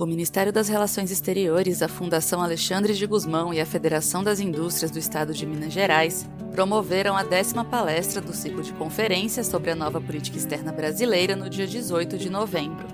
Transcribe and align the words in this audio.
O 0.00 0.06
Ministério 0.06 0.50
das 0.50 0.66
Relações 0.66 1.10
Exteriores, 1.10 1.82
a 1.82 1.86
Fundação 1.86 2.40
Alexandre 2.40 2.94
de 2.94 3.06
Guzmão 3.06 3.52
e 3.52 3.60
a 3.60 3.66
Federação 3.66 4.24
das 4.24 4.40
Indústrias 4.40 4.90
do 4.90 4.98
Estado 4.98 5.34
de 5.34 5.44
Minas 5.44 5.74
Gerais 5.74 6.26
promoveram 6.54 7.14
a 7.14 7.22
décima 7.22 7.66
palestra 7.66 8.18
do 8.18 8.34
ciclo 8.34 8.62
de 8.62 8.72
conferências 8.72 9.46
sobre 9.46 9.70
a 9.70 9.76
nova 9.76 10.00
política 10.00 10.38
externa 10.38 10.72
brasileira 10.72 11.36
no 11.36 11.50
dia 11.50 11.66
18 11.66 12.16
de 12.16 12.30
novembro. 12.30 12.86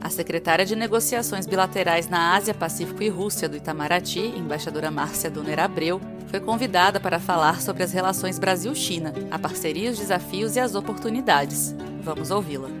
A 0.00 0.08
secretária 0.08 0.64
de 0.64 0.76
Negociações 0.76 1.48
Bilaterais 1.48 2.08
na 2.08 2.36
Ásia, 2.36 2.54
Pacífico 2.54 3.02
e 3.02 3.08
Rússia 3.08 3.48
do 3.48 3.56
Itamaraty, 3.56 4.20
embaixadora 4.20 4.88
Márcia 4.88 5.28
Donner 5.28 5.58
Abreu, 5.58 6.00
foi 6.28 6.38
convidada 6.38 7.00
para 7.00 7.18
falar 7.18 7.60
sobre 7.60 7.82
as 7.82 7.92
relações 7.92 8.38
Brasil-China, 8.38 9.12
a 9.32 9.38
parceria, 9.38 9.90
os 9.90 9.98
desafios 9.98 10.54
e 10.54 10.60
as 10.60 10.76
oportunidades. 10.76 11.74
Vamos 12.00 12.30
ouvi-la. 12.30 12.79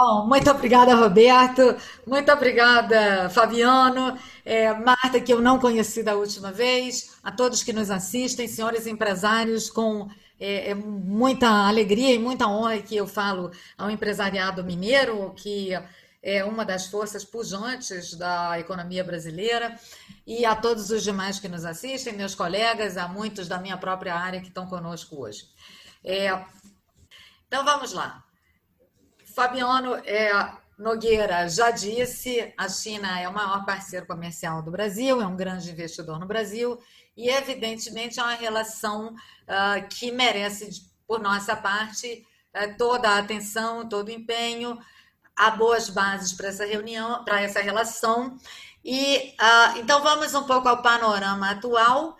Bom, 0.00 0.28
muito 0.28 0.48
obrigada, 0.48 0.94
Roberto. 0.94 1.76
Muito 2.06 2.30
obrigada, 2.30 3.28
Fabiano. 3.30 4.16
É, 4.44 4.72
Marta, 4.72 5.20
que 5.20 5.32
eu 5.32 5.40
não 5.40 5.58
conheci 5.58 6.04
da 6.04 6.14
última 6.14 6.52
vez. 6.52 7.18
A 7.20 7.32
todos 7.32 7.64
que 7.64 7.72
nos 7.72 7.90
assistem, 7.90 8.46
senhores 8.46 8.86
empresários, 8.86 9.68
com 9.68 10.08
é, 10.38 10.70
é 10.70 10.74
muita 10.76 11.48
alegria 11.66 12.14
e 12.14 12.18
muita 12.18 12.46
honra 12.46 12.78
que 12.78 12.94
eu 12.94 13.08
falo 13.08 13.50
ao 13.76 13.90
empresariado 13.90 14.62
mineiro, 14.62 15.34
que 15.34 15.70
é 16.22 16.44
uma 16.44 16.64
das 16.64 16.86
forças 16.86 17.24
pujantes 17.24 18.14
da 18.14 18.56
economia 18.60 19.02
brasileira, 19.02 19.76
e 20.24 20.46
a 20.46 20.54
todos 20.54 20.90
os 20.90 21.02
demais 21.02 21.40
que 21.40 21.48
nos 21.48 21.64
assistem, 21.64 22.12
meus 22.12 22.36
colegas, 22.36 22.96
a 22.96 23.08
muitos 23.08 23.48
da 23.48 23.58
minha 23.58 23.76
própria 23.76 24.14
área 24.14 24.40
que 24.40 24.46
estão 24.46 24.68
conosco 24.68 25.20
hoje. 25.20 25.48
É, 26.04 26.40
então 27.48 27.64
vamos 27.64 27.92
lá. 27.92 28.27
Fabiano 29.38 29.94
é, 30.04 30.32
Nogueira 30.76 31.48
já 31.48 31.70
disse, 31.70 32.52
a 32.58 32.68
China 32.68 33.20
é 33.20 33.28
o 33.28 33.32
maior 33.32 33.64
parceiro 33.64 34.04
comercial 34.04 34.62
do 34.62 34.72
Brasil, 34.72 35.22
é 35.22 35.26
um 35.28 35.36
grande 35.36 35.70
investidor 35.70 36.18
no 36.18 36.26
Brasil, 36.26 36.76
e 37.16 37.28
evidentemente 37.28 38.18
é 38.18 38.22
uma 38.24 38.34
relação 38.34 39.14
uh, 39.14 39.88
que 39.90 40.10
merece, 40.10 40.82
por 41.06 41.20
nossa 41.20 41.54
parte, 41.54 42.26
uh, 42.52 42.76
toda 42.76 43.10
a 43.10 43.18
atenção, 43.18 43.88
todo 43.88 44.08
o 44.08 44.10
empenho, 44.10 44.76
há 45.36 45.52
boas 45.52 45.88
bases 45.88 46.32
para 46.32 46.48
essa 46.48 46.66
reunião, 46.66 47.22
para 47.22 47.40
essa 47.40 47.60
relação. 47.60 48.36
E 48.84 49.36
uh, 49.40 49.78
então 49.78 50.02
vamos 50.02 50.34
um 50.34 50.42
pouco 50.42 50.68
ao 50.68 50.82
panorama 50.82 51.52
atual. 51.52 52.16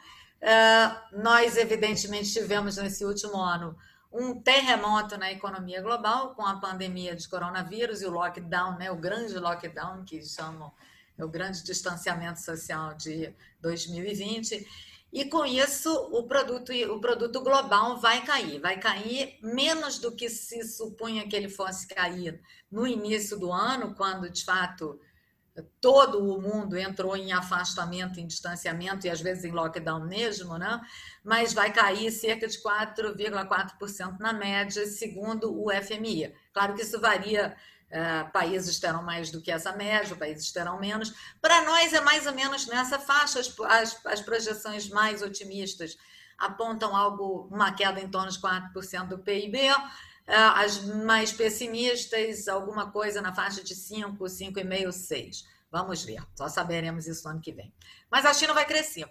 nós, 1.12 1.56
evidentemente, 1.56 2.32
tivemos 2.32 2.76
nesse 2.76 3.04
último 3.04 3.38
ano 3.38 3.76
um 4.12 4.40
terremoto 4.40 5.16
na 5.16 5.30
economia 5.30 5.82
global 5.82 6.34
com 6.34 6.44
a 6.44 6.58
pandemia 6.58 7.14
de 7.14 7.28
coronavírus 7.28 8.00
e 8.00 8.06
o 8.06 8.10
lockdown, 8.10 8.78
né, 8.78 8.90
o 8.90 8.96
grande 8.96 9.38
lockdown 9.38 10.04
que 10.04 10.24
chamam 10.24 10.72
é 11.16 11.24
o 11.24 11.28
grande 11.28 11.62
distanciamento 11.64 12.40
social 12.40 12.94
de 12.94 13.34
2020. 13.60 14.66
E 15.12 15.24
com 15.24 15.44
isso 15.44 15.90
o 16.12 16.24
produto 16.24 16.72
o 16.72 17.00
produto 17.00 17.40
global 17.40 17.98
vai 17.98 18.24
cair, 18.24 18.60
vai 18.60 18.78
cair 18.78 19.38
menos 19.42 19.98
do 19.98 20.12
que 20.12 20.28
se 20.28 20.62
supunha 20.64 21.26
que 21.26 21.34
ele 21.34 21.48
fosse 21.48 21.86
cair 21.88 22.40
no 22.70 22.86
início 22.86 23.38
do 23.38 23.50
ano, 23.50 23.94
quando 23.94 24.28
de 24.30 24.44
fato 24.44 25.00
todo 25.80 26.24
o 26.24 26.40
mundo 26.40 26.76
entrou 26.76 27.16
em 27.16 27.32
afastamento, 27.32 28.20
em 28.20 28.26
distanciamento 28.26 29.06
e 29.06 29.10
às 29.10 29.20
vezes 29.20 29.44
em 29.44 29.50
lockdown 29.50 30.06
mesmo, 30.06 30.58
né? 30.58 30.80
mas 31.24 31.52
vai 31.52 31.72
cair 31.72 32.10
cerca 32.10 32.46
de 32.46 32.62
4,4% 32.62 34.18
na 34.18 34.32
média, 34.32 34.86
segundo 34.86 35.52
o 35.60 35.70
FMI. 35.70 36.34
Claro 36.52 36.74
que 36.74 36.82
isso 36.82 37.00
varia, 37.00 37.56
uh, 37.90 38.32
países 38.32 38.78
terão 38.78 39.02
mais 39.02 39.30
do 39.30 39.40
que 39.40 39.50
essa 39.50 39.72
média, 39.72 40.16
países 40.16 40.50
terão 40.52 40.78
menos. 40.78 41.12
Para 41.40 41.64
nós 41.64 41.92
é 41.92 42.00
mais 42.00 42.26
ou 42.26 42.32
menos 42.32 42.66
nessa 42.66 42.98
faixa, 42.98 43.40
as, 43.40 43.54
as, 43.60 44.06
as 44.06 44.20
projeções 44.20 44.88
mais 44.88 45.22
otimistas 45.22 45.96
apontam 46.38 46.94
algo, 46.94 47.48
uma 47.50 47.72
queda 47.72 48.00
em 48.00 48.08
torno 48.08 48.30
de 48.30 48.38
4% 48.38 49.08
do 49.08 49.18
PIB, 49.18 49.58
é, 49.58 49.74
as 50.28 50.84
mais 50.84 51.32
pessimistas, 51.32 52.46
alguma 52.48 52.92
coisa 52.92 53.22
na 53.22 53.34
faixa 53.34 53.64
de 53.64 53.74
5, 53.74 54.22
5,5, 54.22 54.92
6. 54.92 55.44
Vamos 55.70 56.04
ver, 56.04 56.22
só 56.34 56.48
saberemos 56.48 57.06
isso 57.06 57.24
no 57.24 57.30
ano 57.30 57.40
que 57.40 57.52
vem. 57.52 57.74
Mas 58.10 58.24
a 58.26 58.34
China 58.34 58.54
vai 58.54 58.66
crescer. 58.66 59.08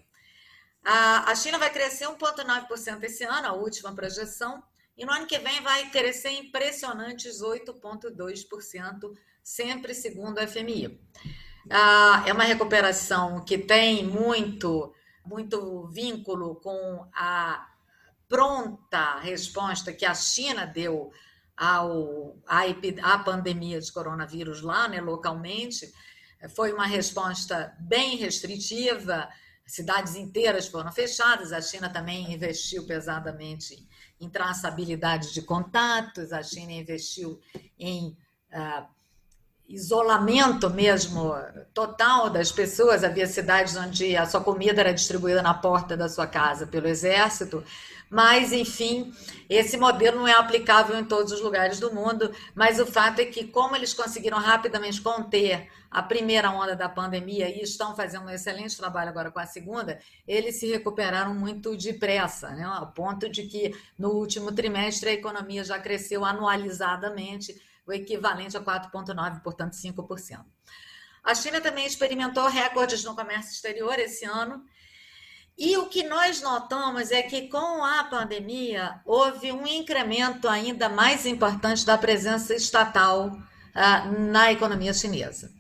A 0.83 1.35
China 1.35 1.57
vai 1.57 1.69
crescer 1.69 2.05
1,9% 2.05 3.03
esse 3.03 3.23
ano, 3.23 3.47
a 3.47 3.53
última 3.53 3.94
projeção, 3.94 4.63
e 4.95 5.05
no 5.05 5.11
ano 5.11 5.28
que 5.28 5.38
vem 5.38 5.61
vai 5.61 5.89
crescer 5.89 6.31
impressionantes 6.31 7.41
8,2%, 7.41 9.11
sempre 9.44 9.94
segundo 9.94 10.39
a 10.39 10.47
FMI. 10.47 10.99
É 12.25 12.31
uma 12.31 12.44
recuperação 12.44 13.44
que 13.44 13.57
tem 13.57 14.05
muito, 14.05 14.94
muito 15.25 15.88
vínculo 15.88 16.55
com 16.55 17.07
a 17.13 17.69
pronta 18.28 19.20
resposta 19.20 19.94
que 19.94 20.06
a 20.06 20.14
China 20.14 20.66
deu 20.66 21.12
ao, 21.56 22.38
à, 22.46 23.20
pandemia 23.20 23.80
de 23.82 23.92
coronavírus 23.92 24.62
lá, 24.62 24.88
né, 24.88 25.02
localmente, 25.02 25.92
foi 26.56 26.72
uma 26.72 26.86
resposta 26.86 27.76
bem 27.80 28.16
restritiva, 28.18 29.28
cidades 29.66 30.16
inteiras 30.16 30.68
foram 30.68 30.92
fechadas, 30.92 31.52
a 31.52 31.62
China 31.62 31.90
também 31.90 32.32
investiu 32.32 32.86
pesadamente 32.86 33.88
em 34.20 34.30
traçabilidade 34.30 35.34
de 35.34 35.42
contatos, 35.42 36.32
a 36.32 36.44
China 36.44 36.72
investiu 36.72 37.40
em 37.78 38.16
uh, 38.52 38.88
isolamento 39.68 40.70
mesmo 40.70 41.34
total 41.74 42.30
das 42.30 42.52
pessoas. 42.52 43.04
Havia 43.04 43.28
cidades 43.28 43.76
onde 43.76 44.16
a 44.16 44.26
sua 44.26 44.42
comida 44.42 44.82
era 44.82 44.94
distribuída 44.94 45.42
na 45.42 45.54
porta 45.54 45.98
da 45.98 46.08
sua 46.08 46.26
casa 46.26 46.66
pelo 46.66 46.88
exército. 46.88 47.64
Mas, 48.09 48.53
enfim, 48.53 49.13
esse 49.50 49.78
modelo 49.78 50.18
não 50.18 50.28
é 50.28 50.34
aplicável 50.34 50.97
em 50.97 51.03
todos 51.03 51.31
os 51.31 51.41
lugares 51.41 51.79
do 51.79 51.94
mundo. 51.94 52.31
Mas 52.56 52.79
o 52.79 52.85
fato 52.85 53.19
é 53.19 53.25
que, 53.25 53.45
como 53.45 53.75
eles 53.75 53.94
conseguiram 53.94 54.38
rapidamente 54.38 55.01
conter 55.01 55.69
a 55.90 56.03
primeira 56.03 56.51
onda 56.51 56.75
da 56.75 56.90
pandemia 56.90 57.50
e 57.50 57.62
estão 57.62 57.96
fazendo 57.96 58.25
um 58.25 58.29
excelente 58.29 58.75
trabalho 58.75 59.09
agora 59.09 59.31
com 59.31 59.40
a 59.40 59.46
segunda, 59.46 60.00
eles 60.28 60.59
se 60.59 60.67
recuperaram 60.67 61.34
muito 61.34 61.75
depressa, 61.75 62.50
né? 62.50 62.63
ao 62.63 62.91
ponto 62.91 63.29
de 63.29 63.44
que 63.44 63.75
no 63.97 64.09
último 64.09 64.51
trimestre 64.51 65.09
a 65.09 65.13
economia 65.13 65.63
já 65.63 65.79
cresceu 65.79 66.25
anualizadamente 66.25 67.59
o 67.85 67.94
equivalente 67.94 68.57
a 68.57 68.62
4,9%, 68.62 69.41
portanto 69.41 69.73
5%. 69.73 70.46
A 71.23 71.35
China 71.35 71.59
também 71.59 71.85
experimentou 71.85 72.47
recordes 72.47 73.03
no 73.03 73.16
comércio 73.16 73.51
exterior 73.51 73.97
esse 74.00 74.25
ano. 74.25 74.63
E 75.57 75.75
o 75.75 75.88
que 75.88 76.03
nós 76.03 76.41
notamos 76.41 77.09
é 77.12 77.23
que 77.23 77.47
com 77.47 77.84
a 77.84 78.03
pandemia 78.03 79.01
houve 79.03 79.51
um 79.51 79.66
incremento 79.66 80.47
ainda 80.47 80.88
mais 80.88 81.25
importante 81.25 81.84
da 81.84 81.97
presença 81.97 82.53
estatal 82.53 83.29
uh, 83.29 84.22
na 84.31 84.51
economia 84.51 84.94
chinesa. 84.94 85.51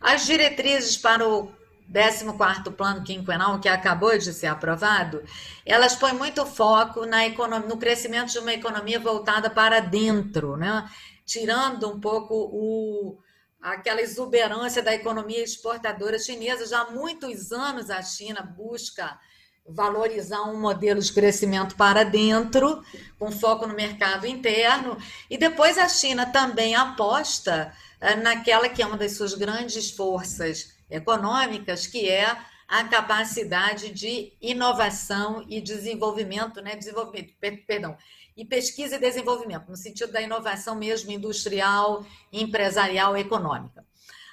As 0.00 0.26
diretrizes 0.26 0.96
para 0.96 1.26
o 1.28 1.52
14º 1.90 2.72
plano 2.72 3.04
quinquenal, 3.04 3.60
que 3.60 3.68
acabou 3.68 4.18
de 4.18 4.32
ser 4.32 4.48
aprovado, 4.48 5.22
elas 5.64 5.94
põem 5.94 6.14
muito 6.14 6.44
foco 6.44 7.06
na 7.06 7.24
economia, 7.24 7.68
no 7.68 7.76
crescimento 7.76 8.32
de 8.32 8.38
uma 8.40 8.52
economia 8.52 8.98
voltada 8.98 9.48
para 9.48 9.78
dentro, 9.78 10.56
né? 10.56 10.90
tirando 11.24 11.88
um 11.88 12.00
pouco 12.00 12.34
o, 12.34 13.18
aquela 13.62 14.02
exuberância 14.02 14.82
da 14.82 14.94
economia 14.94 15.44
exportadora 15.44 16.18
chinesa. 16.18 16.66
Já 16.66 16.80
há 16.80 16.90
muitos 16.90 17.52
anos 17.52 17.88
a 17.88 18.02
China 18.02 18.42
busca 18.42 19.18
valorizar 19.66 20.42
um 20.42 20.60
modelo 20.60 21.00
de 21.00 21.12
crescimento 21.12 21.74
para 21.74 22.04
dentro, 22.04 22.82
com 23.18 23.32
foco 23.32 23.66
no 23.66 23.74
mercado 23.74 24.26
interno, 24.26 24.98
e 25.30 25.38
depois 25.38 25.78
a 25.78 25.88
China 25.88 26.26
também 26.26 26.74
aposta 26.74 27.72
eh, 28.00 28.16
naquela 28.16 28.68
que 28.68 28.82
é 28.82 28.86
uma 28.86 28.98
das 28.98 29.12
suas 29.12 29.34
grandes 29.34 29.90
forças 29.90 30.74
econômicas, 30.90 31.86
que 31.86 32.08
é 32.08 32.36
a 32.68 32.84
capacidade 32.84 33.92
de 33.92 34.32
inovação 34.40 35.44
e 35.48 35.60
desenvolvimento, 35.60 36.60
né? 36.60 36.74
Desenvolvimento, 36.76 37.34
perdão, 37.66 37.96
e 38.36 38.44
pesquisa 38.44 38.96
e 38.96 38.98
desenvolvimento, 38.98 39.68
no 39.68 39.76
sentido 39.76 40.12
da 40.12 40.20
inovação 40.20 40.74
mesmo 40.74 41.10
industrial, 41.10 42.04
empresarial, 42.32 43.16
econômica. 43.16 43.84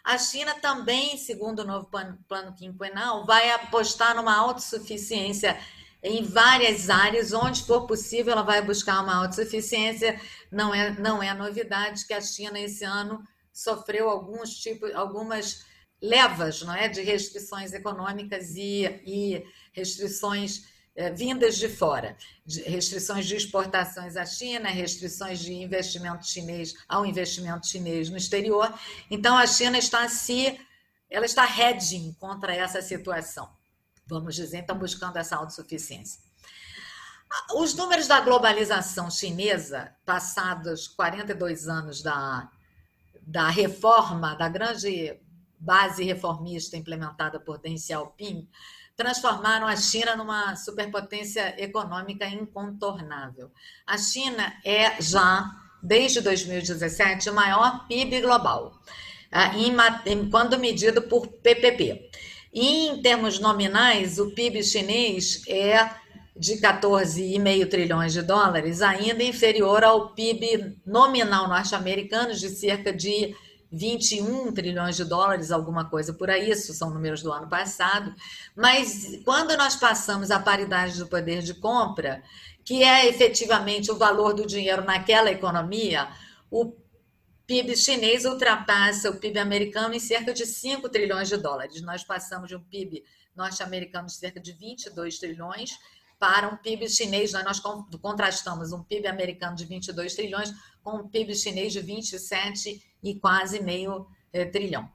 A 0.03 0.17
China 0.17 0.53
também, 0.55 1.17
segundo 1.17 1.59
o 1.59 1.65
novo 1.65 1.89
plano 2.27 2.55
quinquenal, 2.55 3.25
vai 3.25 3.51
apostar 3.51 4.15
numa 4.15 4.35
autossuficiência 4.35 5.59
em 6.03 6.23
várias 6.23 6.89
áreas, 6.89 7.31
onde 7.31 7.63
for 7.63 7.85
possível, 7.85 8.31
ela 8.31 8.41
vai 8.41 8.61
buscar 8.61 9.01
uma 9.01 9.15
autossuficiência. 9.15 10.19
Não 10.51 10.73
é, 10.73 10.89
não 10.99 11.21
é 11.21 11.33
novidade 11.33 12.05
que 12.07 12.13
a 12.13 12.21
China 12.21 12.59
esse 12.59 12.83
ano 12.83 13.23
sofreu 13.53 14.09
alguns 14.09 14.55
tipos, 14.55 14.93
algumas 14.95 15.63
levas, 16.01 16.63
não 16.63 16.73
é, 16.73 16.87
de 16.87 17.01
restrições 17.01 17.73
econômicas 17.73 18.55
e, 18.55 18.85
e 19.05 19.45
restrições 19.71 20.70
vindas 21.15 21.57
de 21.57 21.69
fora, 21.69 22.17
restrições 22.65 23.25
de 23.25 23.35
exportações 23.35 24.17
à 24.17 24.25
China, 24.25 24.69
restrições 24.69 25.39
de 25.39 25.53
investimento 25.53 26.27
chinês 26.27 26.75
ao 26.87 27.05
investimento 27.05 27.67
chinês 27.67 28.09
no 28.09 28.17
exterior. 28.17 28.73
Então 29.09 29.37
a 29.37 29.47
China 29.47 29.77
está 29.77 30.07
se 30.09 30.59
ela 31.09 31.25
está 31.25 31.45
hedging 31.45 32.13
contra 32.13 32.55
essa 32.55 32.81
situação. 32.81 33.49
Vamos 34.05 34.35
dizer, 34.35 34.59
então 34.59 34.77
buscando 34.77 35.17
essa 35.17 35.35
autossuficiência. 35.35 36.21
Os 37.55 37.73
números 37.73 38.07
da 38.07 38.19
globalização 38.19 39.09
chinesa, 39.09 39.95
passados 40.05 40.87
42 40.87 41.67
anos 41.67 42.01
da, 42.01 42.49
da 43.21 43.49
reforma, 43.49 44.35
da 44.35 44.49
grande 44.49 45.17
base 45.57 46.03
reformista 46.03 46.75
implementada 46.75 47.39
por 47.39 47.59
Deng 47.59 47.77
Xiaoping, 47.77 48.49
transformaram 48.95 49.67
a 49.67 49.75
China 49.75 50.15
numa 50.15 50.55
superpotência 50.55 51.55
econômica 51.61 52.25
incontornável. 52.27 53.51
A 53.85 53.97
China 53.97 54.53
é 54.63 55.01
já, 55.01 55.49
desde 55.81 56.21
2017, 56.21 57.29
o 57.29 57.33
maior 57.33 57.87
PIB 57.87 58.21
global, 58.21 58.73
ah, 59.31 59.51
quando 60.29 60.59
medido 60.59 61.01
por 61.03 61.27
PPP. 61.27 62.09
E, 62.53 62.87
em 62.87 63.01
termos 63.01 63.39
nominais, 63.39 64.19
o 64.19 64.31
PIB 64.31 64.61
chinês 64.61 65.41
é 65.47 65.89
de 66.35 66.57
14,5 66.57 67.69
trilhões 67.69 68.13
de 68.13 68.21
dólares, 68.21 68.81
ainda 68.81 69.23
inferior 69.23 69.83
ao 69.83 70.09
PIB 70.13 70.77
nominal 70.85 71.47
norte-americano 71.47 72.33
de 72.33 72.49
cerca 72.49 72.91
de 72.91 73.35
21 73.71 74.51
trilhões 74.51 74.97
de 74.97 75.05
dólares, 75.05 75.51
alguma 75.51 75.89
coisa 75.89 76.13
por 76.13 76.29
aí, 76.29 76.49
isso 76.49 76.73
são 76.73 76.89
números 76.89 77.23
do 77.23 77.31
ano 77.31 77.47
passado. 77.47 78.13
Mas 78.55 79.19
quando 79.23 79.55
nós 79.55 79.75
passamos 79.75 80.29
a 80.29 80.39
paridade 80.39 80.97
do 80.97 81.07
poder 81.07 81.41
de 81.41 81.53
compra, 81.53 82.21
que 82.65 82.83
é 82.83 83.07
efetivamente 83.07 83.89
o 83.89 83.97
valor 83.97 84.33
do 84.33 84.45
dinheiro 84.45 84.83
naquela 84.83 85.31
economia, 85.31 86.09
o 86.49 86.75
PIB 87.47 87.75
chinês 87.77 88.25
ultrapassa 88.25 89.09
o 89.09 89.15
PIB 89.15 89.39
americano 89.39 89.93
em 89.93 89.99
cerca 89.99 90.33
de 90.33 90.45
5 90.45 90.89
trilhões 90.89 91.29
de 91.29 91.37
dólares. 91.37 91.81
Nós 91.81 92.03
passamos 92.03 92.49
de 92.49 92.55
um 92.55 92.63
PIB 92.63 93.03
norte-americano 93.35 94.07
de 94.07 94.13
cerca 94.13 94.39
de 94.39 94.51
22 94.51 95.17
trilhões 95.17 95.71
para 96.19 96.47
um 96.47 96.55
PIB 96.55 96.87
chinês, 96.87 97.33
nós 97.33 97.59
contrastamos 97.99 98.71
um 98.71 98.83
PIB 98.83 99.07
americano 99.07 99.55
de 99.55 99.65
22 99.65 100.13
trilhões 100.13 100.53
com 100.83 100.97
um 100.97 101.07
PIB 101.07 101.35
chinês 101.35 101.73
de 101.73 101.81
27 101.81 102.81
e 103.03 103.15
quase 103.15 103.61
meio 103.61 104.07
é, 104.33 104.45
trilhão. 104.45 104.89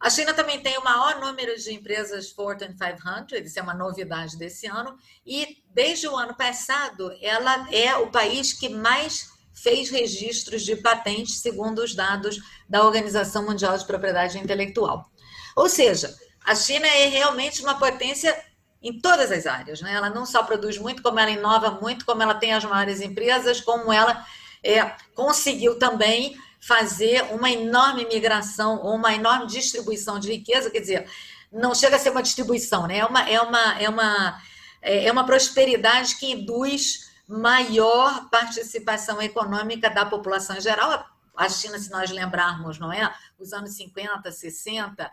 A 0.00 0.10
China 0.10 0.34
também 0.34 0.60
tem 0.60 0.76
o 0.76 0.84
maior 0.84 1.18
número 1.20 1.56
de 1.58 1.72
empresas 1.72 2.30
Fortune 2.30 2.74
500, 2.74 3.46
isso 3.46 3.58
é 3.58 3.62
uma 3.62 3.72
novidade 3.72 4.36
desse 4.36 4.66
ano, 4.66 4.98
e 5.24 5.62
desde 5.72 6.06
o 6.06 6.16
ano 6.16 6.34
passado 6.34 7.10
ela 7.22 7.66
é 7.72 7.96
o 7.96 8.10
país 8.10 8.52
que 8.52 8.68
mais 8.68 9.32
fez 9.54 9.88
registros 9.88 10.62
de 10.62 10.76
patentes, 10.76 11.38
segundo 11.38 11.78
os 11.78 11.94
dados 11.94 12.38
da 12.68 12.84
Organização 12.84 13.46
Mundial 13.46 13.78
de 13.78 13.86
Propriedade 13.86 14.38
Intelectual. 14.38 15.10
Ou 15.56 15.68
seja, 15.68 16.14
a 16.44 16.54
China 16.54 16.86
é 16.86 17.06
realmente 17.06 17.62
uma 17.62 17.78
potência 17.78 18.36
em 18.82 19.00
todas 19.00 19.32
as 19.32 19.46
áreas. 19.46 19.80
Né? 19.80 19.94
Ela 19.94 20.10
não 20.10 20.26
só 20.26 20.42
produz 20.42 20.76
muito, 20.76 21.02
como 21.02 21.18
ela 21.18 21.30
inova 21.30 21.70
muito, 21.70 22.04
como 22.04 22.22
ela 22.22 22.34
tem 22.34 22.52
as 22.52 22.64
maiores 22.64 23.00
empresas, 23.00 23.60
como 23.60 23.90
ela 23.90 24.26
é, 24.64 24.96
conseguiu 25.14 25.78
também 25.78 26.36
fazer 26.58 27.22
uma 27.34 27.50
enorme 27.50 28.06
migração 28.06 28.80
uma 28.80 29.14
enorme 29.14 29.46
distribuição 29.46 30.18
de 30.18 30.32
riqueza, 30.32 30.70
quer 30.70 30.80
dizer, 30.80 31.10
não 31.52 31.74
chega 31.74 31.96
a 31.96 31.98
ser 31.98 32.10
uma 32.10 32.22
distribuição, 32.22 32.86
né? 32.86 32.98
é, 32.98 33.06
uma, 33.06 33.28
é, 33.28 33.40
uma, 33.40 33.80
é, 33.82 33.88
uma, 33.88 34.42
é 34.80 35.12
uma 35.12 35.26
prosperidade 35.26 36.16
que 36.16 36.32
induz 36.32 37.12
maior 37.28 38.28
participação 38.30 39.20
econômica 39.20 39.88
da 39.90 40.04
população 40.04 40.56
em 40.56 40.60
geral. 40.60 41.04
A 41.36 41.48
China, 41.48 41.78
se 41.78 41.90
nós 41.90 42.10
lembrarmos, 42.10 42.78
não 42.78 42.92
é? 42.92 43.12
Os 43.38 43.52
anos 43.52 43.76
50, 43.76 44.30
60, 44.30 45.10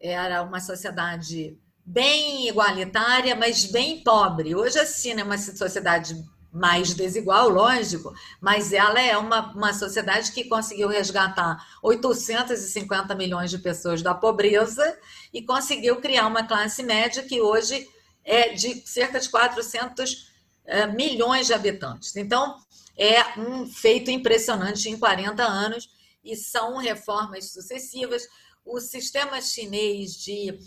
era 0.00 0.42
uma 0.42 0.60
sociedade 0.60 1.58
bem 1.84 2.48
igualitária, 2.48 3.34
mas 3.34 3.64
bem 3.64 4.02
pobre. 4.02 4.54
Hoje 4.54 4.78
a 4.78 4.86
China 4.86 5.22
é 5.22 5.24
uma 5.24 5.38
sociedade 5.38 6.14
mais 6.52 6.94
desigual, 6.94 7.48
lógico, 7.48 8.12
mas 8.40 8.72
ela 8.72 9.00
é 9.00 9.16
uma, 9.16 9.52
uma 9.52 9.72
sociedade 9.72 10.32
que 10.32 10.44
conseguiu 10.44 10.88
resgatar 10.88 11.64
850 11.82 13.14
milhões 13.14 13.50
de 13.50 13.58
pessoas 13.58 14.02
da 14.02 14.14
pobreza 14.14 14.98
e 15.32 15.42
conseguiu 15.42 15.96
criar 15.96 16.26
uma 16.26 16.46
classe 16.46 16.82
média 16.82 17.22
que 17.22 17.40
hoje 17.40 17.88
é 18.24 18.54
de 18.54 18.82
cerca 18.86 19.20
de 19.20 19.28
400 19.28 20.30
eh, 20.64 20.86
milhões 20.86 21.46
de 21.46 21.54
habitantes. 21.54 22.16
Então, 22.16 22.56
é 22.96 23.38
um 23.38 23.66
feito 23.66 24.10
impressionante 24.10 24.88
em 24.88 24.98
40 24.98 25.42
anos 25.42 25.88
e 26.24 26.34
são 26.34 26.76
reformas 26.78 27.52
sucessivas. 27.52 28.26
O 28.64 28.80
sistema 28.80 29.40
chinês 29.40 30.14
de 30.14 30.58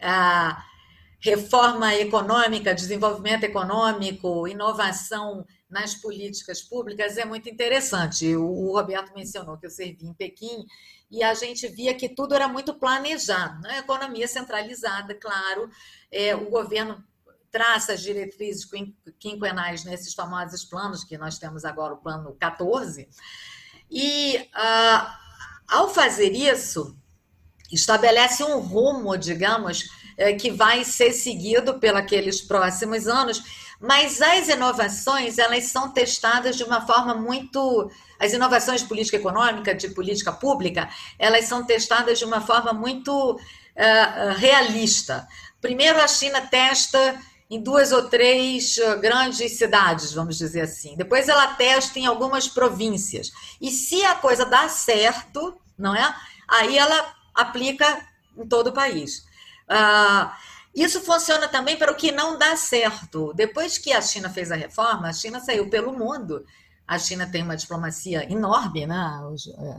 a 0.00 0.62
reforma 1.26 1.92
econômica, 1.96 2.72
desenvolvimento 2.72 3.42
econômico, 3.42 4.46
inovação 4.46 5.44
nas 5.68 5.94
políticas 5.96 6.62
públicas 6.62 7.16
é 7.16 7.24
muito 7.24 7.48
interessante. 7.48 8.36
O 8.36 8.72
Roberto 8.72 9.12
mencionou 9.12 9.58
que 9.58 9.66
eu 9.66 9.70
servi 9.70 10.06
em 10.06 10.14
Pequim 10.14 10.64
e 11.10 11.24
a 11.24 11.34
gente 11.34 11.66
via 11.66 11.94
que 11.94 12.08
tudo 12.08 12.34
era 12.34 12.46
muito 12.46 12.74
planejado, 12.74 13.60
né? 13.60 13.78
economia 13.78 14.28
centralizada, 14.28 15.14
claro, 15.14 15.68
é, 16.12 16.34
o 16.36 16.48
governo 16.48 17.02
traça 17.50 17.94
as 17.94 18.02
diretrizes 18.02 18.68
quinquenais 19.18 19.84
nesses 19.84 20.14
famosos 20.14 20.64
planos 20.64 21.02
que 21.02 21.18
nós 21.18 21.38
temos 21.38 21.64
agora, 21.64 21.94
o 21.94 21.98
plano 21.98 22.36
14, 22.38 23.08
e 23.90 24.48
ah, 24.52 25.18
ao 25.68 25.88
fazer 25.92 26.32
isso, 26.32 26.96
estabelece 27.72 28.44
um 28.44 28.60
rumo, 28.60 29.16
digamos, 29.16 29.88
é, 30.16 30.32
que 30.32 30.50
vai 30.50 30.84
ser 30.84 31.12
seguido 31.12 31.78
pelos 31.78 32.40
próximos 32.40 33.06
anos, 33.06 33.42
mas 33.80 34.22
as 34.22 34.48
inovações 34.48 35.38
elas 35.38 35.64
são 35.64 35.90
testadas 35.90 36.56
de 36.56 36.64
uma 36.64 36.86
forma 36.86 37.14
muito 37.14 37.90
as 38.18 38.32
inovações 38.32 38.80
de 38.80 38.88
política 38.88 39.16
econômica, 39.16 39.74
de 39.74 39.90
política 39.90 40.32
pública, 40.32 40.88
elas 41.18 41.44
são 41.44 41.64
testadas 41.64 42.18
de 42.18 42.24
uma 42.24 42.40
forma 42.40 42.72
muito 42.72 43.32
uh, 43.34 44.34
realista. 44.36 45.28
Primeiro, 45.60 46.00
a 46.00 46.08
China 46.08 46.40
testa 46.40 47.20
em 47.48 47.60
duas 47.60 47.92
ou 47.92 48.08
três 48.08 48.76
grandes 49.00 49.52
cidades, 49.58 50.12
vamos 50.12 50.36
dizer 50.38 50.62
assim. 50.62 50.96
Depois 50.96 51.28
ela 51.28 51.54
testa 51.54 51.98
em 51.98 52.06
algumas 52.06 52.48
províncias. 52.48 53.30
E 53.60 53.70
se 53.70 54.04
a 54.04 54.14
coisa 54.14 54.44
dá 54.44 54.68
certo, 54.68 55.56
não 55.78 55.94
é? 55.94 56.14
Aí 56.48 56.76
ela 56.76 57.14
aplica 57.34 58.04
em 58.36 58.46
todo 58.46 58.68
o 58.68 58.72
país. 58.72 59.25
Uh, 59.68 60.30
isso 60.74 61.00
funciona 61.00 61.48
também 61.48 61.78
para 61.78 61.90
o 61.90 61.96
que 61.96 62.12
não 62.12 62.36
dá 62.36 62.54
certo. 62.54 63.32
Depois 63.34 63.78
que 63.78 63.92
a 63.92 64.02
China 64.02 64.28
fez 64.28 64.52
a 64.52 64.56
reforma, 64.56 65.08
a 65.08 65.12
China 65.12 65.40
saiu 65.40 65.70
pelo 65.70 65.92
mundo. 65.92 66.44
A 66.86 66.98
China 66.98 67.26
tem 67.26 67.42
uma 67.42 67.56
diplomacia 67.56 68.30
enorme, 68.30 68.86
né? 68.86 69.20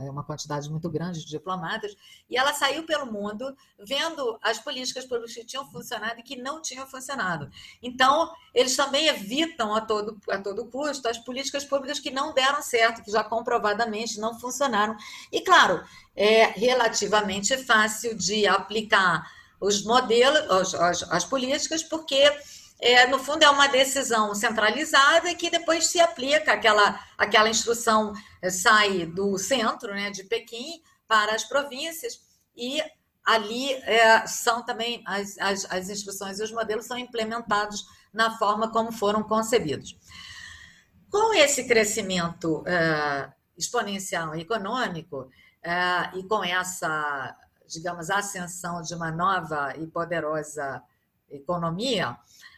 é 0.04 0.10
uma 0.10 0.22
quantidade 0.22 0.68
muito 0.68 0.90
grande 0.90 1.20
de 1.20 1.30
diplomatas, 1.30 1.96
e 2.28 2.36
ela 2.36 2.52
saiu 2.52 2.84
pelo 2.84 3.10
mundo 3.10 3.56
vendo 3.78 4.38
as 4.42 4.58
políticas 4.58 5.06
públicas 5.06 5.34
que 5.34 5.44
tinham 5.44 5.64
funcionado 5.70 6.20
e 6.20 6.22
que 6.22 6.36
não 6.36 6.60
tinham 6.60 6.86
funcionado. 6.86 7.50
Então, 7.82 8.30
eles 8.52 8.76
também 8.76 9.06
evitam 9.06 9.74
a 9.74 9.80
todo, 9.80 10.20
a 10.28 10.36
todo 10.36 10.66
custo 10.66 11.08
as 11.08 11.16
políticas 11.16 11.64
públicas 11.64 11.98
que 11.98 12.10
não 12.10 12.34
deram 12.34 12.60
certo, 12.60 13.02
que 13.02 13.10
já 13.10 13.24
comprovadamente 13.24 14.20
não 14.20 14.38
funcionaram. 14.38 14.94
E, 15.32 15.40
claro, 15.40 15.82
é 16.14 16.46
relativamente 16.46 17.56
fácil 17.56 18.14
de 18.14 18.46
aplicar 18.46 19.37
os 19.60 19.84
modelos, 19.84 20.74
as, 20.74 21.02
as 21.04 21.24
políticas, 21.24 21.82
porque 21.82 22.32
é, 22.80 23.06
no 23.06 23.18
fundo 23.18 23.42
é 23.42 23.50
uma 23.50 23.66
decisão 23.66 24.34
centralizada 24.34 25.34
que 25.34 25.50
depois 25.50 25.88
se 25.88 26.00
aplica 26.00 26.52
aquela, 26.52 27.00
aquela 27.16 27.48
instrução 27.48 28.12
é, 28.40 28.50
sai 28.50 29.04
do 29.04 29.36
centro, 29.36 29.92
né, 29.92 30.10
de 30.10 30.24
Pequim, 30.24 30.80
para 31.08 31.34
as 31.34 31.44
províncias 31.44 32.20
e 32.56 32.80
ali 33.24 33.72
é, 33.72 34.26
são 34.26 34.64
também 34.64 35.02
as, 35.06 35.36
as, 35.38 35.66
as 35.70 35.88
instruções 35.90 36.38
e 36.38 36.42
os 36.42 36.52
modelos 36.52 36.86
são 36.86 36.96
implementados 36.96 37.84
na 38.12 38.38
forma 38.38 38.70
como 38.70 38.92
foram 38.92 39.22
concebidos. 39.22 39.96
Com 41.10 41.34
esse 41.34 41.66
crescimento 41.66 42.62
é, 42.66 43.30
exponencial 43.56 44.34
econômico 44.34 45.28
é, 45.62 46.16
e 46.16 46.22
com 46.24 46.44
essa 46.44 47.34
digamos, 47.68 48.10
a 48.10 48.18
ascensão 48.18 48.82
de 48.82 48.94
uma 48.94 49.10
nova 49.10 49.74
e 49.76 49.86
poderosa 49.86 50.82
economia, 51.30 52.16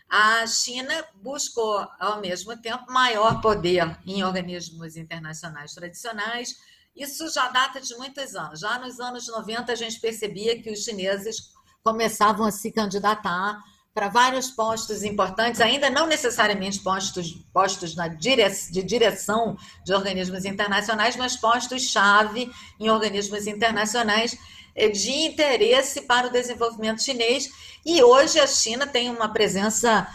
a 0.09 0.47
China 0.47 1.05
buscou, 1.15 1.87
ao 1.99 2.21
mesmo 2.21 2.57
tempo, 2.57 2.91
maior 2.91 3.41
poder 3.41 3.99
em 4.07 4.25
organismos 4.25 4.97
internacionais 4.97 5.73
tradicionais. 5.73 6.57
Isso 6.97 7.33
já 7.33 7.49
data 7.49 7.81
de 7.81 7.95
muitos 7.97 8.35
anos. 8.35 8.61
Já 8.61 8.79
nos 8.79 8.99
anos 8.99 9.29
90, 9.29 9.73
a 9.73 9.77
gente 9.77 10.01
percebia 10.01 10.61
que 10.61 10.71
os 10.71 10.81
chineses 10.81 11.53
começavam 11.83 12.45
a 12.45 12.51
se 12.51 12.73
candidatar 12.73 13.63
para 13.95 14.09
vários 14.09 14.51
postos 14.51 15.03
importantes, 15.03 15.61
ainda 15.61 15.91
não 15.91 16.07
necessariamente 16.07 16.79
postos, 16.81 17.33
postos 17.53 17.97
na 17.97 18.09
dire, 18.09 18.49
de 18.71 18.83
direção 18.83 19.57
de 19.85 19.93
organismos 19.93 20.45
internacionais, 20.45 21.17
mas 21.17 21.37
postos-chave 21.37 22.51
em 22.79 22.89
organismos 22.89 23.47
internacionais 23.47 24.39
de 24.75 25.11
interesse 25.11 26.03
para 26.03 26.29
o 26.29 26.31
desenvolvimento 26.31 27.03
chinês. 27.03 27.49
E 27.85 28.03
hoje 28.03 28.39
a 28.39 28.47
China 28.47 28.87
tem 28.87 29.11
uma 29.11 29.33
presença 29.33 30.07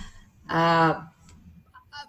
ah, 0.48 1.12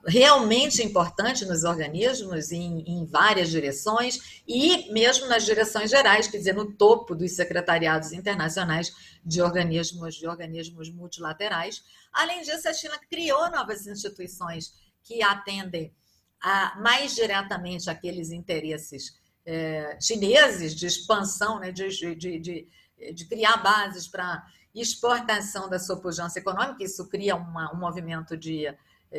realmente 0.06 0.82
importante 0.82 1.44
nos 1.44 1.64
organismos, 1.64 2.52
em, 2.52 2.82
em, 2.86 3.04
várias 3.04 3.50
direções, 3.50 4.42
e 4.46 4.92
mesmo 4.92 5.26
nas 5.26 5.44
direções 5.44 5.90
gerais, 5.90 6.28
quer 6.28 6.38
dizer, 6.38 6.54
no 6.54 6.72
topo 6.72 7.14
dos 7.14 7.32
secretariados 7.32 8.12
internacionais 8.12 8.94
de 9.24 9.42
organismos, 9.42 10.14
de 10.14 10.28
organismos 10.28 10.90
multilaterais. 10.90 11.82
Além 12.12 12.42
disso, 12.42 12.68
a 12.68 12.72
China 12.72 12.98
criou 13.10 13.50
novas 13.50 13.86
instituições 13.86 14.72
que 15.02 15.22
atendem 15.22 15.92
a, 16.40 16.78
mais 16.80 17.14
diretamente 17.14 17.90
aqueles 17.90 18.30
interesses 18.30 19.18
é, 19.46 19.96
chineses 20.00 20.74
de 20.74 20.86
expansão, 20.86 21.60
né, 21.60 21.72
de, 21.72 21.88
de, 21.88 22.38
de, 22.38 22.68
de 23.14 23.24
criar 23.26 23.58
bases 23.58 24.08
para 24.08 24.44
exportação 24.74 25.70
da 25.70 25.78
sua 25.78 25.98
pujança 25.98 26.38
econômica, 26.38 26.84
isso 26.84 27.08
cria 27.08 27.34
uma, 27.34 27.72
um 27.72 27.78
movimento 27.78 28.36
de 28.36 28.66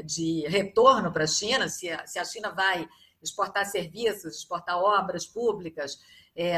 de 0.03 0.48
retorno 0.48 1.12
para 1.12 1.24
a 1.24 1.27
China, 1.27 1.69
se 1.69 1.89
a, 1.89 2.05
se 2.05 2.19
a 2.19 2.25
China 2.25 2.51
vai 2.51 2.88
exportar 3.22 3.65
serviços, 3.65 4.38
exportar 4.38 4.77
obras 4.77 5.25
públicas, 5.25 6.00
é, 6.36 6.57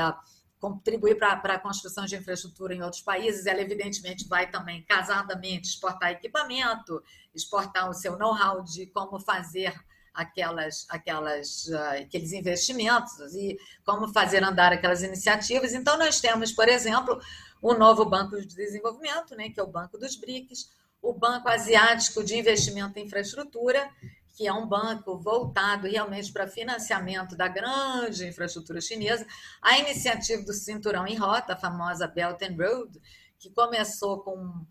contribuir 0.59 1.17
para 1.17 1.35
a 1.35 1.59
construção 1.59 2.05
de 2.05 2.17
infraestrutura 2.17 2.75
em 2.75 2.81
outros 2.81 3.01
países, 3.01 3.45
ela 3.45 3.61
evidentemente 3.61 4.27
vai 4.27 4.49
também 4.49 4.83
casadamente 4.83 5.69
exportar 5.69 6.11
equipamento, 6.11 7.01
exportar 7.33 7.89
o 7.89 7.93
seu 7.93 8.17
know-how 8.17 8.61
de 8.63 8.87
como 8.87 9.19
fazer 9.19 9.73
aquelas, 10.19 10.85
aquelas, 10.89 11.67
uh, 11.67 12.01
aqueles 12.01 12.33
investimentos 12.33 13.33
e 13.33 13.57
como 13.85 14.11
fazer 14.11 14.43
andar 14.43 14.73
aquelas 14.73 15.01
iniciativas. 15.01 15.73
Então, 15.73 15.97
nós 15.97 16.19
temos, 16.19 16.51
por 16.51 16.67
exemplo, 16.67 17.17
o 17.61 17.73
novo 17.73 18.03
Banco 18.03 18.39
de 18.39 18.53
Desenvolvimento, 18.53 19.33
né, 19.35 19.49
que 19.49 19.59
é 19.59 19.63
o 19.63 19.67
Banco 19.67 19.97
dos 19.97 20.17
BRICS, 20.17 20.71
o 21.01 21.13
Banco 21.13 21.47
Asiático 21.47 22.21
de 22.21 22.37
Investimento 22.37 22.99
em 22.99 23.05
Infraestrutura, 23.05 23.89
que 24.33 24.45
é 24.45 24.53
um 24.53 24.67
banco 24.67 25.17
voltado 25.17 25.87
realmente 25.87 26.31
para 26.31 26.47
financiamento 26.47 27.35
da 27.35 27.47
grande 27.47 28.27
infraestrutura 28.27 28.81
chinesa, 28.81 29.25
a 29.61 29.77
iniciativa 29.79 30.43
do 30.43 30.53
Cinturão 30.53 31.07
em 31.07 31.15
Rota, 31.15 31.53
a 31.53 31.57
famosa 31.57 32.07
Belt 32.07 32.41
and 32.41 32.55
Road, 32.57 32.99
que 33.37 33.49
começou 33.49 34.19
com 34.19 34.65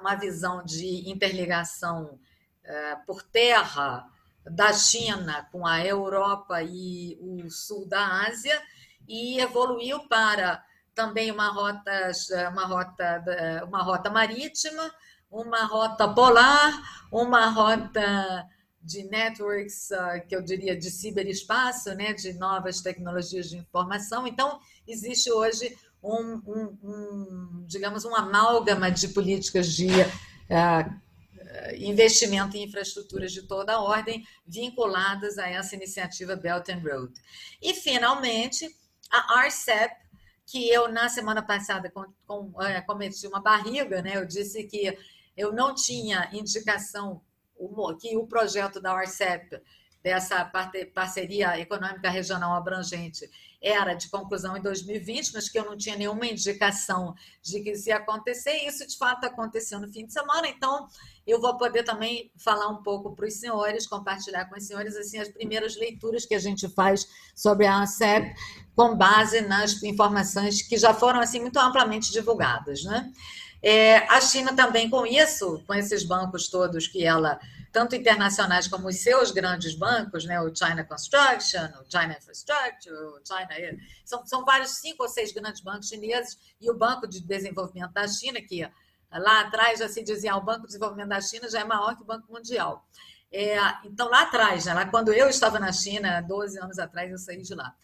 uma 0.00 0.14
visão 0.16 0.64
de 0.64 1.08
interligação 1.08 2.18
eh, 2.64 2.96
por 3.06 3.22
terra 3.22 4.06
da 4.50 4.72
China 4.72 5.48
com 5.50 5.66
a 5.66 5.84
Europa 5.84 6.62
e 6.62 7.18
o 7.20 7.50
sul 7.50 7.86
da 7.88 8.26
Ásia 8.26 8.60
e 9.08 9.40
evoluiu 9.40 10.08
para 10.08 10.64
também 10.94 11.30
uma 11.30 11.48
rota, 11.48 12.10
uma 12.50 12.64
rota, 12.64 13.24
uma 13.66 13.82
rota 13.82 14.10
marítima, 14.10 14.90
uma 15.30 15.64
rota 15.64 16.08
polar, 16.08 16.72
uma 17.12 17.48
rota 17.50 18.46
de 18.80 19.02
networks, 19.02 19.90
ah, 19.90 20.20
que 20.20 20.34
eu 20.34 20.40
diria 20.40 20.76
de 20.76 20.90
ciberespaço, 20.90 21.92
né, 21.94 22.12
de 22.12 22.32
novas 22.34 22.80
tecnologias 22.80 23.50
de 23.50 23.56
informação. 23.56 24.26
Então, 24.26 24.60
existe 24.86 25.30
hoje 25.30 25.76
um, 26.02 26.40
um, 26.46 26.78
um 26.82 27.64
digamos, 27.66 28.04
um 28.04 28.14
amálgama 28.14 28.90
de 28.90 29.08
políticas 29.08 29.72
de 29.72 29.88
uh, 29.88 31.00
investimento 31.76 32.56
em 32.56 32.64
infraestruturas 32.64 33.32
de 33.32 33.42
toda 33.42 33.74
a 33.74 33.80
ordem 33.80 34.26
vinculadas 34.46 35.38
a 35.38 35.48
essa 35.48 35.74
iniciativa 35.74 36.36
Belt 36.36 36.68
and 36.68 36.82
Road. 36.82 37.12
E, 37.60 37.74
finalmente, 37.74 38.68
a 39.10 39.46
RCEP, 39.46 39.94
que 40.46 40.68
eu, 40.68 40.88
na 40.88 41.08
semana 41.08 41.42
passada, 41.42 41.90
com, 41.90 42.04
com, 42.26 42.62
é, 42.62 42.80
cometi 42.80 43.26
uma 43.26 43.40
barriga, 43.40 44.00
né? 44.02 44.16
eu 44.16 44.24
disse 44.24 44.64
que 44.64 44.96
eu 45.36 45.52
não 45.52 45.74
tinha 45.74 46.30
indicação 46.32 47.20
que 48.00 48.16
o 48.16 48.26
projeto 48.26 48.80
da 48.80 48.94
ORCEP, 48.94 49.60
dessa 50.06 50.48
parceria 50.94 51.58
econômica 51.58 52.08
regional 52.08 52.54
abrangente, 52.54 53.28
era 53.60 53.92
de 53.92 54.08
conclusão 54.08 54.56
em 54.56 54.62
2020, 54.62 55.32
mas 55.34 55.48
que 55.48 55.58
eu 55.58 55.64
não 55.64 55.76
tinha 55.76 55.96
nenhuma 55.96 56.24
indicação 56.24 57.12
de 57.42 57.60
que 57.60 57.72
isso 57.72 57.88
ia 57.88 57.96
acontecer, 57.96 58.52
e 58.52 58.68
isso 58.68 58.86
de 58.86 58.96
fato 58.96 59.24
aconteceu 59.26 59.80
no 59.80 59.92
fim 59.92 60.06
de 60.06 60.12
semana, 60.12 60.46
então 60.46 60.86
eu 61.26 61.40
vou 61.40 61.56
poder 61.56 61.82
também 61.82 62.30
falar 62.36 62.68
um 62.68 62.84
pouco 62.84 63.16
para 63.16 63.26
os 63.26 63.34
senhores, 63.34 63.84
compartilhar 63.84 64.44
com 64.44 64.56
os 64.56 64.64
senhores 64.64 64.94
assim, 64.96 65.18
as 65.18 65.28
primeiras 65.28 65.76
leituras 65.76 66.24
que 66.24 66.36
a 66.36 66.38
gente 66.38 66.68
faz 66.68 67.08
sobre 67.34 67.66
a 67.66 67.76
ANSEP, 67.76 68.32
com 68.76 68.94
base 68.94 69.40
nas 69.40 69.82
informações 69.82 70.62
que 70.62 70.76
já 70.76 70.94
foram 70.94 71.18
assim 71.18 71.40
muito 71.40 71.58
amplamente 71.58 72.12
divulgadas. 72.12 72.84
Né? 72.84 73.12
É, 73.60 73.96
a 74.08 74.20
China 74.20 74.54
também 74.54 74.88
com 74.88 75.04
isso, 75.04 75.60
com 75.66 75.74
esses 75.74 76.04
bancos 76.04 76.48
todos 76.48 76.86
que 76.86 77.04
ela, 77.04 77.40
tanto 77.76 77.94
internacionais 77.94 78.66
como 78.66 78.88
os 78.88 78.96
seus 79.02 79.30
grandes 79.30 79.74
bancos, 79.74 80.24
né, 80.24 80.40
o 80.40 80.50
China 80.56 80.82
Construction, 80.82 81.68
o 81.78 81.84
China 81.90 82.16
Infrastructure, 82.16 82.94
o 82.94 83.20
China, 83.22 83.78
são, 84.02 84.26
são 84.26 84.46
vários 84.46 84.78
cinco 84.78 85.02
ou 85.02 85.08
seis 85.10 85.30
grandes 85.30 85.60
bancos 85.60 85.86
chineses 85.86 86.38
e 86.58 86.70
o 86.70 86.74
Banco 86.74 87.06
de 87.06 87.20
Desenvolvimento 87.20 87.92
da 87.92 88.08
China, 88.08 88.40
que 88.40 88.66
lá 89.12 89.40
atrás 89.42 89.80
já 89.80 89.90
se 89.90 90.02
dizia, 90.02 90.32
ah, 90.32 90.38
o 90.38 90.40
Banco 90.40 90.62
de 90.62 90.68
Desenvolvimento 90.68 91.10
da 91.10 91.20
China 91.20 91.50
já 91.50 91.60
é 91.60 91.64
maior 91.64 91.94
que 91.94 92.02
o 92.02 92.06
Banco 92.06 92.32
Mundial. 92.32 92.82
É, 93.30 93.58
então, 93.84 94.08
lá 94.08 94.22
atrás, 94.22 94.64
né, 94.64 94.72
lá 94.72 94.86
quando 94.86 95.12
eu 95.12 95.28
estava 95.28 95.60
na 95.60 95.70
China, 95.70 96.22
12 96.22 96.58
anos 96.58 96.78
atrás, 96.78 97.10
eu 97.10 97.18
saí 97.18 97.42
de 97.42 97.54
lá. 97.54 97.76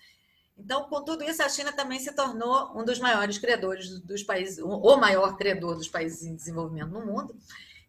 Então, 0.57 0.85
com 0.85 1.05
tudo 1.05 1.23
isso, 1.23 1.43
a 1.43 1.51
China 1.51 1.71
também 1.71 2.01
se 2.01 2.15
tornou 2.15 2.73
um 2.75 2.83
dos 2.83 2.99
maiores 2.99 3.37
credores 3.37 4.01
dos 4.01 4.23
países, 4.23 4.59
o 4.59 4.97
maior 4.97 5.37
credor 5.37 5.77
dos 5.77 5.89
países 5.89 6.23
em 6.23 6.35
desenvolvimento 6.35 6.93
no 6.93 7.05
mundo, 7.05 7.37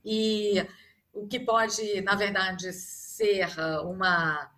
e 0.03 0.65
o 1.13 1.27
que 1.27 1.39
pode, 1.39 2.01
na 2.01 2.15
verdade, 2.15 2.73
ser 2.73 3.47
uma 3.85 4.51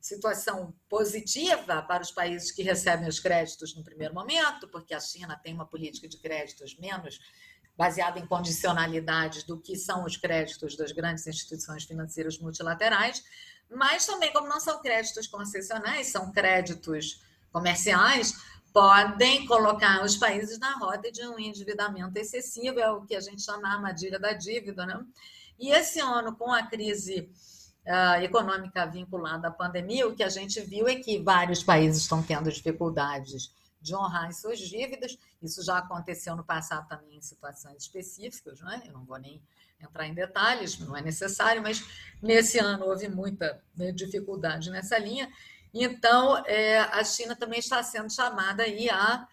situação 0.00 0.74
positiva 0.88 1.82
para 1.82 2.02
os 2.02 2.10
países 2.10 2.50
que 2.50 2.62
recebem 2.62 3.08
os 3.08 3.18
créditos 3.18 3.74
no 3.74 3.82
primeiro 3.82 4.14
momento, 4.14 4.68
porque 4.68 4.94
a 4.94 5.00
China 5.00 5.40
tem 5.42 5.54
uma 5.54 5.66
política 5.66 6.08
de 6.08 6.18
créditos 6.18 6.76
menos 6.78 7.18
baseada 7.76 8.18
em 8.18 8.26
condicionalidades 8.26 9.42
do 9.42 9.60
que 9.60 9.76
são 9.76 10.04
os 10.04 10.16
créditos 10.16 10.76
das 10.76 10.92
grandes 10.92 11.26
instituições 11.26 11.84
financeiras 11.84 12.38
multilaterais, 12.38 13.22
mas 13.70 14.06
também, 14.06 14.32
como 14.32 14.48
não 14.48 14.60
são 14.60 14.80
créditos 14.80 15.26
concessionais, 15.26 16.08
são 16.08 16.32
créditos 16.32 17.22
comerciais 17.52 18.34
podem 18.76 19.46
colocar 19.46 20.04
os 20.04 20.18
países 20.18 20.58
na 20.58 20.74
rota 20.74 21.10
de 21.10 21.26
um 21.26 21.38
endividamento 21.38 22.14
excessivo, 22.18 22.78
é 22.78 22.90
o 22.90 23.06
que 23.06 23.16
a 23.16 23.20
gente 23.20 23.40
chama 23.40 23.66
a 23.66 23.72
armadilha 23.72 24.18
da 24.18 24.34
dívida. 24.34 24.84
Né? 24.84 25.02
E 25.58 25.70
esse 25.70 26.00
ano, 26.00 26.34
com 26.36 26.52
a 26.52 26.62
crise 26.62 27.30
uh, 27.86 28.22
econômica 28.22 28.86
vinculada 28.86 29.48
à 29.48 29.50
pandemia, 29.50 30.06
o 30.06 30.14
que 30.14 30.22
a 30.22 30.28
gente 30.28 30.60
viu 30.60 30.88
é 30.88 30.96
que 30.96 31.22
vários 31.22 31.62
países 31.62 32.02
estão 32.02 32.22
tendo 32.22 32.50
dificuldades 32.50 33.50
de 33.80 33.94
honrar 33.94 34.26
as 34.26 34.40
suas 34.40 34.58
dívidas. 34.58 35.16
Isso 35.42 35.64
já 35.64 35.78
aconteceu 35.78 36.34
no 36.34 36.44
passado 36.44 36.88
também 36.88 37.16
em 37.16 37.22
situações 37.22 37.82
específicas, 37.82 38.60
né? 38.60 38.82
eu 38.86 38.92
não 38.92 39.04
vou 39.04 39.18
nem 39.18 39.40
entrar 39.80 40.06
em 40.06 40.14
detalhes, 40.14 40.78
não 40.78 40.96
é 40.96 41.02
necessário, 41.02 41.62
mas 41.62 41.84
nesse 42.22 42.58
ano 42.58 42.86
houve 42.86 43.08
muita 43.08 43.62
né, 43.76 43.92
dificuldade 43.92 44.70
nessa 44.70 44.98
linha. 44.98 45.30
Então, 45.72 46.42
é, 46.46 46.78
a 46.78 47.04
China 47.04 47.36
também 47.36 47.58
está 47.58 47.82
sendo 47.82 48.10
chamada 48.10 48.62
aí 48.62 48.88
a 48.88 49.28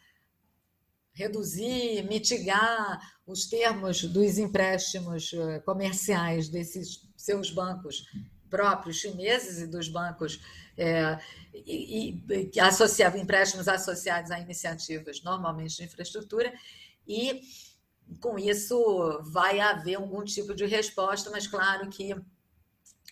reduzir, 1.13 2.03
mitigar 2.03 2.99
os 3.25 3.45
termos 3.45 4.03
dos 4.03 4.37
empréstimos 4.37 5.31
eh, 5.33 5.59
comerciais 5.59 6.49
desses 6.49 7.07
seus 7.15 7.51
bancos 7.51 8.05
próprios 8.49 8.97
chineses 8.97 9.59
e 9.59 9.67
dos 9.67 9.87
bancos 9.87 10.39
é, 10.77 11.17
e, 11.53 12.21
e, 12.29 13.19
empréstimos 13.19 13.67
associados 13.67 14.29
a 14.29 14.39
iniciativas 14.39 15.23
normalmente 15.23 15.77
de 15.77 15.83
infraestrutura 15.83 16.53
e 17.07 17.41
com 18.19 18.37
isso 18.37 19.21
vai 19.23 19.59
haver 19.59 19.95
algum 19.95 20.23
tipo 20.23 20.53
de 20.53 20.65
resposta, 20.65 21.31
mas 21.31 21.47
claro 21.47 21.89
que 21.89 22.15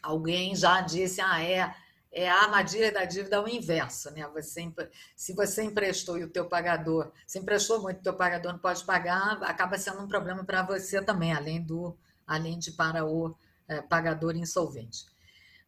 alguém 0.01 0.55
já 0.55 0.81
disse, 0.81 1.21
ah, 1.21 1.41
é 1.41 1.73
é 2.11 2.29
a 2.29 2.41
armadilha 2.41 2.91
da 2.91 3.05
dívida 3.05 3.37
ao 3.37 3.47
inverso, 3.47 4.11
né? 4.11 4.27
Você, 4.33 4.71
se 5.15 5.33
você 5.33 5.63
emprestou 5.63 6.17
e 6.17 6.23
o 6.23 6.29
teu 6.29 6.45
pagador, 6.45 7.11
se 7.25 7.39
emprestou 7.39 7.81
muito, 7.81 7.99
o 7.99 8.03
teu 8.03 8.13
pagador 8.13 8.51
não 8.51 8.59
pode 8.59 8.83
pagar, 8.83 9.41
acaba 9.43 9.77
sendo 9.77 10.01
um 10.01 10.07
problema 10.07 10.43
para 10.43 10.61
você 10.61 11.01
também, 11.01 11.31
além 11.31 11.61
do, 11.61 11.97
além 12.27 12.59
de 12.59 12.71
para 12.71 13.05
o 13.05 13.35
é, 13.67 13.81
pagador 13.81 14.35
insolvente. 14.35 15.05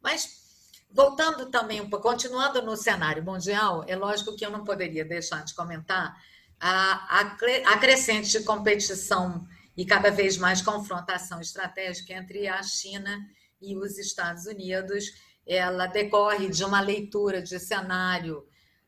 Mas 0.01 0.43
voltando 0.91 1.49
também 1.49 1.89
continuando 1.89 2.61
no 2.61 2.75
cenário 2.75 3.23
mundial, 3.23 3.83
é 3.87 3.95
lógico 3.95 4.35
que 4.35 4.45
eu 4.45 4.51
não 4.51 4.65
poderia 4.65 5.05
deixar 5.05 5.43
de 5.45 5.55
comentar 5.55 6.15
a, 6.59 7.19
a, 7.19 7.37
a 7.73 7.77
crescente 7.77 8.43
competição 8.43 9.47
e 9.75 9.85
cada 9.85 10.11
vez 10.11 10.37
mais 10.37 10.61
confrontação 10.61 11.41
estratégica 11.41 12.13
entre 12.13 12.47
a 12.47 12.61
China 12.61 13.17
e 13.61 13.75
os 13.75 13.97
Estados 13.97 14.45
Unidos. 14.45 15.05
Ela 15.45 15.87
decorre 15.87 16.49
de 16.49 16.63
uma 16.63 16.81
leitura 16.81 17.41
de 17.41 17.59
cenário 17.59 18.45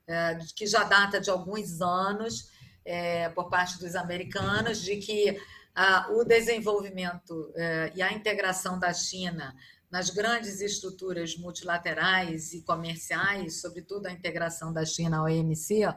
é, 0.07 0.37
que 0.55 0.67
já 0.67 0.83
data 0.83 1.19
de 1.19 1.29
alguns 1.29 1.81
anos 1.81 2.49
é, 2.85 3.29
por 3.29 3.49
parte 3.49 3.79
dos 3.79 3.95
americanos, 3.95 4.81
de 4.81 4.97
que 4.97 5.37
ah, 5.75 6.07
o 6.11 6.23
desenvolvimento 6.23 7.51
é, 7.55 7.91
e 7.95 8.01
a 8.01 8.13
integração 8.13 8.79
da 8.79 8.93
China 8.93 9.55
nas 9.91 10.09
grandes 10.09 10.61
estruturas 10.61 11.37
multilaterais 11.37 12.53
e 12.53 12.61
comerciais, 12.61 13.61
sobretudo 13.61 14.07
a 14.07 14.11
integração 14.11 14.73
da 14.73 14.85
China 14.85 15.19
ao 15.19 15.25
OMC, 15.25 15.87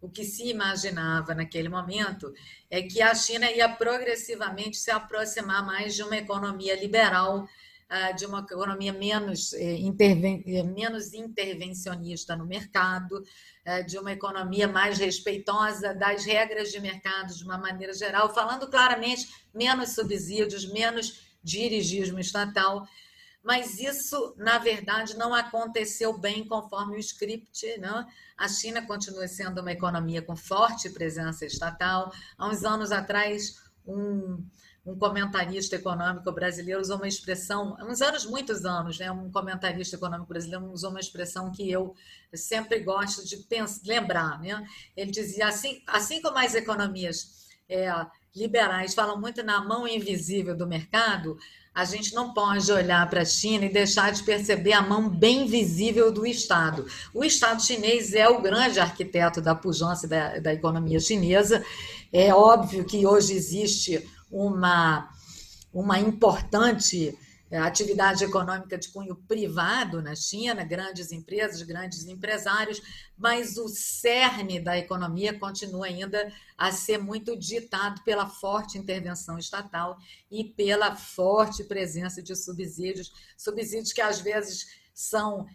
o 0.00 0.10
que 0.10 0.24
se 0.24 0.48
imaginava 0.48 1.34
naquele 1.34 1.68
momento 1.68 2.32
é 2.70 2.82
que 2.82 3.00
a 3.00 3.14
China 3.14 3.50
ia 3.50 3.68
progressivamente 3.68 4.76
se 4.76 4.90
aproximar 4.90 5.64
mais 5.64 5.94
de 5.94 6.02
uma 6.02 6.16
economia 6.16 6.78
liberal, 6.78 7.48
de 8.16 8.26
uma 8.26 8.40
economia 8.40 8.92
menos, 8.92 9.52
eh, 9.52 9.76
interven 9.76 10.42
eh, 10.46 10.62
menos 10.64 11.12
intervencionista 11.14 12.34
no 12.34 12.44
mercado, 12.44 13.22
eh, 13.64 13.82
de 13.84 13.96
uma 13.96 14.10
economia 14.10 14.66
mais 14.66 14.98
respeitosa 14.98 15.94
das 15.94 16.24
regras 16.24 16.72
de 16.72 16.80
mercado 16.80 17.32
de 17.32 17.44
uma 17.44 17.56
maneira 17.56 17.94
geral, 17.94 18.34
falando 18.34 18.68
claramente 18.68 19.28
menos 19.54 19.90
subsídios, 19.94 20.70
menos 20.72 21.20
dirigismo 21.42 22.18
estatal 22.18 22.86
mas 23.46 23.78
isso, 23.78 24.34
na 24.36 24.58
verdade, 24.58 25.16
não 25.16 25.32
aconteceu 25.32 26.18
bem 26.18 26.44
conforme 26.44 26.96
o 26.96 26.98
script. 26.98 27.78
Né? 27.78 28.04
A 28.36 28.48
China 28.48 28.84
continua 28.84 29.28
sendo 29.28 29.60
uma 29.60 29.70
economia 29.70 30.20
com 30.20 30.34
forte 30.34 30.90
presença 30.90 31.46
estatal. 31.46 32.12
Há 32.36 32.48
uns 32.48 32.64
anos 32.64 32.90
atrás, 32.90 33.62
um, 33.86 34.44
um 34.86 34.96
comentarista 34.96 35.74
econômico 35.74 36.30
brasileiro 36.30 36.80
usou 36.80 36.96
uma 36.96 37.08
expressão, 37.08 37.76
uns 37.82 38.00
anos, 38.00 38.24
muitos 38.24 38.64
anos, 38.64 38.98
né? 38.98 39.10
um 39.10 39.30
comentarista 39.32 39.96
econômico 39.96 40.28
brasileiro 40.28 40.70
usou 40.70 40.90
uma 40.90 41.00
expressão 41.00 41.50
que 41.50 41.68
eu 41.68 41.92
sempre 42.32 42.78
gosto 42.78 43.26
de 43.26 43.38
pensar, 43.38 43.80
lembrar. 43.84 44.40
Né? 44.40 44.64
Ele 44.96 45.10
dizia 45.10 45.48
assim, 45.48 45.82
assim 45.88 46.22
como 46.22 46.38
as 46.38 46.54
economias 46.54 47.48
é, 47.68 47.92
liberais 48.34 48.94
falam 48.94 49.20
muito 49.20 49.42
na 49.42 49.60
mão 49.60 49.88
invisível 49.88 50.56
do 50.56 50.68
mercado, 50.68 51.36
a 51.74 51.84
gente 51.84 52.14
não 52.14 52.32
pode 52.32 52.70
olhar 52.72 53.10
para 53.10 53.22
a 53.22 53.24
China 53.24 53.66
e 53.66 53.72
deixar 53.72 54.10
de 54.12 54.22
perceber 54.22 54.72
a 54.72 54.80
mão 54.80 55.10
bem 55.10 55.46
visível 55.46 56.12
do 56.12 56.24
Estado. 56.24 56.86
O 57.12 57.24
Estado 57.24 57.62
chinês 57.62 58.14
é 58.14 58.28
o 58.28 58.40
grande 58.40 58.78
arquiteto 58.80 59.42
da 59.42 59.54
pujança 59.54 60.06
da, 60.06 60.38
da 60.38 60.54
economia 60.54 61.00
chinesa. 61.00 61.62
É 62.10 62.32
óbvio 62.32 62.84
que 62.84 63.04
hoje 63.04 63.34
existe 63.34 64.08
uma, 64.30 65.10
uma 65.72 65.98
importante 65.98 67.16
é, 67.48 67.58
atividade 67.58 68.24
econômica 68.24 68.76
de 68.76 68.88
cunho 68.88 69.14
privado 69.14 70.02
na 70.02 70.16
China, 70.16 70.64
grandes 70.64 71.12
empresas, 71.12 71.62
grandes 71.62 72.04
empresários, 72.06 72.82
mas 73.16 73.56
o 73.56 73.68
cerne 73.68 74.58
da 74.58 74.76
economia 74.76 75.38
continua 75.38 75.86
ainda 75.86 76.32
a 76.58 76.72
ser 76.72 76.98
muito 76.98 77.36
ditado 77.36 78.02
pela 78.02 78.28
forte 78.28 78.78
intervenção 78.78 79.38
estatal 79.38 79.96
e 80.28 80.42
pela 80.42 80.96
forte 80.96 81.62
presença 81.62 82.20
de 82.20 82.34
subsídios, 82.34 83.12
subsídios 83.36 83.92
que 83.92 84.00
às 84.00 84.20
vezes 84.20 84.66
são 84.96 85.46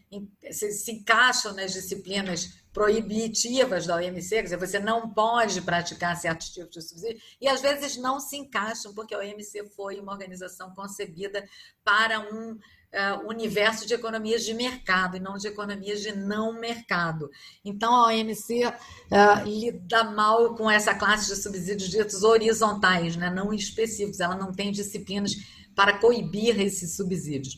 se, 0.51 0.71
se 0.71 0.91
encaixam 0.91 1.55
nas 1.55 1.73
disciplinas 1.73 2.61
proibitivas 2.71 3.87
da 3.87 3.95
OMC, 3.95 4.29
quer 4.29 4.43
dizer, 4.43 4.57
você 4.57 4.79
não 4.79 5.09
pode 5.09 5.63
praticar 5.63 6.15
certos 6.15 6.51
tipos 6.51 6.69
de 6.69 6.81
subsídio, 6.83 7.19
e 7.41 7.47
às 7.47 7.59
vezes 7.59 7.97
não 7.97 8.19
se 8.19 8.37
encaixam, 8.37 8.93
porque 8.93 9.15
a 9.15 9.17
OMC 9.17 9.65
foi 9.75 9.99
uma 9.99 10.11
organização 10.11 10.75
concebida 10.75 11.43
para 11.83 12.19
um 12.19 12.51
uh, 12.51 13.27
universo 13.27 13.87
de 13.87 13.95
economias 13.95 14.45
de 14.45 14.53
mercado 14.53 15.17
e 15.17 15.19
não 15.19 15.35
de 15.37 15.47
economias 15.47 16.01
de 16.01 16.15
não 16.15 16.53
mercado. 16.53 17.27
Então, 17.65 17.95
a 17.95 18.09
OMC 18.09 18.67
uh, 18.67 18.73
eh, 19.09 19.43
lida 19.43 20.03
mal 20.03 20.53
com 20.53 20.69
essa 20.69 20.93
classe 20.93 21.33
de 21.33 21.41
subsídios 21.41 21.89
ditos 21.89 22.21
horizontais, 22.21 23.15
né, 23.15 23.31
não 23.31 23.51
específicos, 23.51 24.19
ela 24.19 24.35
não 24.35 24.53
tem 24.53 24.71
disciplinas 24.71 25.35
para 25.75 25.97
coibir 25.97 26.59
esses 26.59 26.95
subsídios. 26.95 27.57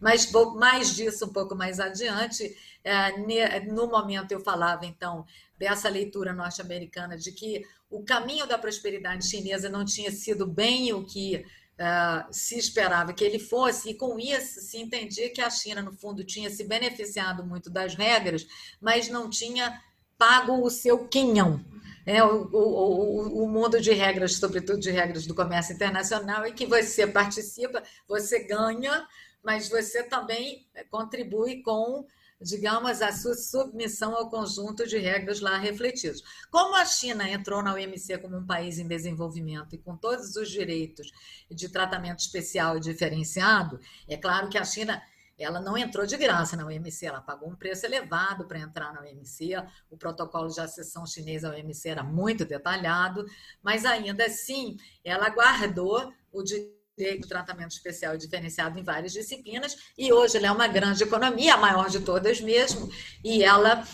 Mas 0.00 0.30
mais 0.56 0.94
disso 0.94 1.26
um 1.26 1.32
pouco 1.32 1.54
mais 1.54 1.80
adiante. 1.80 2.56
É, 2.82 3.60
no 3.60 3.86
momento 3.86 4.32
eu 4.32 4.40
falava, 4.40 4.84
então, 4.84 5.24
dessa 5.58 5.88
leitura 5.88 6.32
norte-americana 6.32 7.16
de 7.16 7.32
que 7.32 7.64
o 7.90 8.02
caminho 8.02 8.46
da 8.46 8.58
prosperidade 8.58 9.26
chinesa 9.26 9.68
não 9.68 9.84
tinha 9.84 10.10
sido 10.10 10.46
bem 10.46 10.92
o 10.92 11.04
que 11.04 11.44
uh, 11.78 12.26
se 12.32 12.58
esperava 12.58 13.12
que 13.12 13.24
ele 13.24 13.38
fosse, 13.38 13.90
e 13.90 13.94
com 13.94 14.18
isso 14.18 14.60
se 14.60 14.78
entendia 14.78 15.30
que 15.30 15.40
a 15.40 15.50
China, 15.50 15.82
no 15.82 15.92
fundo, 15.92 16.24
tinha 16.24 16.50
se 16.50 16.64
beneficiado 16.64 17.44
muito 17.44 17.70
das 17.70 17.94
regras, 17.94 18.46
mas 18.80 19.08
não 19.08 19.30
tinha 19.30 19.80
pago 20.18 20.64
o 20.64 20.70
seu 20.70 21.06
quinhão. 21.06 21.64
É, 22.06 22.22
o, 22.22 22.50
o, 22.52 23.44
o 23.44 23.48
mundo 23.48 23.80
de 23.80 23.92
regras, 23.92 24.34
sobretudo 24.34 24.78
de 24.78 24.90
regras 24.90 25.26
do 25.26 25.34
comércio 25.34 25.74
internacional, 25.74 26.44
em 26.44 26.52
que 26.52 26.66
você 26.66 27.06
participa, 27.06 27.82
você 28.06 28.40
ganha, 28.40 29.06
mas 29.44 29.68
você 29.68 30.02
também 30.02 30.66
contribui 30.90 31.62
com, 31.62 32.06
digamos, 32.40 33.02
a 33.02 33.12
sua 33.12 33.34
submissão 33.34 34.16
ao 34.16 34.30
conjunto 34.30 34.86
de 34.86 34.96
regras 34.98 35.40
lá 35.40 35.58
refletidos. 35.58 36.22
Como 36.50 36.74
a 36.74 36.84
China 36.86 37.28
entrou 37.28 37.62
na 37.62 37.74
OMC 37.74 38.18
como 38.18 38.38
um 38.38 38.46
país 38.46 38.78
em 38.78 38.88
desenvolvimento 38.88 39.74
e 39.74 39.78
com 39.78 39.96
todos 39.96 40.34
os 40.36 40.50
direitos 40.50 41.12
de 41.50 41.68
tratamento 41.68 42.20
especial 42.20 42.78
e 42.78 42.80
diferenciado, 42.80 43.78
é 44.08 44.16
claro 44.16 44.48
que 44.48 44.56
a 44.56 44.64
China 44.64 45.02
ela 45.36 45.60
não 45.60 45.76
entrou 45.76 46.06
de 46.06 46.16
graça 46.16 46.56
na 46.56 46.64
OMC, 46.64 47.06
ela 47.06 47.20
pagou 47.20 47.50
um 47.50 47.56
preço 47.56 47.84
elevado 47.84 48.46
para 48.46 48.60
entrar 48.60 48.92
na 48.92 49.00
OMC. 49.00 49.50
O 49.90 49.96
protocolo 49.96 50.48
de 50.48 50.60
acessão 50.60 51.04
chinesa 51.04 51.48
à 51.48 51.56
OMC 51.56 51.88
era 51.88 52.04
muito 52.04 52.44
detalhado, 52.44 53.26
mas 53.60 53.84
ainda 53.84 54.26
assim 54.26 54.76
ela 55.02 55.28
guardou 55.30 56.12
o 56.32 56.42
direito 56.42 56.73
de 56.96 57.28
tratamento 57.28 57.72
especial 57.72 58.14
e 58.14 58.18
diferenciado 58.18 58.78
em 58.78 58.82
várias 58.82 59.12
disciplinas, 59.12 59.76
e 59.98 60.12
hoje 60.12 60.36
ela 60.36 60.46
é 60.46 60.52
uma 60.52 60.68
grande 60.68 61.02
economia, 61.02 61.54
a 61.54 61.58
maior 61.58 61.90
de 61.90 62.00
todas 62.00 62.40
mesmo, 62.40 62.90
e 63.24 63.42
ela 63.42 63.84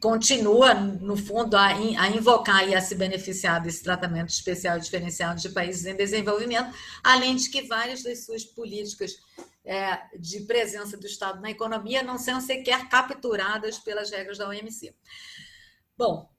continua, 0.00 0.74
no 0.74 1.16
fundo, 1.16 1.56
a, 1.56 1.66
a 1.66 2.10
invocar 2.10 2.68
e 2.68 2.74
a 2.74 2.80
se 2.80 2.94
beneficiar 2.94 3.62
desse 3.62 3.82
tratamento 3.82 4.30
especial 4.30 4.78
e 4.78 4.80
diferenciado 4.80 5.40
de 5.40 5.48
países 5.48 5.86
em 5.86 5.96
desenvolvimento, 5.96 6.74
além 7.02 7.36
de 7.36 7.50
que 7.50 7.62
várias 7.62 8.02
das 8.02 8.24
suas 8.24 8.44
políticas 8.44 9.16
é, 9.64 10.00
de 10.18 10.40
presença 10.42 10.96
do 10.96 11.06
Estado 11.06 11.40
na 11.40 11.50
economia 11.50 12.02
não 12.02 12.18
são 12.18 12.40
sequer 12.40 12.88
capturadas 12.88 13.78
pelas 13.78 14.10
regras 14.10 14.38
da 14.38 14.48
OMC. 14.48 14.94
Bom, 15.96 16.30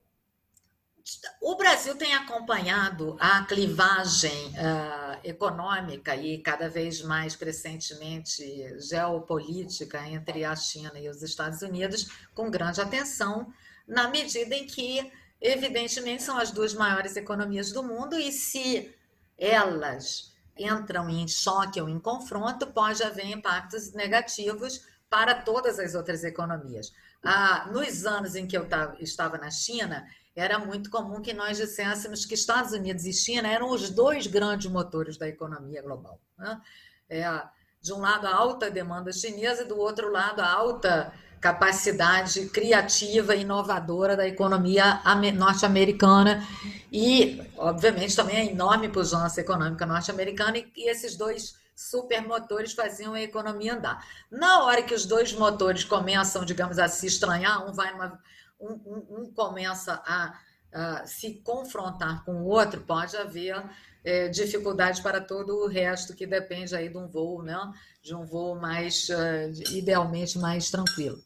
o 1.41 1.55
Brasil 1.55 1.95
tem 1.95 2.13
acompanhado 2.13 3.15
a 3.19 3.43
clivagem 3.45 4.49
uh, 4.49 5.19
econômica 5.23 6.15
e 6.15 6.39
cada 6.39 6.69
vez 6.69 7.01
mais 7.01 7.35
crescentemente 7.35 8.43
geopolítica 8.79 10.05
entre 10.07 10.43
a 10.43 10.55
China 10.55 10.99
e 10.99 11.07
os 11.07 11.21
Estados 11.21 11.61
Unidos 11.61 12.09
com 12.33 12.49
grande 12.49 12.81
atenção, 12.81 13.53
na 13.87 14.09
medida 14.09 14.53
em 14.53 14.67
que, 14.67 15.11
evidentemente, 15.39 16.23
são 16.23 16.37
as 16.37 16.51
duas 16.51 16.73
maiores 16.73 17.15
economias 17.15 17.71
do 17.71 17.81
mundo 17.83 18.19
e 18.19 18.31
se 18.31 18.93
elas 19.37 20.33
entram 20.57 21.09
em 21.09 21.27
choque 21.27 21.79
ou 21.79 21.87
em 21.87 21.99
confronto, 21.99 22.67
pode 22.67 23.03
haver 23.03 23.27
impactos 23.27 23.93
negativos 23.93 24.81
para 25.09 25.35
todas 25.35 25.79
as 25.79 25.95
outras 25.95 26.23
economias. 26.23 26.91
Ah, 27.23 27.69
nos 27.71 28.05
anos 28.05 28.35
em 28.35 28.45
que 28.45 28.57
eu 28.57 28.67
estava 28.99 29.37
na 29.37 29.49
China, 29.49 30.05
era 30.37 30.59
muito 30.59 30.91
comum 30.91 31.19
que 31.19 31.33
nós 31.33 31.57
disséssemos 31.57 32.23
que 32.23 32.35
Estados 32.35 32.71
Unidos 32.71 33.05
e 33.05 33.11
China 33.11 33.47
eram 33.47 33.71
os 33.71 33.89
dois 33.89 34.27
grandes 34.27 34.69
motores 34.71 35.17
da 35.17 35.27
economia 35.27 35.81
global. 35.81 36.21
Né? 36.37 36.61
É, 37.09 37.41
de 37.81 37.91
um 37.91 37.99
lado, 37.99 38.27
a 38.27 38.35
alta 38.35 38.69
demanda 38.69 39.11
chinesa, 39.11 39.63
e 39.63 39.67
do 39.67 39.75
outro 39.79 40.11
lado, 40.11 40.39
a 40.39 40.47
alta 40.47 41.11
capacidade 41.41 42.49
criativa 42.49 43.35
e 43.35 43.41
inovadora 43.41 44.15
da 44.15 44.27
economia 44.27 45.01
norte-americana 45.35 46.47
e, 46.91 47.41
obviamente, 47.57 48.15
também 48.15 48.37
a 48.37 48.45
enorme 48.45 48.89
pujança 48.89 49.41
econômica 49.41 49.87
norte-americana, 49.87 50.57
e 50.57 50.87
esses 50.87 51.15
dois 51.15 51.55
supermotores 51.75 52.73
faziam 52.73 53.15
a 53.15 53.21
economia 53.21 53.73
andar. 53.73 54.05
Na 54.29 54.63
hora 54.65 54.83
que 54.83 54.93
os 54.93 55.05
dois 55.07 55.33
motores 55.33 55.83
começam, 55.83 56.45
digamos, 56.45 56.77
a 56.77 56.87
se 56.87 57.07
estranhar, 57.07 57.67
um 57.67 57.73
vai 57.73 57.91
numa 57.91 58.19
um, 58.59 58.73
um, 58.73 59.05
um 59.09 59.33
começa 59.33 60.01
a, 60.05 60.39
a, 60.73 61.05
se 61.05 61.35
confrontar 61.41 62.23
com 62.25 62.41
o 62.41 62.45
outro, 62.45 62.81
pode 62.81 63.15
haver 63.15 63.63
é, 64.03 64.29
dificuldade 64.29 65.01
para 65.01 65.19
todo 65.19 65.55
o 65.57 65.67
resto 65.67 66.15
que 66.15 66.25
depende 66.25 66.75
aí 66.75 66.89
de 66.89 66.97
um 66.97 67.07
voo, 67.07 67.43
né? 67.43 67.57
de 68.01 68.15
um 68.15 68.25
voo 68.25 68.55
mais, 68.55 69.09
uh, 69.09 69.73
idealmente, 69.73 70.39
mais 70.39 70.71
tranquilo. 70.71 71.21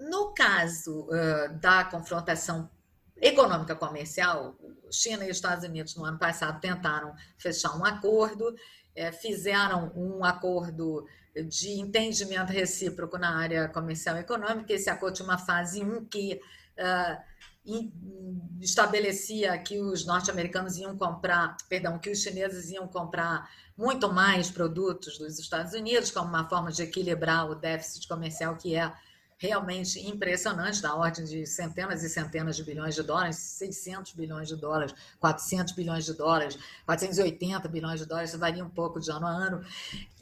No 0.00 0.34
caso 0.34 1.06
uh, 1.06 1.54
da 1.60 1.84
confrontação 1.84 2.68
econômica 3.16 3.74
comercial, 3.74 4.56
China 4.90 5.24
e 5.24 5.30
Estados 5.30 5.64
Unidos 5.64 5.94
no 5.94 6.04
ano 6.04 6.18
passado 6.18 6.60
tentaram 6.60 7.14
fechar 7.38 7.76
um 7.76 7.84
acordo, 7.84 8.54
é, 8.94 9.12
fizeram 9.12 9.92
um 9.94 10.24
acordo 10.24 11.06
de 11.44 11.80
entendimento 11.80 12.50
recíproco 12.50 13.18
na 13.18 13.36
área 13.36 13.68
comercial 13.68 14.16
e 14.16 14.20
econômica. 14.20 14.72
Esse 14.72 14.88
acordo 14.90 15.16
tinha 15.16 15.28
uma 15.28 15.38
fase 15.38 15.82
1 15.82 16.06
que 16.06 16.40
uh, 16.78 17.36
estabelecia 18.60 19.56
que 19.58 19.80
os 19.80 20.06
norte-americanos 20.06 20.76
iam 20.76 20.96
comprar, 20.96 21.56
perdão, 21.68 21.98
que 21.98 22.10
os 22.10 22.22
chineses 22.22 22.70
iam 22.70 22.86
comprar 22.86 23.50
muito 23.76 24.12
mais 24.12 24.50
produtos 24.50 25.18
dos 25.18 25.38
Estados 25.38 25.74
Unidos, 25.74 26.10
como 26.10 26.28
uma 26.28 26.48
forma 26.48 26.70
de 26.70 26.82
equilibrar 26.82 27.50
o 27.50 27.54
déficit 27.54 28.08
comercial 28.08 28.56
que 28.56 28.74
é 28.74 28.92
realmente 29.38 30.00
impressionante, 30.00 30.80
da 30.80 30.94
ordem 30.94 31.24
de 31.24 31.46
centenas 31.46 32.02
e 32.02 32.08
centenas 32.08 32.56
de 32.56 32.64
bilhões 32.64 32.94
de 32.94 33.02
dólares, 33.02 33.36
600 33.36 34.12
bilhões 34.12 34.48
de 34.48 34.56
dólares, 34.56 34.94
400 35.20 35.74
bilhões 35.74 36.06
de 36.06 36.14
dólares, 36.14 36.58
480 36.86 37.68
bilhões 37.68 38.00
de 38.00 38.06
dólares, 38.06 38.34
varia 38.34 38.64
um 38.64 38.70
pouco 38.70 38.98
de 38.98 39.10
ano 39.10 39.26
a 39.26 39.30
ano. 39.30 39.64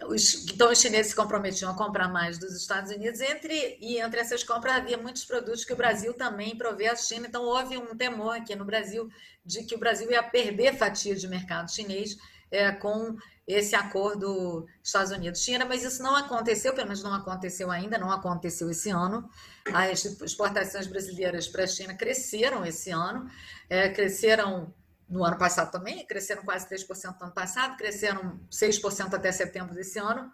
Os, 0.06 0.46
então, 0.50 0.70
os 0.70 0.80
chineses 0.80 1.10
se 1.10 1.16
comprometiam 1.16 1.70
a 1.70 1.74
comprar 1.74 2.08
mais 2.08 2.38
dos 2.38 2.54
Estados 2.56 2.90
Unidos, 2.90 3.20
entre, 3.20 3.78
e 3.80 3.98
entre 3.98 4.18
essas 4.18 4.42
compras 4.42 4.74
havia 4.74 4.98
muitos 4.98 5.24
produtos 5.24 5.64
que 5.64 5.72
o 5.72 5.76
Brasil 5.76 6.12
também 6.14 6.56
provê 6.56 6.88
à 6.88 6.96
China, 6.96 7.28
então 7.28 7.44
houve 7.44 7.76
um 7.76 7.96
temor 7.96 8.36
aqui 8.36 8.56
no 8.56 8.64
Brasil 8.64 9.08
de 9.46 9.62
que 9.62 9.74
o 9.74 9.78
Brasil 9.78 10.10
ia 10.10 10.22
perder 10.22 10.76
fatia 10.76 11.14
de 11.14 11.28
mercado 11.28 11.70
chinês 11.70 12.16
é, 12.50 12.72
com 12.72 13.16
esse 13.46 13.74
acordo 13.74 14.66
Estados 14.82 15.12
Unidos-China, 15.12 15.66
mas 15.66 15.84
isso 15.84 16.02
não 16.02 16.16
aconteceu, 16.16 16.72
pelo 16.72 16.86
menos 16.86 17.02
não 17.02 17.12
aconteceu 17.12 17.70
ainda, 17.70 17.98
não 17.98 18.10
aconteceu 18.10 18.70
esse 18.70 18.90
ano. 18.90 19.28
As 19.72 20.04
exportações 20.04 20.86
brasileiras 20.86 21.46
para 21.46 21.64
a 21.64 21.66
China 21.66 21.94
cresceram 21.94 22.64
esse 22.64 22.90
ano, 22.90 23.28
é, 23.68 23.90
cresceram 23.90 24.72
no 25.08 25.22
ano 25.22 25.36
passado 25.36 25.70
também, 25.70 26.06
cresceram 26.06 26.42
quase 26.42 26.66
3% 26.68 27.18
no 27.18 27.26
ano 27.26 27.34
passado, 27.34 27.76
cresceram 27.76 28.40
6% 28.50 29.12
até 29.12 29.30
setembro 29.30 29.74
desse 29.74 29.98
ano. 29.98 30.32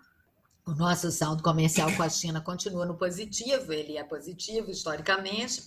O 0.64 0.72
nosso 0.72 1.10
saldo 1.10 1.42
comercial 1.42 1.92
com 1.96 2.02
a 2.04 2.08
China 2.08 2.40
continua 2.40 2.86
no 2.86 2.96
positivo, 2.96 3.72
ele 3.72 3.96
é 3.96 4.04
positivo 4.04 4.70
historicamente. 4.70 5.64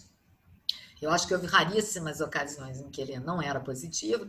Eu 1.02 1.12
acho 1.12 1.28
que 1.28 1.34
houve 1.34 1.48
raríssimas 1.48 2.22
ocasiões 2.22 2.80
em 2.80 2.90
que 2.90 3.02
ele 3.02 3.20
não 3.20 3.42
era 3.42 3.60
positivo, 3.60 4.26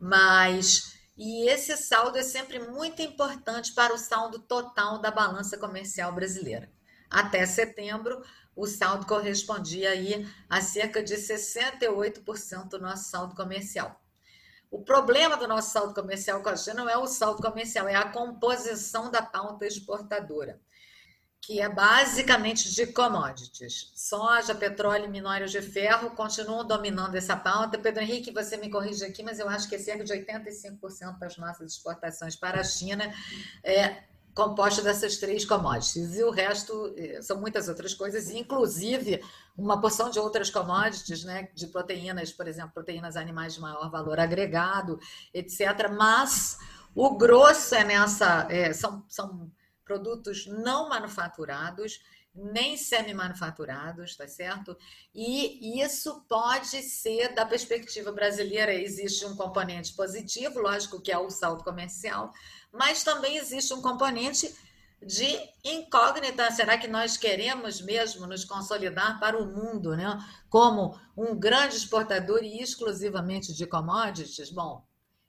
mas 0.00 0.97
e 1.18 1.48
esse 1.48 1.76
saldo 1.76 2.16
é 2.16 2.22
sempre 2.22 2.60
muito 2.60 3.02
importante 3.02 3.72
para 3.72 3.92
o 3.92 3.98
saldo 3.98 4.38
total 4.38 4.98
da 5.00 5.10
balança 5.10 5.58
comercial 5.58 6.12
brasileira. 6.12 6.70
Até 7.10 7.44
setembro, 7.44 8.22
o 8.54 8.66
saldo 8.66 9.04
correspondia 9.04 9.90
aí 9.90 10.24
a 10.48 10.60
cerca 10.60 11.02
de 11.02 11.16
68% 11.16 12.68
do 12.68 12.78
nosso 12.78 13.10
saldo 13.10 13.34
comercial. 13.34 14.00
O 14.70 14.84
problema 14.84 15.36
do 15.36 15.48
nosso 15.48 15.70
saldo 15.70 15.92
comercial 15.92 16.40
com 16.40 16.50
a 16.50 16.56
China 16.56 16.84
não 16.84 16.88
é 16.88 16.96
o 16.96 17.06
saldo 17.06 17.42
comercial, 17.42 17.88
é 17.88 17.96
a 17.96 18.10
composição 18.10 19.10
da 19.10 19.20
pauta 19.20 19.66
exportadora 19.66 20.60
que 21.40 21.60
é 21.60 21.68
basicamente 21.68 22.74
de 22.74 22.86
commodities. 22.88 23.90
Soja, 23.94 24.54
petróleo 24.54 25.06
e 25.06 25.08
minérios 25.08 25.50
de 25.50 25.62
ferro 25.62 26.10
continuam 26.10 26.66
dominando 26.66 27.14
essa 27.14 27.36
pauta. 27.36 27.78
Pedro 27.78 28.02
Henrique, 28.02 28.32
você 28.32 28.56
me 28.56 28.70
corrige 28.70 29.04
aqui, 29.04 29.22
mas 29.22 29.38
eu 29.38 29.48
acho 29.48 29.68
que 29.68 29.74
é 29.74 29.78
cerca 29.78 30.04
de 30.04 30.12
85% 30.12 31.18
das 31.18 31.36
nossas 31.38 31.72
exportações 31.72 32.36
para 32.36 32.60
a 32.60 32.64
China 32.64 33.12
é 33.64 34.08
composta 34.38 34.82
dessas 34.82 35.16
três 35.16 35.44
commodities. 35.44 36.14
E 36.16 36.22
o 36.22 36.30
resto 36.30 36.94
é, 36.96 37.20
são 37.20 37.40
muitas 37.40 37.68
outras 37.68 37.92
coisas, 37.92 38.30
inclusive 38.30 39.20
uma 39.56 39.80
porção 39.80 40.10
de 40.10 40.20
outras 40.20 40.48
commodities, 40.48 41.24
né, 41.24 41.48
de 41.52 41.66
proteínas, 41.66 42.30
por 42.30 42.46
exemplo, 42.46 42.70
proteínas 42.72 43.16
animais 43.16 43.54
de 43.54 43.60
maior 43.60 43.90
valor 43.90 44.20
agregado, 44.20 45.00
etc. 45.34 45.90
Mas 45.90 46.56
o 46.94 47.16
grosso 47.16 47.74
é 47.74 47.82
nessa. 47.82 48.46
É, 48.48 48.72
são, 48.72 49.04
são 49.08 49.50
produtos 49.88 50.46
não 50.46 50.88
manufaturados, 50.90 51.98
nem 52.34 52.76
semi-manufaturados, 52.76 54.14
tá 54.14 54.28
certo? 54.28 54.76
E 55.14 55.82
isso 55.82 56.24
pode 56.28 56.82
ser, 56.82 57.34
da 57.34 57.44
perspectiva 57.44 58.12
brasileira, 58.12 58.72
existe 58.72 59.24
um 59.24 59.34
componente 59.34 59.94
positivo, 59.94 60.60
lógico 60.60 61.00
que 61.00 61.10
é 61.10 61.18
o 61.18 61.30
saldo 61.30 61.64
comercial, 61.64 62.30
mas 62.70 63.02
também 63.02 63.38
existe 63.38 63.72
um 63.74 63.82
componente 63.82 64.54
de 65.02 65.38
incógnita. 65.64 66.50
Será 66.50 66.76
que 66.76 66.86
nós 66.86 67.16
queremos 67.16 67.80
mesmo 67.80 68.26
nos 68.26 68.44
consolidar 68.44 69.18
para 69.18 69.40
o 69.40 69.46
mundo, 69.46 69.96
né? 69.96 70.18
Como 70.48 70.98
um 71.16 71.34
grande 71.36 71.76
exportador 71.76 72.42
e 72.42 72.60
exclusivamente 72.60 73.54
de 73.54 73.66
commodities? 73.66 74.50
Bom, 74.50 74.87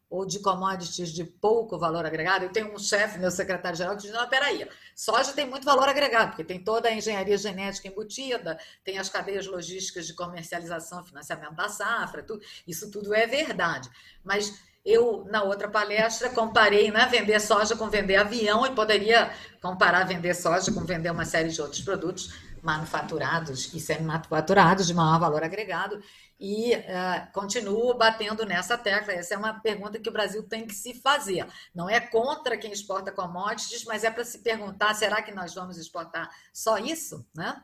ou 0.09 0.25
de 0.25 0.39
commodities 0.39 1.09
de 1.09 1.23
pouco 1.23 1.77
valor 1.77 2.05
agregado, 2.05 2.43
eu 2.43 2.51
tenho 2.51 2.73
um 2.73 2.79
chefe, 2.79 3.19
meu 3.19 3.29
secretário-geral, 3.29 3.95
que 3.95 4.03
diz, 4.03 4.11
não, 4.11 4.27
peraí, 4.27 4.67
soja 4.95 5.33
tem 5.33 5.45
muito 5.45 5.63
valor 5.63 5.87
agregado, 5.87 6.29
porque 6.29 6.43
tem 6.43 6.59
toda 6.59 6.89
a 6.89 6.91
engenharia 6.91 7.37
genética 7.37 7.87
embutida, 7.87 8.59
tem 8.83 8.97
as 8.97 9.07
cadeias 9.07 9.45
logísticas 9.45 10.07
de 10.07 10.13
comercialização, 10.15 11.03
financiamento 11.03 11.53
da 11.53 11.69
safra, 11.69 12.23
tudo, 12.23 12.43
isso 12.67 12.89
tudo 12.89 13.13
é 13.13 13.27
verdade. 13.27 13.87
Mas 14.23 14.59
eu, 14.83 15.25
na 15.29 15.43
outra 15.43 15.69
palestra, 15.69 16.29
comparei 16.29 16.89
né, 16.89 17.05
vender 17.05 17.39
soja 17.39 17.75
com 17.75 17.87
vender 17.89 18.15
avião 18.15 18.65
e 18.65 18.71
poderia 18.71 19.31
comparar 19.61 20.05
vender 20.05 20.33
soja 20.33 20.71
com 20.71 20.81
vender 20.81 21.11
uma 21.11 21.25
série 21.25 21.49
de 21.49 21.61
outros 21.61 21.81
produtos 21.81 22.33
manufaturados 22.63 23.73
e 23.73 23.79
semi-manufaturados 23.79 24.87
de 24.87 24.93
maior 24.93 25.19
valor 25.19 25.43
agregado 25.43 26.01
e 26.39 26.73
uh, 26.73 27.31
continuo 27.33 27.93
batendo 27.95 28.45
nessa 28.45 28.77
tecla. 28.77 29.13
Essa 29.13 29.33
é 29.33 29.37
uma 29.37 29.59
pergunta 29.59 29.99
que 29.99 30.07
o 30.09 30.13
Brasil 30.13 30.47
tem 30.47 30.65
que 30.65 30.73
se 30.73 30.93
fazer. 30.93 31.45
Não 31.75 31.89
é 31.89 31.99
contra 31.99 32.57
quem 32.57 32.71
exporta 32.71 33.11
commodities, 33.11 33.83
mas 33.83 34.03
é 34.03 34.09
para 34.09 34.23
se 34.23 34.39
perguntar: 34.39 34.93
será 34.93 35.21
que 35.21 35.33
nós 35.33 35.53
vamos 35.53 35.77
exportar 35.77 36.29
só 36.53 36.77
isso? 36.77 37.25
Né? 37.35 37.61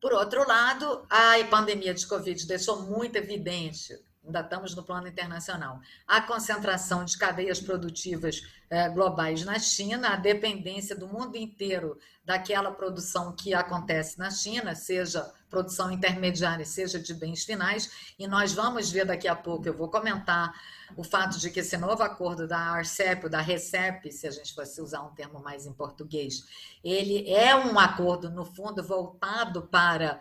Por 0.00 0.12
outro 0.12 0.46
lado, 0.46 1.06
a 1.08 1.32
pandemia 1.48 1.94
de 1.94 2.06
Covid 2.06 2.46
deixou 2.46 2.82
muito 2.82 3.16
evidente 3.16 3.98
ainda 4.24 4.40
estamos 4.40 4.74
no 4.74 4.82
plano 4.82 5.08
internacional, 5.08 5.80
a 6.06 6.20
concentração 6.20 7.04
de 7.04 7.16
cadeias 7.16 7.60
produtivas 7.60 8.42
eh, 8.68 8.88
globais 8.90 9.44
na 9.44 9.58
China, 9.58 10.10
a 10.10 10.16
dependência 10.16 10.94
do 10.94 11.08
mundo 11.08 11.36
inteiro 11.36 11.98
daquela 12.24 12.70
produção 12.70 13.34
que 13.34 13.54
acontece 13.54 14.18
na 14.18 14.30
China, 14.30 14.74
seja 14.74 15.32
produção 15.50 15.90
intermediária, 15.90 16.64
seja 16.64 16.98
de 16.98 17.12
bens 17.12 17.44
finais, 17.44 17.90
e 18.18 18.26
nós 18.26 18.52
vamos 18.52 18.90
ver 18.90 19.04
daqui 19.04 19.26
a 19.26 19.34
pouco, 19.34 19.66
eu 19.66 19.76
vou 19.76 19.88
comentar 19.88 20.54
o 20.96 21.04
fato 21.04 21.38
de 21.38 21.50
que 21.50 21.60
esse 21.60 21.76
novo 21.76 22.02
acordo 22.02 22.46
da 22.46 22.58
ARCEP, 22.58 23.28
da 23.28 23.40
RECEP, 23.40 24.12
se 24.12 24.26
a 24.26 24.30
gente 24.30 24.54
fosse 24.54 24.80
usar 24.80 25.02
um 25.02 25.10
termo 25.10 25.40
mais 25.40 25.66
em 25.66 25.72
português, 25.72 26.44
ele 26.82 27.28
é 27.30 27.54
um 27.54 27.78
acordo, 27.78 28.30
no 28.30 28.44
fundo, 28.44 28.82
voltado 28.82 29.62
para 29.62 30.20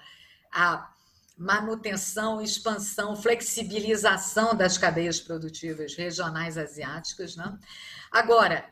a 0.52 0.92
manutenção, 1.38 2.42
expansão, 2.42 3.16
flexibilização 3.16 4.54
das 4.54 4.78
cadeias 4.78 5.22
produtivas 5.22 5.96
regionais 5.96 6.58
asiáticas. 6.58 7.38
Né? 7.38 7.58
Agora, 8.12 8.66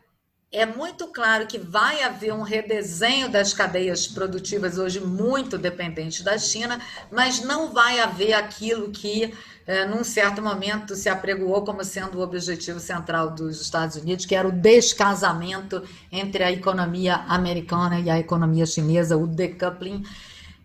é 0.51 0.65
muito 0.65 1.07
claro 1.07 1.45
que 1.45 1.57
vai 1.57 2.01
haver 2.03 2.33
um 2.33 2.41
redesenho 2.41 3.29
das 3.29 3.53
cadeias 3.53 4.07
produtivas 4.07 4.77
hoje 4.77 4.99
muito 5.01 5.57
dependentes 5.57 6.21
da 6.21 6.37
China, 6.37 6.79
mas 7.11 7.41
não 7.41 7.73
vai 7.73 7.99
haver 7.99 8.33
aquilo 8.33 8.89
que, 8.89 9.33
é, 9.65 9.85
num 9.85 10.05
certo 10.05 10.41
momento, 10.41 10.95
se 10.95 11.09
apregoou 11.09 11.65
como 11.65 11.83
sendo 11.83 12.19
o 12.19 12.21
objetivo 12.21 12.79
central 12.79 13.31
dos 13.31 13.61
Estados 13.61 13.97
Unidos, 13.97 14.25
que 14.25 14.35
era 14.35 14.47
o 14.47 14.51
descasamento 14.51 15.83
entre 16.09 16.43
a 16.43 16.51
economia 16.51 17.15
americana 17.27 17.99
e 17.99 18.09
a 18.09 18.17
economia 18.17 18.65
chinesa, 18.65 19.17
o 19.17 19.27
decoupling. 19.27 20.05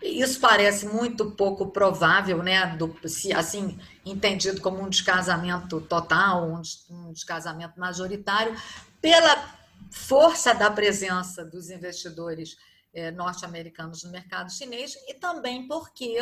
Isso 0.00 0.38
parece 0.38 0.86
muito 0.86 1.32
pouco 1.32 1.66
provável, 1.66 2.40
né? 2.40 2.76
Do, 2.76 2.96
se, 3.08 3.32
assim, 3.32 3.78
entendido 4.06 4.60
como 4.60 4.80
um 4.80 4.88
descasamento 4.88 5.80
total, 5.80 6.62
um 6.88 7.12
descasamento 7.12 7.78
majoritário, 7.78 8.54
pela 9.00 9.61
força 9.92 10.54
da 10.54 10.70
presença 10.70 11.44
dos 11.44 11.70
investidores 11.70 12.56
eh, 12.94 13.10
norte-americanos 13.10 14.02
no 14.04 14.10
mercado 14.10 14.50
chinês 14.50 14.96
e 15.06 15.14
também 15.14 15.68
porque 15.68 16.18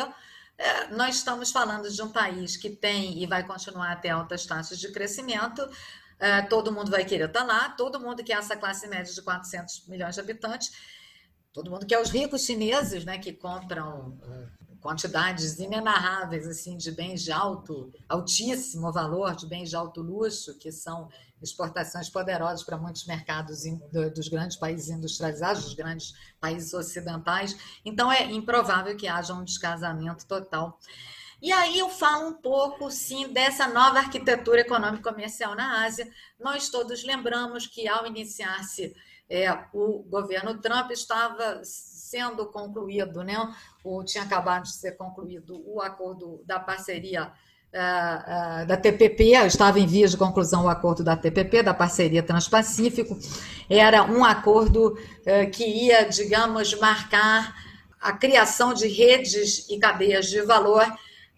eh, 0.57 0.87
nós 0.91 1.15
estamos 1.15 1.51
falando 1.51 1.89
de 1.89 2.01
um 2.01 2.11
país 2.11 2.57
que 2.57 2.69
tem 2.69 3.21
e 3.21 3.25
vai 3.25 3.45
continuar 3.45 3.91
a 3.91 3.95
ter 3.95 4.09
altas 4.09 4.45
taxas 4.45 4.79
de 4.79 4.91
crescimento. 4.91 5.67
Eh, 6.19 6.41
todo 6.43 6.71
mundo 6.71 6.91
vai 6.91 7.05
querer 7.05 7.27
estar 7.27 7.43
lá, 7.43 7.69
todo 7.69 7.99
mundo 7.99 8.23
quer 8.23 8.37
essa 8.37 8.55
classe 8.55 8.87
média 8.87 9.11
de 9.13 9.21
400 9.21 9.87
milhões 9.87 10.15
de 10.15 10.21
habitantes 10.21 10.71
todo 11.53 11.69
mundo 11.69 11.85
quer 11.85 11.99
os 11.99 12.09
ricos 12.09 12.45
chineses, 12.45 13.05
né, 13.05 13.17
que 13.17 13.33
compram 13.33 14.17
quantidades 14.81 15.59
inenarráveis 15.59 16.47
assim 16.47 16.75
de 16.75 16.91
bens 16.91 17.21
de 17.23 17.31
alto, 17.31 17.93
altíssimo 18.09 18.91
valor, 18.91 19.35
de 19.35 19.45
bens 19.45 19.69
de 19.69 19.75
alto 19.75 20.01
luxo, 20.01 20.57
que 20.57 20.71
são 20.71 21.07
exportações 21.41 22.09
poderosas 22.09 22.63
para 22.63 22.77
muitos 22.77 23.05
mercados 23.05 23.63
dos 24.13 24.27
grandes 24.27 24.57
países 24.57 24.89
industrializados, 24.89 25.63
dos 25.63 25.73
grandes 25.73 26.13
países 26.39 26.73
ocidentais. 26.73 27.57
Então 27.85 28.11
é 28.11 28.23
improvável 28.25 28.95
que 28.95 29.07
haja 29.07 29.33
um 29.33 29.43
descasamento 29.43 30.25
total. 30.25 30.79
E 31.41 31.51
aí 31.51 31.79
eu 31.79 31.89
falo 31.89 32.29
um 32.29 32.33
pouco, 32.33 32.91
sim, 32.91 33.33
dessa 33.33 33.67
nova 33.67 33.97
arquitetura 33.97 34.61
econômica 34.61 35.09
comercial 35.09 35.55
na 35.55 35.83
Ásia. 35.83 36.07
Nós 36.39 36.69
todos 36.69 37.03
lembramos 37.03 37.65
que, 37.65 37.87
ao 37.87 38.05
iniciar-se 38.05 38.95
é, 39.27 39.51
o 39.73 40.03
governo 40.03 40.59
Trump, 40.59 40.91
estava 40.91 41.63
sendo 42.11 42.45
concluído, 42.47 43.23
né? 43.23 43.37
ou 43.81 44.03
tinha 44.03 44.25
acabado 44.25 44.63
de 44.63 44.73
ser 44.73 44.97
concluído 44.97 45.63
o 45.65 45.81
acordo 45.81 46.43
da 46.45 46.59
parceria 46.59 47.31
uh, 47.73 48.63
uh, 48.63 48.67
da 48.67 48.75
TPP, 48.75 49.31
estava 49.45 49.79
em 49.79 49.87
vias 49.87 50.11
de 50.11 50.17
conclusão 50.17 50.65
o 50.65 50.69
acordo 50.69 51.05
da 51.05 51.15
TPP, 51.15 51.63
da 51.63 51.73
parceria 51.73 52.21
Transpacífico. 52.21 53.17
Era 53.69 54.03
um 54.03 54.25
acordo 54.25 54.89
uh, 54.89 55.49
que 55.51 55.65
ia, 55.65 56.03
digamos, 56.03 56.77
marcar 56.77 57.55
a 58.01 58.11
criação 58.11 58.73
de 58.73 58.87
redes 58.87 59.69
e 59.69 59.79
cadeias 59.79 60.25
de 60.25 60.41
valor 60.41 60.85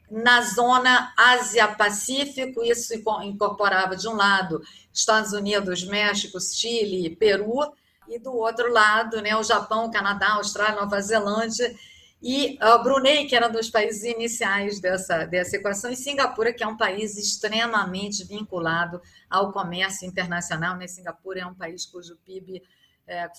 na 0.10 0.42
zona 0.42 1.14
Ásia-Pacífico, 1.18 2.64
isso 2.64 2.94
incorporava, 3.24 3.96
de 3.96 4.08
um 4.08 4.16
lado, 4.16 4.62
Estados 4.92 5.34
Unidos, 5.34 5.84
México, 5.84 6.40
Chile, 6.40 7.16
Peru, 7.16 7.74
e 8.08 8.20
do 8.20 8.34
outro 8.34 8.72
lado, 8.72 9.22
né, 9.22 9.36
o 9.36 9.44
Japão, 9.44 9.86
o 9.86 9.92
Canadá, 9.92 10.34
Austrália, 10.34 10.80
Nova 10.80 11.00
Zelândia, 11.02 11.74
e 12.22 12.58
uh, 12.63 12.82
Brunei, 12.82 13.26
que 13.28 13.36
era 13.36 13.50
um 13.50 13.52
dos 13.52 13.70
países 13.70 14.04
iniciais 14.04 14.80
dessa, 14.80 15.26
dessa 15.26 15.58
equação, 15.58 15.92
e 15.92 15.96
Singapura, 15.96 16.54
que 16.54 16.63
é 16.63 16.68
um 16.68 16.78
país 16.78 17.18
extremamente 17.18 18.24
vinculado 18.24 19.02
ao 19.30 19.52
comércio 19.52 20.08
internacional. 20.08 20.78
Né? 20.78 20.88
Singapura 20.88 21.42
é 21.42 21.46
um 21.46 21.54
país 21.54 21.86
cujo 21.86 22.16
PIB 22.24 22.63
é, 23.06 23.30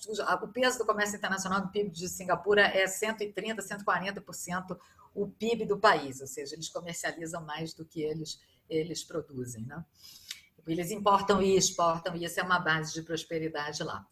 o 0.42 0.48
peso 0.48 0.78
do 0.78 0.84
comércio 0.84 1.16
internacional 1.16 1.62
do 1.62 1.68
PIB 1.68 1.90
de 1.90 2.08
Singapura 2.08 2.62
é 2.62 2.84
130%, 2.84 3.56
140% 3.56 4.78
o 5.14 5.28
PIB 5.28 5.64
do 5.64 5.78
país, 5.78 6.20
ou 6.20 6.26
seja, 6.26 6.54
eles 6.54 6.68
comercializam 6.68 7.42
mais 7.42 7.72
do 7.72 7.84
que 7.84 8.02
eles, 8.02 8.40
eles 8.68 9.02
produzem. 9.02 9.64
Né? 9.64 9.82
Eles 10.66 10.90
importam 10.90 11.40
e 11.40 11.56
exportam, 11.56 12.16
e 12.16 12.24
essa 12.24 12.40
é 12.40 12.44
uma 12.44 12.58
base 12.58 12.92
de 12.92 13.02
prosperidade 13.02 13.82
lá. 13.82 14.04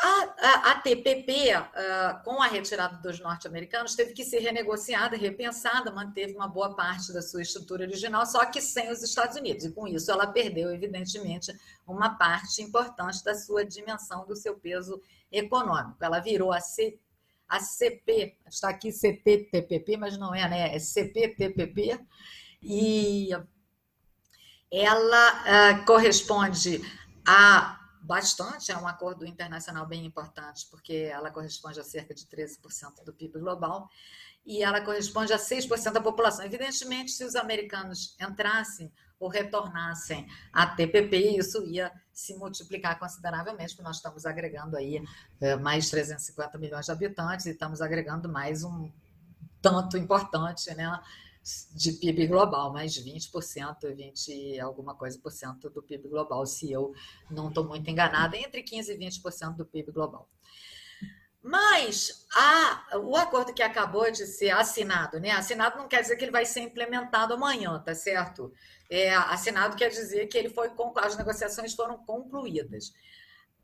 A, 0.00 0.34
a, 0.38 0.70
a 0.70 0.80
TPP, 0.80 1.52
uh, 1.56 1.64
ah, 1.74 2.22
com 2.24 2.40
a 2.40 2.46
retirada 2.46 2.98
dos 2.98 3.18
norte-americanos, 3.18 3.96
teve 3.96 4.12
que 4.12 4.24
ser 4.24 4.38
renegociada, 4.38 5.16
repensada, 5.16 5.90
manteve 5.90 6.34
uma 6.34 6.46
boa 6.46 6.76
parte 6.76 7.12
da 7.12 7.20
sua 7.20 7.42
estrutura 7.42 7.82
original, 7.82 8.24
só 8.24 8.46
que 8.46 8.60
sem 8.60 8.92
os 8.92 9.02
Estados 9.02 9.36
Unidos. 9.36 9.64
E 9.64 9.72
com 9.72 9.88
isso 9.88 10.08
ela 10.12 10.28
perdeu, 10.28 10.72
evidentemente, 10.72 11.52
uma 11.84 12.10
parte 12.10 12.62
importante 12.62 13.24
da 13.24 13.34
sua 13.34 13.64
dimensão, 13.64 14.24
do 14.24 14.36
seu 14.36 14.56
peso 14.56 15.02
econômico. 15.32 15.96
Ela 16.00 16.20
virou 16.20 16.52
a, 16.52 16.60
C, 16.60 16.96
a 17.48 17.58
CP, 17.58 18.36
está 18.46 18.68
aqui 18.68 18.92
CPTPP, 18.92 19.96
mas 19.96 20.16
não 20.16 20.32
é, 20.32 20.48
né? 20.48 20.76
É 20.76 20.78
CPTPP. 20.78 21.98
E 22.62 23.30
ela 24.70 25.80
uh, 25.80 25.84
corresponde 25.84 26.80
a 27.26 27.77
bastante, 28.08 28.72
é 28.72 28.76
um 28.78 28.88
acordo 28.88 29.26
internacional 29.26 29.86
bem 29.86 30.06
importante, 30.06 30.66
porque 30.70 30.94
ela 31.12 31.30
corresponde 31.30 31.78
a 31.78 31.84
cerca 31.84 32.14
de 32.14 32.24
13% 32.24 33.04
do 33.04 33.12
PIB 33.12 33.38
global 33.38 33.90
e 34.46 34.62
ela 34.62 34.80
corresponde 34.80 35.30
a 35.34 35.36
6% 35.36 35.92
da 35.92 36.00
população. 36.00 36.42
Evidentemente, 36.42 37.10
se 37.10 37.22
os 37.22 37.36
americanos 37.36 38.16
entrassem 38.18 38.90
ou 39.20 39.28
retornassem 39.28 40.26
à 40.50 40.66
TPP, 40.66 41.36
isso 41.36 41.62
ia 41.66 41.92
se 42.10 42.34
multiplicar 42.34 42.98
consideravelmente, 42.98 43.74
porque 43.74 43.86
nós 43.86 43.96
estamos 43.96 44.24
agregando 44.24 44.78
aí 44.78 45.04
é, 45.38 45.56
mais 45.56 45.90
350 45.90 46.56
milhões 46.56 46.86
de 46.86 46.92
habitantes 46.92 47.44
e 47.44 47.50
estamos 47.50 47.82
agregando 47.82 48.26
mais 48.26 48.64
um 48.64 48.90
tanto 49.60 49.98
importante, 49.98 50.74
né? 50.74 50.98
De 51.74 51.92
PIB 51.92 52.26
global, 52.26 52.72
mais 52.72 52.94
20%, 52.94 53.94
20 53.94 54.60
alguma 54.60 54.94
coisa 54.94 55.18
por 55.18 55.32
cento 55.32 55.70
do 55.70 55.82
PIB 55.82 56.08
global, 56.08 56.44
se 56.46 56.70
eu 56.70 56.92
não 57.30 57.48
estou 57.48 57.64
muito 57.64 57.88
enganada, 57.90 58.36
entre 58.36 58.62
15% 58.62 58.88
e 58.88 58.98
20% 58.98 59.56
do 59.56 59.66
PIB 59.66 59.92
global. 59.92 60.28
Mas 61.42 62.26
a, 62.34 62.98
o 62.98 63.16
acordo 63.16 63.54
que 63.54 63.62
acabou 63.62 64.10
de 64.10 64.26
ser 64.26 64.50
assinado, 64.50 65.20
né? 65.20 65.30
Assinado 65.30 65.78
não 65.78 65.88
quer 65.88 66.02
dizer 66.02 66.16
que 66.16 66.24
ele 66.24 66.32
vai 66.32 66.44
ser 66.44 66.60
implementado 66.60 67.32
amanhã, 67.32 67.78
tá 67.78 67.94
certo? 67.94 68.52
É, 68.90 69.14
assinado 69.14 69.76
quer 69.76 69.88
dizer 69.88 70.26
que 70.26 70.36
ele 70.36 70.50
foi 70.50 70.70
as 70.96 71.16
negociações 71.16 71.74
foram 71.74 71.96
concluídas. 72.04 72.92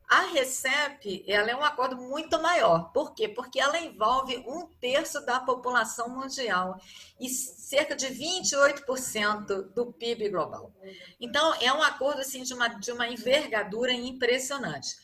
A 0.09 0.27
RECEP 0.33 1.25
ela 1.27 1.51
é 1.51 1.57
um 1.57 1.65
acordo 1.65 1.97
muito 1.97 2.41
maior. 2.41 2.93
Por 2.93 3.15
quê? 3.15 3.29
Porque 3.29 3.59
ela 3.59 3.79
envolve 3.79 4.37
um 4.47 4.67
terço 4.81 5.25
da 5.25 5.41
população 5.41 6.09
mundial 6.09 6.79
e 7.19 7.29
cerca 7.29 7.97
de 7.97 8.07
28% 8.09 9.73
do 9.73 9.93
PIB 9.93 10.29
global. 10.29 10.73
Então, 11.21 11.55
é 11.61 11.73
um 11.73 11.83
acordo 11.83 12.21
assim, 12.21 12.43
de, 12.43 12.53
uma, 12.53 12.69
de 12.69 12.93
uma 12.93 13.09
envergadura 13.09 13.93
impressionante. 13.93 14.97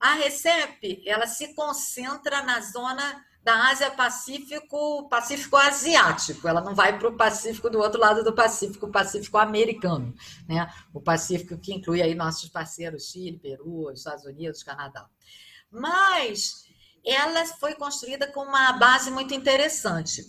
A 0.00 0.14
RECEP 0.14 1.02
ela 1.06 1.26
se 1.26 1.54
concentra 1.54 2.42
na 2.42 2.60
zona 2.60 3.24
da 3.42 3.68
Ásia 3.68 3.90
Pacífico, 3.90 5.08
Pacífico 5.08 5.56
Asiático. 5.56 6.46
Ela 6.46 6.60
não 6.60 6.74
vai 6.74 6.98
para 6.98 7.08
o 7.08 7.16
Pacífico 7.16 7.70
do 7.70 7.78
outro 7.78 8.00
lado 8.00 8.22
do 8.22 8.34
Pacífico, 8.34 8.90
Pacífico 8.90 9.38
americano, 9.38 10.14
né? 10.48 10.70
O 10.92 11.00
Pacífico 11.00 11.58
que 11.58 11.72
inclui 11.72 12.02
aí 12.02 12.14
nossos 12.14 12.48
parceiros 12.48 13.10
Chile, 13.10 13.38
Peru, 13.38 13.90
Estados 13.90 14.24
Unidos, 14.24 14.62
Canadá. 14.62 15.08
Mas 15.70 16.66
ela 17.04 17.44
foi 17.46 17.74
construída 17.74 18.26
com 18.32 18.40
uma 18.42 18.72
base 18.72 19.10
muito 19.10 19.32
interessante. 19.34 20.24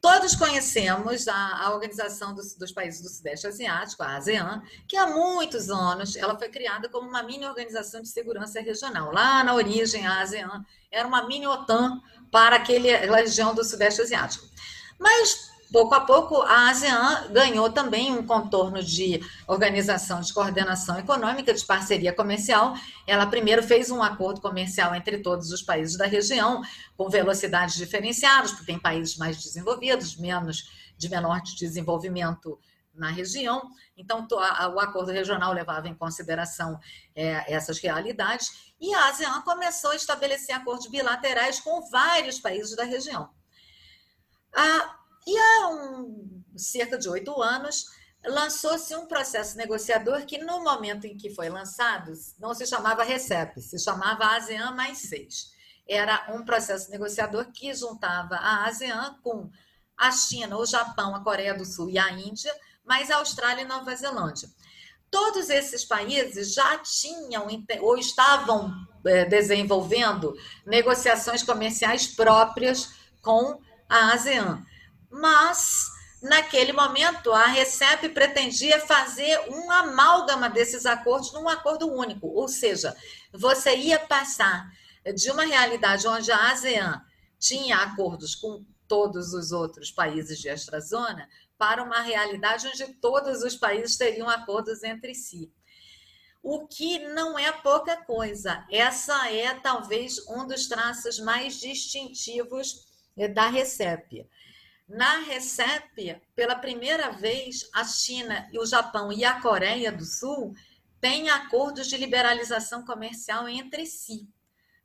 Todos 0.00 0.36
conhecemos 0.36 1.26
a, 1.26 1.64
a 1.64 1.74
Organização 1.74 2.32
dos, 2.32 2.54
dos, 2.54 2.70
Países 2.70 3.02
do 3.02 3.08
Sudeste 3.08 3.48
Asiático, 3.48 4.02
a 4.02 4.16
ASEAN, 4.16 4.62
que 4.86 4.96
há 4.96 5.08
muitos 5.08 5.68
anos 5.70 6.14
ela 6.14 6.38
foi 6.38 6.48
criada 6.48 6.88
como 6.88 7.08
uma 7.08 7.22
mini 7.22 7.44
organização 7.44 8.00
de 8.00 8.08
segurança 8.08 8.60
regional. 8.60 9.12
Lá 9.12 9.42
na 9.42 9.54
origem, 9.54 10.06
a 10.06 10.20
ASEAN 10.20 10.64
era 10.90 11.06
uma 11.06 11.26
mini 11.26 11.46
OTAN 11.46 12.00
para 12.30 12.56
aquela 12.56 13.16
região 13.16 13.54
do 13.54 13.64
Sudeste 13.64 14.02
Asiático. 14.02 14.46
Mas, 14.98 15.50
pouco 15.72 15.94
a 15.94 16.00
pouco, 16.00 16.42
a 16.42 16.70
ASEAN 16.70 17.30
ganhou 17.30 17.70
também 17.70 18.12
um 18.12 18.26
contorno 18.26 18.82
de 18.82 19.20
organização 19.46 20.20
de 20.20 20.32
coordenação 20.32 20.98
econômica, 20.98 21.52
de 21.52 21.64
parceria 21.64 22.12
comercial. 22.12 22.74
Ela 23.06 23.26
primeiro 23.26 23.62
fez 23.62 23.90
um 23.90 24.02
acordo 24.02 24.40
comercial 24.40 24.94
entre 24.94 25.18
todos 25.18 25.52
os 25.52 25.62
países 25.62 25.96
da 25.96 26.06
região, 26.06 26.62
com 26.96 27.08
velocidades 27.08 27.76
diferenciadas, 27.76 28.52
porque 28.52 28.66
tem 28.66 28.78
países 28.78 29.16
mais 29.16 29.42
desenvolvidos, 29.42 30.16
menos 30.16 30.70
de 30.96 31.08
menor 31.08 31.40
desenvolvimento 31.42 32.58
na 32.94 33.10
região. 33.10 33.70
Então, 33.96 34.26
o 34.30 34.80
acordo 34.80 35.12
regional 35.12 35.52
levava 35.52 35.88
em 35.88 35.94
consideração 35.94 36.78
é, 37.14 37.52
essas 37.52 37.78
realidades 37.78 38.74
e 38.80 38.92
a 38.94 39.08
ASEAN 39.08 39.40
começou 39.42 39.90
a 39.90 39.96
estabelecer 39.96 40.54
acordos 40.54 40.86
bilaterais 40.86 41.60
com 41.60 41.88
vários 41.88 42.38
países 42.38 42.76
da 42.76 42.84
região. 42.84 43.30
E 45.28 45.36
há 45.36 45.68
um, 45.68 46.42
cerca 46.56 46.96
de 46.96 47.06
oito 47.06 47.42
anos, 47.42 47.84
lançou-se 48.24 48.96
um 48.96 49.06
processo 49.06 49.58
negociador 49.58 50.24
que, 50.24 50.38
no 50.38 50.64
momento 50.64 51.06
em 51.06 51.18
que 51.18 51.34
foi 51.34 51.50
lançado, 51.50 52.10
não 52.38 52.54
se 52.54 52.66
chamava 52.66 53.04
RECEP, 53.04 53.60
se 53.60 53.78
chamava 53.78 54.24
ASEAN 54.36 54.70
mais 54.72 54.96
seis. 54.98 55.52
Era 55.86 56.32
um 56.34 56.46
processo 56.46 56.90
negociador 56.90 57.52
que 57.52 57.74
juntava 57.74 58.36
a 58.36 58.64
ASEAN 58.64 59.18
com 59.22 59.50
a 59.98 60.10
China, 60.10 60.56
o 60.56 60.64
Japão, 60.64 61.14
a 61.14 61.22
Coreia 61.22 61.52
do 61.52 61.66
Sul 61.66 61.90
e 61.90 61.98
a 61.98 62.10
Índia, 62.10 62.54
mais 62.82 63.10
a 63.10 63.16
Austrália 63.16 63.62
e 63.62 63.66
Nova 63.66 63.94
Zelândia. 63.94 64.48
Todos 65.10 65.50
esses 65.50 65.84
países 65.84 66.54
já 66.54 66.78
tinham 66.78 67.46
ou 67.82 67.98
estavam 67.98 68.72
é, 69.04 69.26
desenvolvendo 69.26 70.34
negociações 70.64 71.42
comerciais 71.42 72.06
próprias 72.06 72.94
com 73.20 73.60
a 73.90 74.14
ASEAN. 74.14 74.64
Mas, 75.10 75.88
naquele 76.22 76.72
momento, 76.72 77.32
a 77.32 77.46
RECEP 77.46 78.10
pretendia 78.10 78.80
fazer 78.80 79.38
um 79.50 79.70
amálgama 79.70 80.48
desses 80.48 80.86
acordos 80.86 81.32
num 81.32 81.48
acordo 81.48 81.90
único, 81.92 82.26
ou 82.26 82.48
seja, 82.48 82.96
você 83.32 83.76
ia 83.76 83.98
passar 83.98 84.70
de 85.14 85.30
uma 85.30 85.44
realidade 85.44 86.06
onde 86.06 86.30
a 86.30 86.50
ASEAN 86.50 87.02
tinha 87.38 87.78
acordos 87.78 88.34
com 88.34 88.64
todos 88.86 89.32
os 89.32 89.52
outros 89.52 89.90
países 89.90 90.38
de 90.38 90.48
extrazona 90.48 91.28
para 91.56 91.82
uma 91.82 92.00
realidade 92.00 92.66
onde 92.66 92.94
todos 92.94 93.42
os 93.42 93.56
países 93.56 93.96
teriam 93.96 94.28
acordos 94.28 94.82
entre 94.82 95.14
si. 95.14 95.52
O 96.42 96.66
que 96.66 97.00
não 97.00 97.38
é 97.38 97.50
pouca 97.50 97.96
coisa. 97.96 98.64
Essa 98.70 99.30
é 99.30 99.52
talvez 99.54 100.26
um 100.28 100.46
dos 100.46 100.68
traços 100.68 101.18
mais 101.18 101.58
distintivos 101.58 102.86
eh, 103.16 103.28
da 103.28 103.48
RECEP. 103.48 104.26
Na 104.88 105.18
RECEP, 105.18 106.18
pela 106.34 106.56
primeira 106.56 107.10
vez, 107.10 107.68
a 107.74 107.84
China, 107.84 108.48
o 108.58 108.64
Japão 108.64 109.12
e 109.12 109.22
a 109.22 109.38
Coreia 109.40 109.92
do 109.92 110.04
Sul 110.04 110.54
têm 110.98 111.28
acordos 111.28 111.88
de 111.88 111.96
liberalização 111.98 112.84
comercial 112.84 113.46
entre 113.46 113.84
si. 113.84 114.26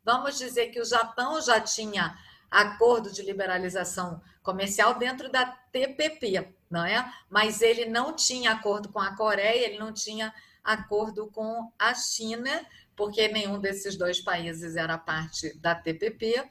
Vamos 0.03 0.37
dizer 0.37 0.67
que 0.67 0.81
o 0.81 0.85
Japão 0.85 1.41
já 1.41 1.61
tinha 1.61 2.17
acordo 2.51 3.11
de 3.11 3.21
liberalização 3.21 4.21
comercial 4.43 4.95
dentro 4.95 5.31
da 5.31 5.45
TPP, 5.45 6.53
não 6.69 6.85
é? 6.85 7.09
Mas 7.29 7.61
ele 7.61 7.85
não 7.85 8.13
tinha 8.13 8.51
acordo 8.51 8.89
com 8.89 8.99
a 8.99 9.15
Coreia, 9.15 9.65
ele 9.65 9.79
não 9.79 9.93
tinha 9.93 10.33
acordo 10.61 11.27
com 11.31 11.71
a 11.79 11.95
China, 11.95 12.65
porque 12.95 13.29
nenhum 13.29 13.57
desses 13.57 13.95
dois 13.95 14.19
países 14.19 14.75
era 14.75 14.97
parte 14.97 15.57
da 15.59 15.73
TPP. 15.73 16.43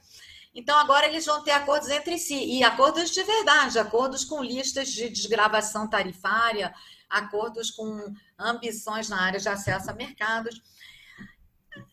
Então, 0.54 0.78
agora 0.78 1.06
eles 1.06 1.24
vão 1.24 1.42
ter 1.42 1.52
acordos 1.52 1.88
entre 1.88 2.18
si, 2.18 2.34
e 2.34 2.62
acordos 2.62 3.10
de 3.10 3.22
verdade, 3.22 3.78
acordos 3.78 4.24
com 4.24 4.42
listas 4.42 4.88
de 4.88 5.08
desgravação 5.08 5.88
tarifária, 5.88 6.74
acordos 7.08 7.70
com 7.70 8.14
ambições 8.38 9.08
na 9.08 9.20
área 9.20 9.40
de 9.40 9.48
acesso 9.48 9.90
a 9.90 9.94
mercados. 9.94 10.60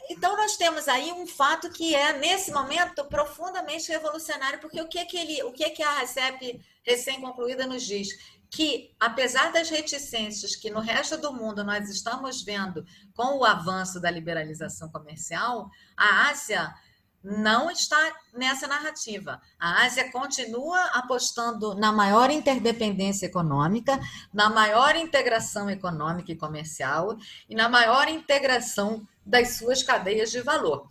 Então, 0.10 0.36
nós 0.36 0.58
temos 0.58 0.89
aí 0.89 1.13
um 1.13 1.26
fato 1.26 1.69
que 1.69 1.95
é, 1.95 2.17
nesse 2.17 2.52
momento, 2.52 3.06
profundamente 3.06 3.89
revolucionário, 3.89 4.60
porque 4.60 4.82
o 4.82 4.88
que, 4.88 5.00
é 5.00 5.06
que, 5.06 5.17
ele, 5.17 5.43
o 5.43 5.54
que, 5.54 5.63
é 5.63 5.69
que 5.69 5.84
a 5.84 6.02
RCEP 6.02 6.62
recém-concluída 6.84 7.65
nos 7.65 7.84
diz? 7.84 8.10
Que, 8.50 8.93
apesar 9.00 9.54
das 9.54 9.69
reticências 9.69 10.56
que 10.56 10.69
no 10.69 10.80
resto 10.80 11.15
do 11.17 11.32
mundo 11.32 11.63
nós 11.63 11.88
estamos 11.89 12.41
vendo 12.41 12.84
com 13.15 13.38
o 13.38 13.45
avanço 13.45 14.02
da 14.02 14.10
liberalização 14.10 14.89
comercial, 14.89 15.69
a 15.95 16.30
Ásia 16.30 16.74
não 17.23 17.69
está 17.69 18.15
nessa 18.34 18.67
narrativa. 18.67 19.41
A 19.60 19.84
Ásia 19.84 20.12
continua 20.12 20.82
apostando 20.93 21.75
na 21.75 21.91
maior 21.91 22.32
interdependência 22.32 23.25
econômica, 23.25 23.99
na 24.34 24.49
maior 24.49 24.95
integração 24.95 25.69
econômica 25.69 26.32
e 26.32 26.38
comercial 26.38 27.17
e 27.49 27.55
na 27.55 27.67
maior 27.67 28.08
integração 28.08 29.05
das 29.25 29.58
suas 29.58 29.84
cadeias 29.84 30.32
de 30.32 30.41
valor. 30.41 30.88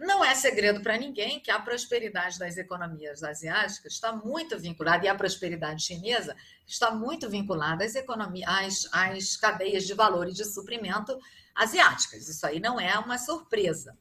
Não 0.00 0.24
é 0.24 0.34
segredo 0.34 0.80
para 0.80 0.96
ninguém 0.96 1.40
que 1.40 1.50
a 1.50 1.60
prosperidade 1.60 2.38
das 2.38 2.56
economias 2.56 3.22
asiáticas 3.22 3.92
está 3.92 4.10
muito 4.10 4.58
vinculada, 4.58 5.04
e 5.04 5.08
a 5.08 5.14
prosperidade 5.14 5.84
chinesa 5.84 6.34
está 6.66 6.90
muito 6.90 7.28
vinculada 7.28 7.84
às, 7.84 7.94
economias, 7.94 8.48
às, 8.48 8.88
às 8.92 9.36
cadeias 9.36 9.86
de 9.86 9.92
valor 9.92 10.26
e 10.26 10.32
de 10.32 10.42
suprimento 10.42 11.18
asiáticas. 11.54 12.28
Isso 12.28 12.46
aí 12.46 12.58
não 12.58 12.80
é 12.80 12.98
uma 12.98 13.18
surpresa. 13.18 13.94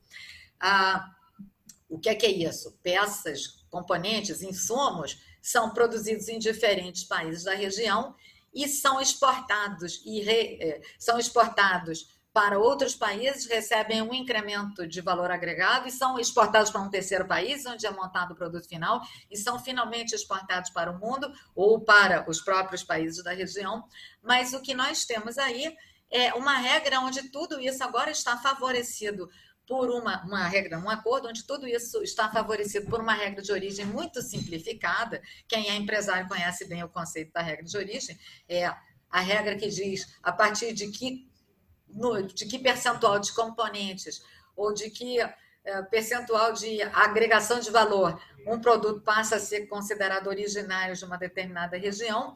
Ah, 0.58 1.14
o 1.90 2.00
que 2.00 2.10
é, 2.10 2.16
que 2.16 2.26
é 2.26 2.32
isso? 2.32 2.78
Peças, 2.84 3.66
componentes, 3.70 4.42
insumos 4.44 5.20
são 5.42 5.72
produzidos 5.72 6.28
em 6.28 6.38
diferentes 6.38 7.04
países 7.04 7.44
da 7.44 7.56
região 7.56 8.16
e 8.54 8.68
são 8.68 9.02
exportados 9.02 10.02
e 10.06 10.22
re, 10.22 10.58
é, 10.62 10.82
são 10.98 11.18
exportados 11.18 12.20
para 12.32 12.60
outros 12.60 12.96
países, 12.96 13.48
recebem 13.48 14.02
um 14.04 14.14
incremento 14.14 14.88
de 14.88 15.02
valor 15.02 15.32
agregado 15.32 15.88
e 15.88 15.92
são 15.92 16.20
exportados 16.20 16.70
para 16.70 16.82
um 16.82 16.90
terceiro 16.90 17.26
país, 17.26 17.66
onde 17.66 17.88
é 17.88 17.92
montado 17.92 18.32
o 18.32 18.36
produto 18.36 18.68
final, 18.68 19.02
e 19.32 19.36
são 19.36 19.60
finalmente 19.60 20.14
exportados 20.14 20.70
para 20.70 20.92
o 20.92 21.00
mundo 21.00 21.32
ou 21.56 21.82
para 21.82 22.30
os 22.30 22.40
próprios 22.40 22.84
países 22.84 23.24
da 23.24 23.34
região. 23.34 23.84
Mas 24.22 24.54
o 24.54 24.62
que 24.62 24.76
nós 24.76 25.06
temos 25.06 25.38
aí 25.40 25.76
é 26.12 26.34
uma 26.34 26.58
regra 26.58 27.00
onde 27.00 27.30
tudo 27.30 27.60
isso 27.60 27.84
agora 27.84 28.12
está 28.12 28.38
favorecido 28.38 29.30
por 29.70 29.92
uma, 29.92 30.26
uma 30.26 30.48
regra, 30.48 30.80
um 30.80 30.90
acordo 30.90 31.28
onde 31.28 31.46
tudo 31.46 31.68
isso 31.68 32.02
está 32.02 32.28
favorecido 32.28 32.90
por 32.90 33.00
uma 33.00 33.14
regra 33.14 33.40
de 33.40 33.52
origem 33.52 33.86
muito 33.86 34.20
simplificada. 34.20 35.22
Quem 35.48 35.70
é 35.70 35.76
empresário 35.76 36.28
conhece 36.28 36.66
bem 36.66 36.84
o 36.84 36.90
conceito 36.90 37.32
da 37.32 37.42
regra 37.42 37.64
de 37.64 37.78
origem. 37.78 38.18
É 38.50 38.66
a 38.66 39.20
regra 39.20 39.56
que 39.56 39.70
diz 39.70 40.18
a 40.24 40.32
partir 40.32 40.74
de 40.74 40.88
que, 40.88 41.30
no, 41.88 42.24
de 42.24 42.48
que 42.48 42.58
percentual 42.58 43.20
de 43.20 43.32
componentes 43.32 44.24
ou 44.56 44.74
de 44.74 44.90
que 44.90 45.20
é, 45.20 45.82
percentual 45.84 46.52
de 46.52 46.82
agregação 46.82 47.60
de 47.60 47.70
valor 47.70 48.20
um 48.48 48.60
produto 48.60 49.02
passa 49.02 49.36
a 49.36 49.40
ser 49.40 49.68
considerado 49.68 50.26
originário 50.28 50.96
de 50.96 51.06
uma 51.06 51.18
determinada 51.18 51.78
região. 51.78 52.36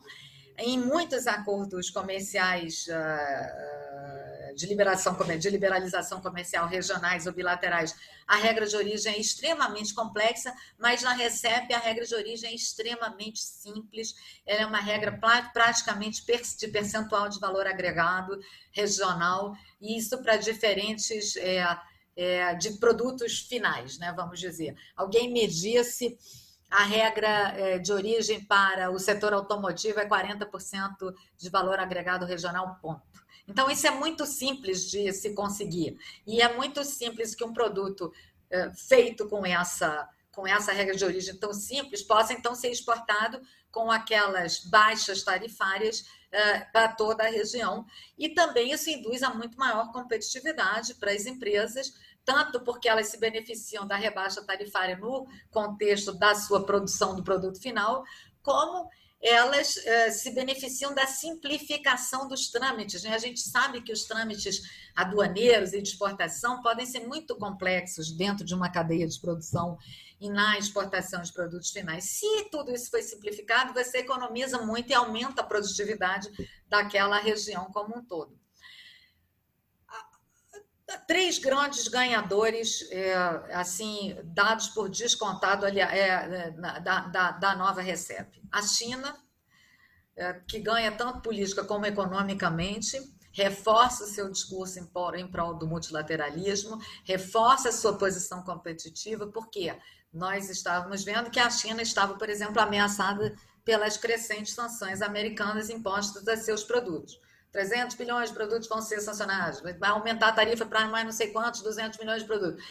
Em 0.55 0.77
muitos 0.77 1.25
acordos 1.25 1.89
comerciais 1.89 2.85
uh, 2.87 4.42
de, 4.53 4.65
liberação, 4.65 5.17
de 5.37 5.49
liberalização 5.49 6.21
comercial 6.21 6.67
regionais 6.67 7.27
ou 7.27 7.33
bilaterais, 7.33 7.95
a 8.27 8.37
regra 8.37 8.65
de 8.65 8.75
origem 8.75 9.13
é 9.13 9.19
extremamente 9.19 9.93
complexa, 9.93 10.53
mas 10.77 11.01
na 11.01 11.13
RECEP 11.13 11.73
a 11.73 11.79
regra 11.79 12.05
de 12.05 12.15
origem 12.15 12.51
é 12.51 12.55
extremamente 12.55 13.39
simples. 13.39 14.15
Ela 14.45 14.61
é 14.61 14.65
uma 14.65 14.79
regra 14.79 15.19
praticamente 15.53 16.23
de 16.57 16.67
percentual 16.67 17.29
de 17.29 17.39
valor 17.39 17.67
agregado 17.67 18.39
regional, 18.71 19.55
e 19.81 19.97
isso 19.97 20.21
para 20.21 20.37
diferentes 20.37 21.35
é, 21.37 21.77
é, 22.15 22.55
de 22.55 22.71
produtos 22.73 23.39
finais, 23.39 23.97
né, 23.97 24.13
vamos 24.15 24.39
dizer. 24.39 24.75
Alguém 24.95 25.31
medisse 25.31 26.17
a 26.73 26.83
regra 26.83 27.27
é, 27.55 27.77
de 27.77 27.93
origem 27.93 28.43
para 28.43 28.89
o 28.89 28.97
setor 28.97 29.31
automotivo 29.31 29.99
é 29.99 30.07
40% 30.07 31.13
de 31.37 31.49
valor 31.49 31.79
agregado 31.79 32.25
regional, 32.25 32.79
ponto. 32.81 33.22
Então, 33.47 33.69
isso 33.69 33.85
é 33.85 33.91
muito 33.91 34.25
simples 34.25 34.89
de 34.89 35.11
se 35.11 35.33
conseguir. 35.33 35.97
E 36.25 36.41
é 36.41 36.55
muito 36.55 36.83
simples 36.83 37.35
que 37.35 37.43
um 37.43 37.53
produto 37.53 38.11
é, 38.49 38.71
feito 38.73 39.27
com 39.27 39.45
essa, 39.45 40.07
com 40.31 40.47
essa 40.47 40.71
regra 40.71 40.95
de 40.95 41.03
origem 41.03 41.35
tão 41.35 41.53
simples 41.53 42.01
possa, 42.01 42.33
então, 42.33 42.55
ser 42.55 42.69
exportado 42.69 43.41
com 43.71 43.91
aquelas 43.91 44.59
baixas 44.59 45.23
tarifárias 45.23 46.05
é, 46.31 46.59
para 46.59 46.89
toda 46.89 47.23
a 47.23 47.29
região. 47.29 47.85
E 48.17 48.29
também 48.29 48.71
isso 48.71 48.89
induz 48.89 49.23
a 49.23 49.33
muito 49.33 49.57
maior 49.57 49.91
competitividade 49.91 50.95
para 50.95 51.11
as 51.11 51.25
empresas, 51.25 51.93
tanto 52.23 52.61
porque 52.61 52.87
elas 52.87 53.07
se 53.07 53.19
beneficiam 53.19 53.85
da 53.85 53.95
rebaixa 53.95 54.43
tarifária 54.43 54.95
no 54.97 55.27
contexto 55.51 56.13
da 56.13 56.33
sua 56.35 56.65
produção 56.65 57.15
do 57.15 57.23
produto 57.23 57.59
final, 57.59 58.03
como 58.41 58.89
elas 59.23 59.77
eh, 59.77 60.11
se 60.11 60.31
beneficiam 60.31 60.93
da 60.93 61.07
simplificação 61.07 62.27
dos 62.27 62.51
trâmites. 62.51 63.03
Né? 63.03 63.15
A 63.15 63.17
gente 63.17 63.39
sabe 63.39 63.81
que 63.81 63.93
os 63.93 64.03
trâmites 64.03 64.61
aduaneiros 64.93 65.71
e 65.71 65.81
de 65.81 65.87
exportação 65.87 66.61
podem 66.61 66.85
ser 66.85 67.07
muito 67.07 67.35
complexos 67.37 68.11
dentro 68.11 68.45
de 68.45 68.53
uma 68.53 68.69
cadeia 68.69 69.07
de 69.07 69.19
produção 69.19 69.77
e 70.19 70.29
na 70.29 70.57
exportação 70.57 71.21
de 71.21 71.31
produtos 71.31 71.71
finais. 71.71 72.03
Se 72.03 72.49
tudo 72.51 72.71
isso 72.73 72.91
foi 72.91 73.01
simplificado, 73.01 73.73
você 73.73 73.99
economiza 73.99 74.61
muito 74.61 74.91
e 74.91 74.93
aumenta 74.93 75.41
a 75.41 75.45
produtividade 75.45 76.29
daquela 76.67 77.17
região 77.17 77.71
como 77.71 77.97
um 77.97 78.03
todo 78.03 78.42
três 81.07 81.37
grandes 81.37 81.87
ganhadores, 81.87 82.89
é, 82.91 83.13
assim, 83.53 84.17
dados 84.23 84.69
por 84.69 84.89
descontado 84.89 85.65
ali, 85.65 85.79
é, 85.79 86.07
é, 86.07 86.51
da, 86.51 86.79
da, 86.79 87.31
da, 87.31 87.55
nova 87.55 87.81
RECEP. 87.81 88.41
A 88.51 88.61
China, 88.61 89.15
é, 90.15 90.33
que 90.47 90.59
ganha 90.59 90.91
tanto 90.91 91.21
política 91.21 91.63
como 91.63 91.85
economicamente, 91.85 92.99
reforça 93.31 94.03
o 94.03 94.07
seu 94.07 94.29
discurso 94.29 94.79
em, 94.79 94.89
em 95.19 95.27
prol 95.27 95.55
do 95.55 95.67
multilateralismo, 95.67 96.79
reforça 97.03 97.69
a 97.69 97.73
sua 97.73 97.97
posição 97.97 98.43
competitiva, 98.43 99.27
porque 99.27 99.75
nós 100.13 100.49
estávamos 100.49 101.03
vendo 101.03 101.31
que 101.31 101.39
a 101.39 101.49
China 101.49 101.81
estava, 101.81 102.15
por 102.15 102.29
exemplo, 102.29 102.61
ameaçada 102.61 103.35
pelas 103.65 103.97
crescentes 103.97 104.53
sanções 104.53 105.01
americanas 105.01 105.69
impostas 105.69 106.27
a 106.27 106.37
seus 106.37 106.63
produtos. 106.63 107.19
300 107.53 107.95
bilhões 107.95 108.29
de 108.29 108.35
produtos 108.35 108.67
vão 108.67 108.81
ser 108.81 108.99
sancionados, 108.99 109.61
vai 109.61 109.89
aumentar 109.91 110.29
a 110.29 110.33
tarifa 110.33 110.65
para 110.65 110.87
mais 110.87 111.05
não 111.05 111.11
sei 111.11 111.27
quantos, 111.27 111.61
200 111.61 111.99
milhões 111.99 112.23
de 112.23 112.27
produtos. 112.27 112.61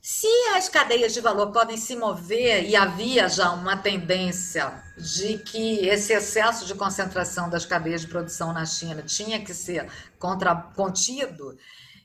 Se 0.00 0.26
as 0.56 0.68
cadeias 0.68 1.12
de 1.12 1.20
valor 1.20 1.52
podem 1.52 1.76
se 1.76 1.94
mover, 1.94 2.64
e 2.66 2.74
havia 2.74 3.28
já 3.28 3.50
uma 3.50 3.76
tendência 3.76 4.82
de 4.96 5.36
que 5.38 5.86
esse 5.86 6.14
excesso 6.14 6.64
de 6.64 6.74
concentração 6.74 7.50
das 7.50 7.66
cadeias 7.66 8.00
de 8.00 8.06
produção 8.06 8.52
na 8.52 8.64
China 8.64 9.02
tinha 9.02 9.44
que 9.44 9.52
ser 9.52 9.86
contra, 10.18 10.54
contido, 10.54 11.58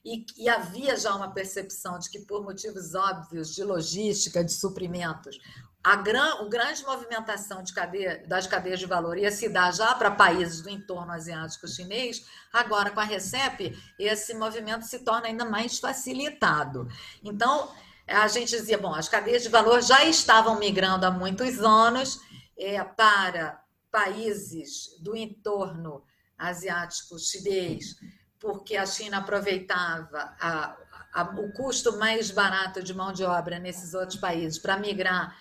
e, 0.03 0.25
e 0.37 0.49
havia 0.49 0.97
já 0.97 1.15
uma 1.15 1.31
percepção 1.31 1.97
de 1.97 2.09
que, 2.09 2.19
por 2.19 2.43
motivos 2.43 2.93
óbvios 2.93 3.55
de 3.55 3.63
logística, 3.63 4.43
de 4.43 4.51
suprimentos, 4.51 5.39
a 5.83 5.97
gran, 5.97 6.35
o 6.41 6.49
grande 6.49 6.81
movimentação 6.85 7.61
de 7.61 7.73
cadeia, 7.73 8.23
das 8.25 8.47
cadeias 8.47 8.79
de 8.79 8.85
valor 8.85 9.17
ia 9.17 9.31
se 9.31 9.49
dar 9.49 9.73
já 9.73 9.93
para 9.93 10.09
países 10.11 10.61
do 10.61 10.69
entorno 10.69 11.11
asiático 11.11 11.67
chinês, 11.67 12.25
agora 12.53 12.89
com 12.89 13.01
a 13.01 13.03
RECEP, 13.03 13.77
esse 13.99 14.33
movimento 14.33 14.85
se 14.85 14.99
torna 14.99 15.27
ainda 15.27 15.43
mais 15.43 15.79
facilitado. 15.79 16.87
Então, 17.21 17.69
a 18.07 18.27
gente 18.29 18.51
dizia, 18.51 18.77
bom, 18.77 18.95
as 18.95 19.09
cadeias 19.09 19.43
de 19.43 19.49
valor 19.49 19.81
já 19.81 20.05
estavam 20.05 20.57
migrando 20.57 21.05
há 21.05 21.11
muitos 21.11 21.59
anos 21.59 22.21
é, 22.57 22.81
para 22.81 23.61
países 23.91 24.97
do 25.01 25.17
entorno 25.17 26.03
asiático 26.37 27.19
chinês, 27.19 27.95
porque 28.39 28.77
a 28.77 28.85
China 28.85 29.17
aproveitava 29.17 30.33
a, 30.39 30.77
a, 31.13 31.23
o 31.23 31.51
custo 31.51 31.97
mais 31.97 32.31
barato 32.31 32.81
de 32.81 32.93
mão 32.93 33.11
de 33.11 33.23
obra 33.23 33.59
nesses 33.59 33.93
outros 33.93 34.19
países 34.19 34.57
para 34.57 34.77
migrar 34.77 35.37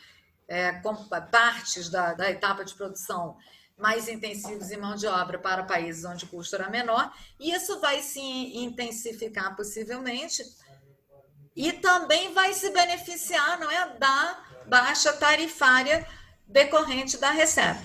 é, 0.53 0.83
partes 1.31 1.89
da, 1.89 2.13
da 2.13 2.31
etapa 2.31 2.63
de 2.63 2.75
produção 2.75 3.39
mais 3.79 4.07
intensivos 4.07 4.71
em 4.71 4.77
mão 4.77 4.95
de 4.95 5.07
obra 5.07 5.39
para 5.39 5.65
países 5.65 6.05
onde 6.05 6.27
o 6.27 6.29
custo 6.29 6.57
era 6.57 6.69
menor, 6.69 7.11
e 7.41 7.53
isso 7.53 7.81
vai 7.81 8.03
se 8.03 8.21
intensificar 8.21 9.57
possivelmente 9.57 10.45
e 11.57 11.73
também 11.73 12.35
vai 12.35 12.53
se 12.53 12.69
beneficiar 12.71 13.59
não 13.59 13.71
é, 13.71 13.97
da 13.97 14.45
baixa 14.67 15.15
tarifária 15.15 16.07
decorrente 16.47 17.17
da 17.17 17.31
RECEP 17.31 17.81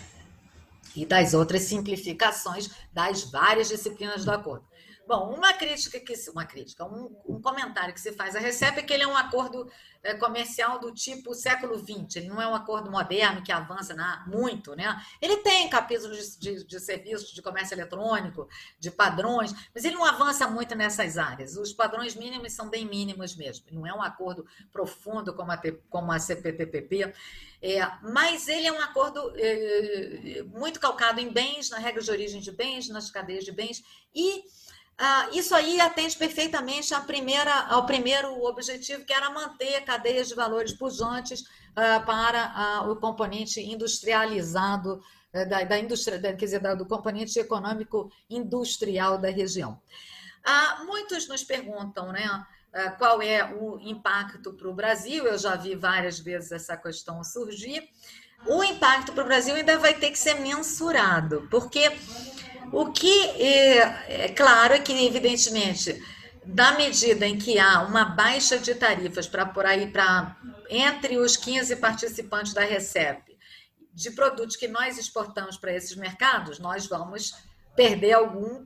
e 0.94 1.06
das 1.06 1.34
outras 1.34 1.62
simplificações 1.62 2.70
das 2.92 3.24
várias 3.24 3.70
disciplinas 3.70 4.26
do 4.26 4.32
acordo. 4.32 4.68
Bom, 5.08 5.34
uma 5.34 5.54
crítica 5.54 6.02
que 6.02 6.14
uma 6.30 6.46
crítica, 6.46 6.84
um, 6.84 7.16
um, 7.26 7.42
comentário 7.42 7.94
que 7.94 8.02
se 8.02 8.12
faz 8.12 8.36
a 8.36 8.40
Recep 8.40 8.78
é 8.78 8.84
que 8.84 8.94
ele 8.94 9.04
é 9.04 9.08
um 9.08 9.16
acordo 9.16 9.72
é, 10.04 10.14
comercial 10.16 10.80
do 10.80 10.94
tipo 10.94 11.34
século 11.34 11.80
XX. 11.80 12.18
Ele 12.18 12.28
não 12.28 12.42
é 12.42 12.48
um 12.48 12.54
acordo 12.54 12.92
moderno 12.92 13.42
que 13.42 13.50
avança 13.50 13.94
na, 13.94 14.26
muito, 14.28 14.76
né? 14.76 15.02
Ele 15.22 15.38
tem 15.38 15.70
capítulos 15.70 16.38
de, 16.38 16.58
de, 16.58 16.64
de, 16.66 16.80
serviços 16.82 17.32
de 17.32 17.42
comércio 17.42 17.74
eletrônico, 17.74 18.50
de 18.78 18.92
padrões, 18.92 19.54
mas 19.74 19.86
ele 19.86 19.96
não 19.96 20.04
avança 20.04 20.46
muito 20.46 20.76
nessas 20.76 21.18
áreas. 21.18 21.56
Os 21.56 21.72
padrões 21.72 22.14
mínimos 22.14 22.52
são 22.52 22.70
bem 22.70 22.86
mínimos 22.86 23.34
mesmo. 23.34 23.66
Não 23.72 23.88
é 23.88 23.94
um 23.94 24.02
acordo 24.02 24.46
profundo 24.74 25.34
como 25.34 25.54
a, 25.54 25.62
como 25.90 26.12
a 26.12 26.20
CPTPP. 26.20 27.14
É, 27.62 27.80
mas 28.04 28.50
ele 28.50 28.68
é 28.68 28.72
um 28.74 28.82
acordo 28.82 29.32
é, 29.38 30.44
muito 30.48 30.82
calcado 30.82 31.22
em 31.22 31.32
bens, 31.32 31.70
na 31.70 31.78
regra 31.78 32.04
de 32.04 32.12
origem 32.12 32.42
de 32.42 32.52
bens, 32.52 32.90
nas 32.90 33.10
cadeias 33.10 33.46
de 33.46 33.54
bens 33.54 33.82
e 34.14 34.44
ah, 34.98 35.30
isso 35.32 35.54
aí 35.54 35.80
atende 35.80 36.18
perfeitamente 36.18 36.94
primeira, 37.06 37.68
ao 37.68 37.86
primeiro 37.86 38.44
objetivo, 38.44 39.06
que 39.06 39.14
era 39.14 39.30
manter 39.30 39.82
cadeias 39.82 40.28
de 40.28 40.36
valores 40.36 40.74
pujantes 40.74 41.44
ah, 41.76 42.00
para 42.00 42.52
ah, 42.56 42.90
o 42.90 42.96
componente 42.96 43.62
industrializado 43.62 45.00
eh, 45.32 45.46
da, 45.46 45.64
da 45.64 45.78
indústria, 45.78 46.20
quer 46.20 46.34
dizer, 46.34 46.62
do 46.76 46.86
componente 46.88 47.38
econômico 47.38 48.12
industrial 48.28 49.20
da 49.20 49.30
região. 49.30 49.80
Ah, 50.44 50.84
muitos 50.86 51.28
nos 51.28 51.44
perguntam, 51.44 52.12
né? 52.12 52.28
Ah, 52.74 52.92
qual 52.92 53.22
é 53.22 53.44
o 53.54 53.80
impacto 53.80 54.54
para 54.54 54.68
o 54.68 54.74
Brasil? 54.74 55.26
Eu 55.26 55.38
já 55.38 55.56
vi 55.56 55.76
várias 55.76 56.20
vezes 56.20 56.52
essa 56.52 56.76
questão 56.76 57.24
surgir. 57.24 57.88
O 58.46 58.64
impacto 58.64 59.14
para 59.14 59.24
o 59.24 59.28
Brasil 59.28 59.56
ainda 59.56 59.78
vai 59.78 59.94
ter 59.94 60.10
que 60.10 60.18
ser 60.18 60.36
mensurado, 60.36 61.48
porque 61.52 61.92
o 62.72 62.92
que 62.92 63.24
é, 63.42 64.26
é 64.26 64.30
claro 64.30 64.74
é 64.74 64.80
que, 64.80 64.94
evidentemente, 64.94 66.02
da 66.46 66.74
medida 66.74 67.26
em 67.26 67.38
que 67.38 67.60
há 67.60 67.82
uma 67.82 68.06
baixa 68.06 68.58
de 68.58 68.74
tarifas 68.76 69.28
para 69.28 69.46
por 69.46 69.66
aí 69.66 69.92
para 69.92 70.38
entre 70.70 71.18
os 71.18 71.36
15 71.36 71.76
participantes 71.78 72.54
da 72.54 72.62
RECEP 72.62 73.38
de 73.94 74.12
produtos 74.12 74.56
que 74.56 74.68
nós 74.68 74.98
exportamos 74.98 75.58
para 75.58 75.74
esses 75.74 75.96
mercados, 75.96 76.60
nós 76.60 76.86
vamos 76.88 77.34
perder 77.76 78.14
algum 78.14 78.66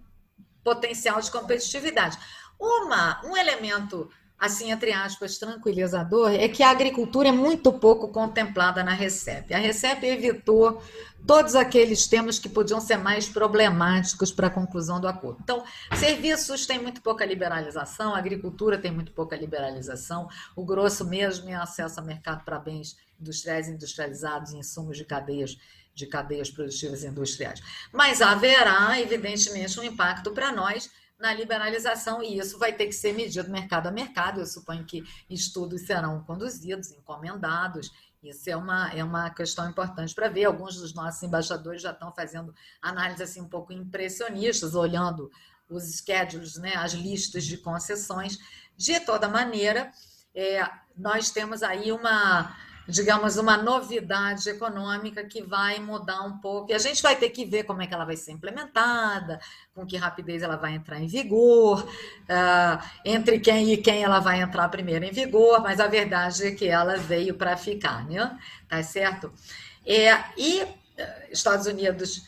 potencial 0.64 1.22
de 1.22 1.32
competitividade. 1.32 2.18
Uma, 2.60 3.22
um 3.26 3.36
elemento 3.36 4.12
assim, 4.42 4.72
entre 4.72 4.92
aspas, 4.92 5.38
tranquilizador, 5.38 6.32
é 6.32 6.50
que 6.50 6.64
a 6.64 6.72
agricultura 6.72 7.30
é 7.30 7.32
muito 7.32 7.72
pouco 7.72 8.08
contemplada 8.08 8.84
na 8.84 8.92
RECEP. 8.92 9.54
A 9.54 9.60
RECEP 9.60 10.04
evitou 10.04 10.82
todos 11.28 11.54
aqueles 11.54 12.08
temas 12.08 12.40
que 12.40 12.50
podiam 12.50 12.82
ser 12.82 12.98
mais 12.98 13.30
problemáticos 13.30 14.32
para 14.32 14.48
a 14.48 14.50
conclusão 14.50 15.00
do 15.00 15.08
acordo. 15.08 15.38
Então, 15.44 15.64
serviços 15.94 16.66
têm 16.66 16.80
muito 16.80 17.04
pouca 17.04 17.24
liberalização, 17.24 18.16
agricultura 18.16 18.80
tem 18.80 18.90
muito 18.90 19.12
pouca 19.12 19.36
liberalização, 19.36 20.28
o 20.56 20.66
grosso 20.66 21.06
mesmo 21.06 21.48
é 21.48 21.54
acesso 21.54 22.00
a 22.00 22.04
mercado 22.04 22.44
para 22.44 22.58
bens 22.58 22.98
industriais 23.20 23.68
industrializados, 23.68 24.54
insumos 24.54 24.98
de 24.98 25.06
cadeias 25.06 25.56
de 25.94 26.08
cadeias 26.08 26.50
produtivas 26.50 27.04
industriais. 27.04 27.62
Mas 27.92 28.22
haverá, 28.22 29.00
evidentemente, 29.00 29.78
um 29.78 29.84
impacto 29.84 30.32
para 30.32 30.52
nós 30.52 30.90
na 31.22 31.34
liberalização, 31.34 32.22
e 32.22 32.40
isso 32.40 32.58
vai 32.58 32.74
ter 32.74 32.88
que 32.88 32.94
ser 32.94 33.14
medido 33.14 33.50
mercado 33.50 33.88
a 33.88 33.92
mercado. 33.92 34.40
Eu 34.40 34.46
suponho 34.46 34.84
que 34.84 35.04
estudos 35.30 35.82
serão 35.82 36.24
conduzidos, 36.24 36.92
encomendados. 36.92 37.92
Isso 38.24 38.50
é 38.50 38.58
uma, 38.58 38.92
é 38.92 39.04
uma 39.04 39.30
questão 39.30 39.70
importante 39.70 40.14
para 40.14 40.30
ver. 40.30 40.46
Alguns 40.46 40.76
dos 40.76 40.94
nossos 40.94 41.22
embaixadores 41.24 41.82
já 41.82 41.92
estão 41.92 42.12
fazendo 42.12 42.54
análises 42.82 43.22
assim, 43.22 43.42
um 43.42 43.48
pouco 43.48 43.72
impressionistas, 43.72 44.76
olhando 44.76 45.32
os 45.70 45.84
schedules, 45.84 46.58
né, 46.58 46.76
as 46.76 46.94
listas 46.94 47.46
de 47.46 47.58
concessões. 47.58 48.38
De 48.76 49.00
toda 49.00 49.30
maneira, 49.30 49.92
é, 50.36 50.68
nós 50.98 51.32
temos 51.32 51.64
aí 51.64 51.92
uma 51.92 52.56
digamos, 52.92 53.38
uma 53.38 53.58
novidade 53.58 54.50
econômica 54.50 55.24
que 55.24 55.42
vai 55.42 55.80
mudar 55.80 56.22
um 56.24 56.38
pouco. 56.38 56.72
E 56.72 56.74
a 56.74 56.78
gente 56.78 57.02
vai 57.02 57.16
ter 57.16 57.30
que 57.30 57.46
ver 57.46 57.64
como 57.64 57.82
é 57.82 57.88
que 57.88 57.94
ela 57.94 58.06
vai 58.06 58.18
ser 58.18 58.34
implementada, 58.34 59.40
com 59.74 59.86
que 59.86 59.98
rapidez 59.98 60.44
ela 60.44 60.58
vai 60.58 60.76
entrar 60.76 61.00
em 61.00 61.08
vigor, 61.08 61.84
uh, 61.84 62.84
entre 63.06 63.40
quem 63.40 63.72
e 63.72 63.78
quem 63.78 64.04
ela 64.04 64.20
vai 64.20 64.42
entrar 64.42 64.68
primeiro 64.70 65.06
em 65.06 65.12
vigor, 65.12 65.62
mas 65.62 65.80
a 65.80 65.88
verdade 65.88 66.46
é 66.46 66.52
que 66.52 66.68
ela 66.68 66.98
veio 66.98 67.36
para 67.36 67.56
ficar, 67.56 68.06
né? 68.06 68.38
Tá 68.68 68.84
certo? 68.84 69.32
É, 69.86 70.14
e 70.38 70.62
eh, 70.98 71.30
Estados 71.32 71.66
Unidos 71.66 72.24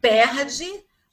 perde, 0.00 0.68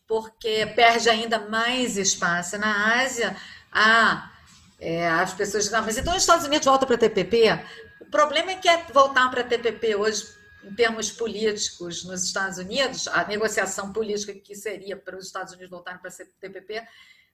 porque 0.07 0.65
perde 0.75 1.09
ainda 1.09 1.39
mais 1.47 1.97
espaço 1.97 2.57
na 2.57 3.01
Ásia. 3.01 3.35
Ah, 3.71 4.31
é, 4.79 5.07
as 5.07 5.33
pessoas 5.33 5.63
dizem, 5.65 5.79
ah, 5.79 5.81
mas 5.81 5.97
então 5.97 6.15
os 6.15 6.21
Estados 6.21 6.45
Unidos 6.45 6.65
voltam 6.65 6.87
para 6.87 6.95
a 6.95 6.99
TPP? 6.99 7.59
O 8.07 8.09
problema 8.09 8.51
é 8.51 8.55
que 8.55 8.69
é 8.69 8.85
voltar 8.93 9.29
para 9.29 9.41
a 9.41 9.43
TPP 9.43 9.97
hoje, 9.97 10.25
em 10.63 10.73
termos 10.73 11.11
políticos, 11.11 12.05
nos 12.05 12.23
Estados 12.23 12.57
Unidos, 12.57 13.05
a 13.09 13.27
negociação 13.27 13.91
política 13.91 14.33
que 14.33 14.55
seria 14.55 14.95
para 14.95 15.17
os 15.17 15.25
Estados 15.25 15.51
Unidos 15.51 15.69
voltarem 15.69 15.99
para 15.99 16.09
a 16.09 16.25
TPP, 16.39 16.87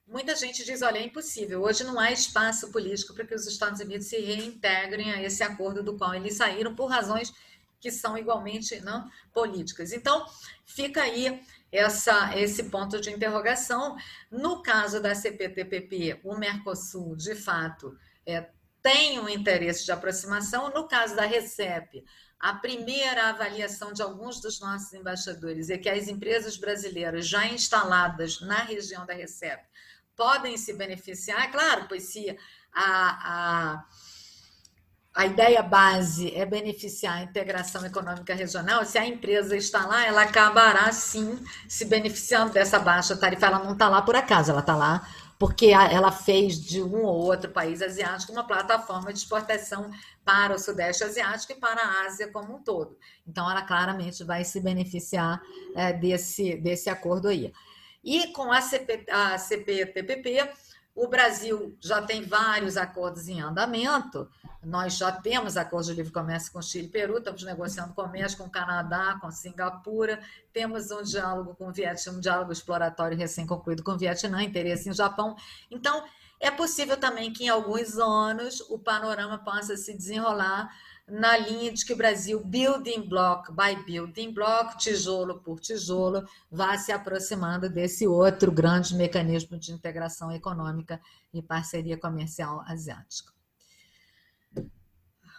muita 0.04 0.34
gente 0.34 0.64
diz: 0.64 0.82
olha, 0.82 0.98
é 0.98 1.04
impossível. 1.04 1.62
Hoje 1.62 1.84
não 1.84 2.00
há 2.00 2.10
espaço 2.10 2.72
político 2.72 3.14
para 3.14 3.24
que 3.24 3.36
os 3.36 3.46
Estados 3.46 3.80
Unidos 3.80 4.08
se 4.08 4.18
reintegrem 4.18 5.12
a 5.12 5.22
esse 5.22 5.44
acordo 5.44 5.80
do 5.80 5.96
qual 5.96 6.12
eles 6.12 6.34
saíram 6.34 6.74
por 6.74 6.86
razões 6.86 7.32
que 7.80 7.92
são 7.92 8.18
igualmente 8.18 8.80
não 8.80 9.08
políticas. 9.32 9.92
Então, 9.92 10.26
fica 10.66 11.02
aí 11.02 11.40
essa, 11.70 12.36
esse 12.36 12.64
ponto 12.64 13.00
de 13.00 13.10
interrogação. 13.10 13.96
No 14.28 14.60
caso 14.60 15.00
da 15.00 15.14
CPTPP, 15.14 16.18
o 16.24 16.36
Mercosul, 16.36 17.14
de 17.14 17.36
fato, 17.36 17.96
é, 18.26 18.48
tem 18.84 19.18
um 19.18 19.30
interesse 19.30 19.86
de 19.86 19.92
aproximação. 19.92 20.68
No 20.68 20.86
caso 20.86 21.16
da 21.16 21.24
RECEP, 21.24 22.04
a 22.38 22.52
primeira 22.52 23.30
avaliação 23.30 23.94
de 23.94 24.02
alguns 24.02 24.42
dos 24.42 24.60
nossos 24.60 24.92
embaixadores 24.92 25.70
é 25.70 25.78
que 25.78 25.88
as 25.88 26.06
empresas 26.06 26.58
brasileiras 26.58 27.26
já 27.26 27.46
instaladas 27.46 28.42
na 28.42 28.58
região 28.58 29.06
da 29.06 29.14
RECEP 29.14 29.64
podem 30.14 30.58
se 30.58 30.74
beneficiar, 30.74 31.50
claro, 31.50 31.86
pois 31.88 32.12
se 32.12 32.36
a, 32.74 33.74
a, 33.74 33.84
a 35.14 35.26
ideia 35.26 35.62
base 35.62 36.34
é 36.34 36.44
beneficiar 36.44 37.16
a 37.16 37.22
integração 37.22 37.86
econômica 37.86 38.34
regional, 38.34 38.84
se 38.84 38.98
a 38.98 39.06
empresa 39.06 39.56
está 39.56 39.86
lá, 39.86 40.06
ela 40.06 40.22
acabará 40.24 40.92
sim 40.92 41.42
se 41.66 41.86
beneficiando 41.86 42.52
dessa 42.52 42.78
baixa 42.78 43.16
tarifa. 43.16 43.46
Ela 43.46 43.60
não 43.60 43.72
está 43.72 43.88
lá 43.88 44.02
por 44.02 44.14
acaso, 44.14 44.50
ela 44.50 44.60
está 44.60 44.76
lá 44.76 45.08
porque 45.38 45.66
ela 45.66 46.12
fez 46.12 46.60
de 46.60 46.82
um 46.82 47.04
ou 47.04 47.24
outro 47.24 47.50
país 47.50 47.82
asiático 47.82 48.32
uma 48.32 48.46
plataforma 48.46 49.12
de 49.12 49.18
exportação 49.18 49.90
para 50.24 50.54
o 50.54 50.58
Sudeste 50.58 51.04
Asiático 51.04 51.52
e 51.52 51.56
para 51.56 51.80
a 51.80 52.06
Ásia 52.06 52.30
como 52.30 52.56
um 52.56 52.62
todo. 52.62 52.96
Então, 53.26 53.50
ela 53.50 53.62
claramente 53.62 54.24
vai 54.24 54.44
se 54.44 54.60
beneficiar 54.60 55.42
é, 55.74 55.92
desse, 55.92 56.56
desse 56.56 56.88
acordo 56.88 57.28
aí. 57.28 57.52
E 58.02 58.28
com 58.28 58.52
a, 58.52 58.60
CP, 58.60 59.06
a 59.10 59.38
CPTPP, 59.38 60.50
o 60.94 61.08
Brasil 61.08 61.76
já 61.80 62.00
tem 62.00 62.22
vários 62.22 62.76
acordos 62.76 63.28
em 63.28 63.40
andamento. 63.40 64.28
Nós 64.64 64.96
já 64.96 65.12
temos 65.12 65.56
acordos 65.56 65.88
de 65.88 65.94
livre 65.94 66.12
comércio 66.12 66.50
com 66.50 66.62
Chile 66.62 66.86
e 66.86 66.88
Peru, 66.88 67.18
estamos 67.18 67.42
negociando 67.42 67.92
comércio 67.92 68.38
com 68.38 68.44
o 68.44 68.50
Canadá, 68.50 69.18
com 69.20 69.30
Singapura, 69.30 70.20
temos 70.52 70.90
um 70.90 71.02
diálogo 71.02 71.54
com 71.54 71.68
o 71.68 71.72
Vietnã, 71.72 72.12
um 72.12 72.20
diálogo 72.20 72.52
exploratório 72.52 73.16
recém-concluído 73.16 73.82
com 73.82 73.92
o 73.92 73.98
Vietnã, 73.98 74.42
interesse 74.42 74.88
em 74.88 74.92
Japão. 74.92 75.36
Então, 75.70 76.04
é 76.40 76.50
possível 76.50 76.96
também 76.96 77.32
que 77.32 77.44
em 77.44 77.48
alguns 77.48 77.98
anos 77.98 78.60
o 78.70 78.78
panorama 78.78 79.38
possa 79.38 79.76
se 79.76 79.96
desenrolar 79.96 80.70
na 81.06 81.36
linha 81.36 81.70
de 81.70 81.84
que 81.84 81.92
o 81.92 81.96
Brasil, 81.96 82.42
building 82.42 83.06
block 83.08 83.52
by 83.52 83.76
building 83.84 84.32
block, 84.32 84.78
tijolo 84.78 85.38
por 85.40 85.60
tijolo, 85.60 86.26
vá 86.50 86.78
se 86.78 86.92
aproximando 86.92 87.68
desse 87.68 88.06
outro 88.06 88.50
grande 88.50 88.94
mecanismo 88.94 89.58
de 89.58 89.72
integração 89.72 90.32
econômica 90.32 91.00
e 91.32 91.42
parceria 91.42 91.98
comercial 91.98 92.64
asiática. 92.66 93.33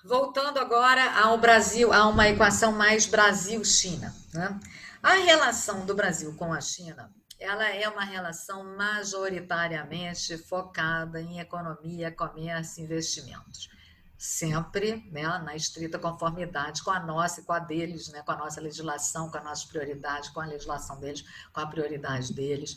Voltando 0.05 0.59
agora 0.59 1.19
ao 1.19 1.37
Brasil, 1.37 1.91
a 1.91 2.07
uma 2.07 2.27
equação 2.27 2.71
mais 2.71 3.05
Brasil-China. 3.05 4.15
Né? 4.33 4.59
A 5.01 5.13
relação 5.15 5.85
do 5.85 5.95
Brasil 5.95 6.33
com 6.35 6.53
a 6.53 6.61
China 6.61 7.11
ela 7.37 7.67
é 7.67 7.87
uma 7.89 8.03
relação 8.03 8.63
majoritariamente 8.77 10.37
focada 10.37 11.21
em 11.21 11.39
economia, 11.39 12.09
comércio 12.09 12.81
e 12.81 12.85
investimentos 12.85 13.69
sempre 14.17 15.07
né, 15.11 15.23
na 15.39 15.55
estrita 15.55 15.99
conformidade 15.99 16.81
com 16.81 16.91
a 16.91 16.99
nossa 16.99 17.41
e 17.41 17.43
com 17.43 17.53
a 17.53 17.59
deles, 17.59 18.07
né, 18.09 18.21
com 18.21 18.31
a 18.31 18.37
nossa 18.37 18.61
legislação, 18.61 19.29
com 19.29 19.37
a 19.37 19.43
nossa 19.43 19.67
prioridade, 19.67 20.31
com 20.31 20.39
a 20.39 20.45
legislação 20.45 20.99
deles, 20.99 21.23
com 21.51 21.59
a 21.59 21.67
prioridade 21.67 22.33
deles. 22.33 22.75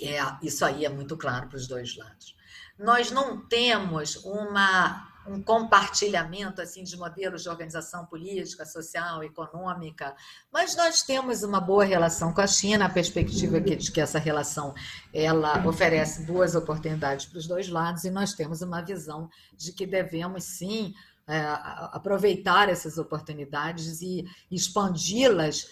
É, 0.00 0.18
isso 0.42 0.64
aí 0.64 0.84
é 0.84 0.88
muito 0.88 1.16
claro 1.16 1.48
para 1.48 1.56
os 1.56 1.66
dois 1.66 1.96
lados. 1.96 2.34
nós 2.78 3.10
não 3.10 3.46
temos 3.46 4.16
uma 4.24 5.15
um 5.28 5.42
compartilhamento 5.42 6.60
assim 6.60 6.84
de 6.84 6.96
modelos 6.96 7.42
de 7.42 7.48
organização 7.48 8.06
política, 8.06 8.64
social, 8.64 9.22
econômica, 9.22 10.14
mas 10.52 10.76
nós 10.76 11.02
temos 11.02 11.42
uma 11.42 11.60
boa 11.60 11.84
relação 11.84 12.32
com 12.32 12.40
a 12.40 12.46
China, 12.46 12.86
a 12.86 12.90
perspectiva 12.90 13.60
de 13.60 13.90
que 13.90 14.00
essa 14.00 14.18
relação 14.18 14.74
ela 15.12 15.66
oferece 15.66 16.22
boas 16.24 16.54
oportunidades 16.54 17.26
para 17.26 17.38
os 17.38 17.46
dois 17.46 17.68
lados 17.68 18.04
e 18.04 18.10
nós 18.10 18.34
temos 18.34 18.62
uma 18.62 18.80
visão 18.82 19.28
de 19.56 19.72
que 19.72 19.86
devemos 19.86 20.44
sim 20.44 20.94
é, 21.28 21.40
aproveitar 21.92 22.68
essas 22.68 22.98
oportunidades 22.98 24.00
e 24.00 24.24
expandi-las 24.50 25.68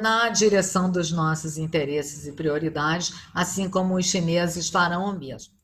na 0.00 0.28
direção 0.28 0.90
dos 0.90 1.10
nossos 1.12 1.56
interesses 1.56 2.26
e 2.26 2.32
prioridades, 2.32 3.14
assim 3.32 3.70
como 3.70 3.94
os 3.94 4.06
chineses 4.06 4.68
farão 4.68 5.04
o 5.06 5.18
mesmo. 5.18 5.55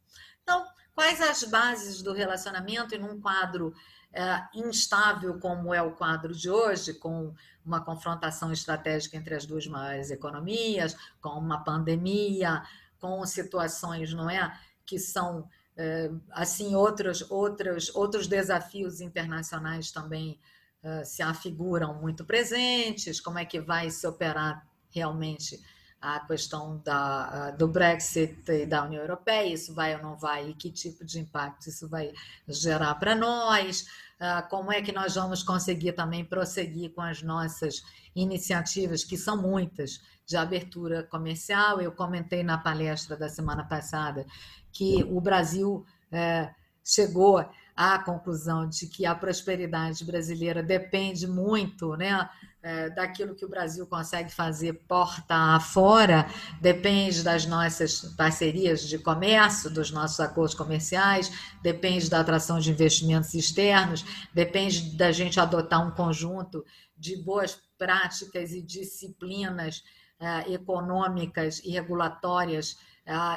Quais 0.95 1.21
as 1.21 1.43
bases 1.45 2.03
do 2.03 2.13
relacionamento 2.13 2.95
em 2.95 3.03
um 3.03 3.21
quadro 3.21 3.75
é, 4.13 4.45
instável 4.55 5.39
como 5.39 5.73
é 5.73 5.81
o 5.81 5.93
quadro 5.93 6.35
de 6.35 6.51
hoje, 6.51 6.93
com 6.95 7.35
uma 7.65 7.83
confrontação 7.83 8.53
estratégica 8.53 9.17
entre 9.17 9.35
as 9.35 9.47
duas 9.47 9.67
maiores 9.67 10.11
economias, 10.11 10.95
com 11.21 11.31
uma 11.31 11.65
pandemia, 11.65 12.63
com 13.01 13.25
situações, 13.25 14.13
não 14.13 14.29
é, 14.29 14.55
que 14.85 14.99
são 14.99 15.49
é, 15.77 16.11
assim 16.31 16.75
outros 16.75 17.25
outros 17.31 17.95
outros 17.95 18.27
desafios 18.27 19.01
internacionais 19.01 19.91
também 19.91 20.39
é, 20.83 21.05
se 21.05 21.23
afiguram 21.23 21.95
muito 21.95 22.25
presentes. 22.25 23.21
Como 23.21 23.39
é 23.39 23.47
que 23.47 23.61
vai 23.61 23.89
se 23.91 24.07
operar 24.07 24.67
realmente 24.91 25.59
a 26.03 26.19
questão 26.21 26.79
da, 26.85 27.53
do 27.53 27.69
Brexit 27.69 28.51
e 28.51 28.67
da 28.67 28.85
União 28.85 29.01
Europeia, 29.01 29.55
isso 29.55 29.73
vai 29.73 29.95
ou 29.95 30.03
não 30.03 30.17
vai, 30.17 30.51
e 30.51 30.55
que 30.55 30.71
tipo 30.71 31.05
de 31.05 31.21
impacto 31.21 31.69
isso 31.69 31.89
vai 31.89 32.13
gerar 32.49 32.97
para 32.97 33.15
nós, 33.15 33.87
ah, 34.19 34.43
como 34.43 34.73
é 34.73 34.83
que 34.83 34.91
nós 34.91 35.15
vamos 35.15 35.45
conseguir 35.45 35.93
também 35.93 36.25
prosseguir 36.25 36.93
com 36.93 37.01
as 37.01 37.23
nossas 37.23 37.83
iniciativas, 38.15 39.05
que 39.05 39.17
são 39.17 39.41
muitas, 39.41 40.01
de 40.27 40.37
abertura 40.37 41.03
comercial. 41.05 41.81
Eu 41.81 41.93
comentei 41.93 42.43
na 42.43 42.59
palestra 42.59 43.17
da 43.17 43.29
semana 43.29 43.65
passada 43.65 44.27
que 44.73 45.05
o 45.05 45.21
Brasil 45.21 45.85
é, 46.11 46.51
chegou 46.85 47.45
à 47.83 47.99
conclusão 47.99 48.69
de 48.69 48.87
que 48.87 49.05
a 49.05 49.15
prosperidade 49.15 50.05
brasileira 50.05 50.63
depende 50.63 51.27
muito 51.27 51.97
né, 51.97 52.29
é, 52.63 52.91
daquilo 52.91 53.35
que 53.35 53.45
o 53.45 53.49
Brasil 53.49 53.87
consegue 53.87 54.31
fazer 54.31 54.75
porta 54.87 55.35
afora, 55.57 56.27
depende 56.61 57.23
das 57.23 57.45
nossas 57.45 58.03
parcerias 58.17 58.83
de 58.89 58.99
comércio, 58.99 59.69
dos 59.69 59.91
nossos 59.91 60.21
acordos 60.21 60.55
comerciais, 60.55 61.33
depende 61.61 62.09
da 62.09 62.21
atração 62.21 62.61
de 62.61 62.71
investimentos 62.71 63.35
externos, 63.35 64.05
depende 64.33 64.97
da 64.97 65.11
gente 65.11 65.41
adotar 65.41 65.85
um 65.85 65.91
conjunto 65.91 66.65
de 66.97 67.17
boas 67.17 67.59
práticas 67.77 68.53
e 68.53 68.63
disciplinas 68.63 69.83
é, 70.21 70.53
econômicas 70.53 71.61
e 71.65 71.71
regulatórias 71.73 72.77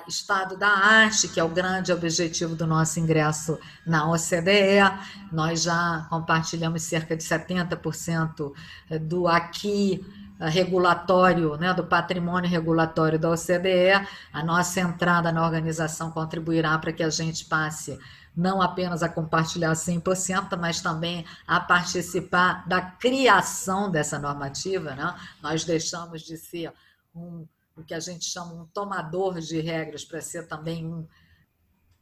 Estado 0.08 0.56
da 0.56 0.70
Arte, 0.70 1.28
que 1.28 1.40
é 1.40 1.44
o 1.44 1.50
grande 1.50 1.92
objetivo 1.92 2.56
do 2.56 2.68
nosso 2.68 3.00
ingresso 3.00 3.58
na 3.86 4.10
OCDE. 4.10 4.82
Nós 5.32 5.64
já 5.64 6.06
compartilhamos 6.10 6.84
cerca 6.84 7.18
de 7.18 7.24
70% 7.24 8.54
do 9.02 9.28
aqui 9.28 10.06
eh, 10.40 10.50
regulatório, 10.50 11.56
né, 11.58 11.74
do 11.74 11.84
patrimônio 11.84 12.50
regulatório 12.50 13.18
da 13.18 13.32
OCDE. 13.32 14.08
A 14.32 14.44
nossa 14.44 14.82
entrada 14.82 15.32
na 15.32 15.44
organização 15.44 16.12
contribuirá 16.12 16.78
para 16.78 16.94
que 16.94 17.02
a 17.02 17.10
gente 17.10 17.46
passe 17.46 17.98
não 18.38 18.62
apenas 18.62 19.02
a 19.02 19.10
compartilhar 19.10 19.72
100%, 19.72 20.58
mas 20.60 20.82
também 20.82 21.26
a 21.48 21.60
participar 21.60 22.68
da 22.68 22.82
criação 22.82 23.90
dessa 23.90 24.20
normativa. 24.20 24.94
Né? 24.94 25.16
Nós 25.42 25.64
deixamos 25.64 26.22
de 26.22 26.38
ser 26.38 26.72
um 27.16 27.48
o 27.76 27.84
que 27.84 27.94
a 27.94 28.00
gente 28.00 28.26
chama 28.26 28.54
um 28.54 28.66
tomador 28.68 29.40
de 29.40 29.60
regras, 29.60 30.06
para 30.06 30.22
ser 30.22 30.48
também 30.48 30.86
um, 30.86 31.06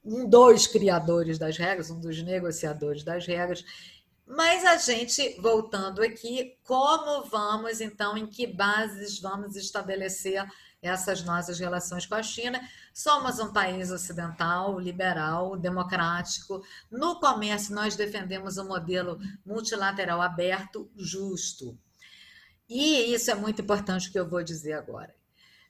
um 0.06 0.30
dos 0.30 0.68
criadores 0.68 1.40
das 1.40 1.58
regras, 1.58 1.90
um 1.90 2.00
dos 2.00 2.22
negociadores 2.22 3.04
das 3.04 3.26
regras. 3.26 3.66
Mas 4.26 4.64
a 4.64 4.78
gente, 4.78 5.36
voltando 5.42 6.02
aqui, 6.02 6.58
como 6.64 7.28
vamos, 7.28 7.82
então, 7.82 8.16
em 8.16 8.28
que 8.28 8.46
bases 8.46 9.20
vamos 9.20 9.56
estabelecer 9.56 10.46
essas 10.82 11.24
nossas 11.24 11.60
relações 11.60 12.06
com 12.06 12.16
a 12.16 12.24
China? 12.24 12.62
Somos 12.94 13.40
um 13.40 13.52
país 13.52 13.90
ocidental, 13.90 14.80
liberal, 14.80 15.58
democrático. 15.58 16.64
No 16.92 17.20
comércio, 17.20 17.74
nós 17.74 17.96
defendemos 17.96 18.58
um 18.58 18.68
modelo 18.68 19.20
multilateral 19.46 20.22
aberto, 20.22 20.90
justo. 20.96 21.78
E 22.70 23.14
isso 23.14 23.32
é 23.32 23.36
muito 23.36 23.62
importante 23.62 24.12
que 24.12 24.20
eu 24.20 24.30
vou 24.30 24.44
dizer 24.44 24.74
agora 24.74 25.14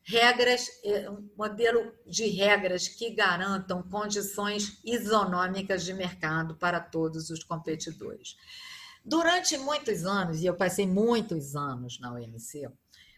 regras, 0.05 0.67
um 1.09 1.29
modelo 1.37 1.93
de 2.05 2.27
regras 2.27 2.87
que 2.87 3.11
garantam 3.11 3.81
condições 3.83 4.79
isonômicas 4.83 5.83
de 5.83 5.93
mercado 5.93 6.55
para 6.55 6.79
todos 6.79 7.29
os 7.29 7.43
competidores. 7.43 8.35
Durante 9.05 9.57
muitos 9.57 10.05
anos, 10.05 10.41
e 10.41 10.45
eu 10.45 10.55
passei 10.55 10.87
muitos 10.87 11.55
anos 11.55 11.99
na 11.99 12.13
OMC, 12.13 12.69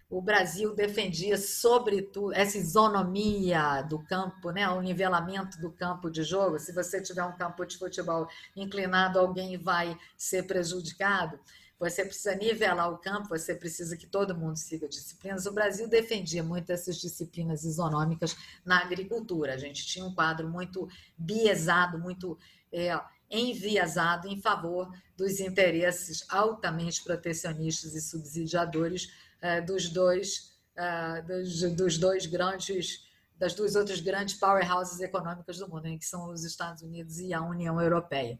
o 0.09 0.21
Brasil 0.21 0.75
defendia, 0.75 1.37
sobretudo, 1.37 2.33
essa 2.33 2.57
isonomia 2.57 3.81
do 3.81 3.99
campo, 3.99 4.51
né? 4.51 4.69
o 4.69 4.81
nivelamento 4.81 5.59
do 5.59 5.71
campo 5.71 6.11
de 6.11 6.23
jogo. 6.23 6.59
Se 6.59 6.71
você 6.71 7.01
tiver 7.01 7.23
um 7.23 7.35
campo 7.35 7.65
de 7.65 7.77
futebol 7.77 8.27
inclinado, 8.55 9.17
alguém 9.17 9.57
vai 9.57 9.97
ser 10.15 10.43
prejudicado. 10.43 11.39
Você 11.77 12.05
precisa 12.05 12.33
nivelar 12.35 12.91
o 12.91 12.97
campo, 12.97 13.29
você 13.29 13.53
precisa 13.53 13.97
que 13.97 14.07
todo 14.07 14.35
mundo 14.35 14.55
siga 14.57 14.87
disciplinas. 14.87 15.45
O 15.45 15.51
Brasil 15.51 15.87
defendia 15.89 16.41
muito 16.41 16.71
essas 16.71 16.97
disciplinas 16.97 17.65
isonômicas 17.65 18.35
na 18.63 18.79
agricultura. 18.81 19.53
A 19.53 19.57
gente 19.57 19.85
tinha 19.85 20.05
um 20.05 20.13
quadro 20.13 20.47
muito 20.47 20.87
biesado, 21.17 21.99
muito 21.99 22.37
é, 22.71 22.97
enviesado 23.29 24.27
em 24.27 24.41
favor 24.41 24.89
dos 25.17 25.39
interesses 25.39 26.25
altamente 26.29 27.03
protecionistas 27.03 27.93
e 27.93 28.01
subsidiadores 28.01 29.11
é, 29.41 29.59
dos 29.59 29.89
dois 29.89 30.55
é, 30.75 31.21
dos, 31.21 31.61
dos 31.73 31.97
dois 31.97 32.25
grandes 32.25 33.05
das 33.37 33.53
duas 33.53 33.75
outras 33.75 33.99
grandes 33.99 34.35
powerhouses 34.35 35.01
econômicas 35.01 35.57
do 35.57 35.67
mundo, 35.67 35.83
né, 35.83 35.97
que 35.97 36.05
são 36.05 36.31
os 36.31 36.45
Estados 36.45 36.81
Unidos 36.83 37.19
e 37.19 37.33
a 37.33 37.41
União 37.41 37.81
Europeia 37.81 38.39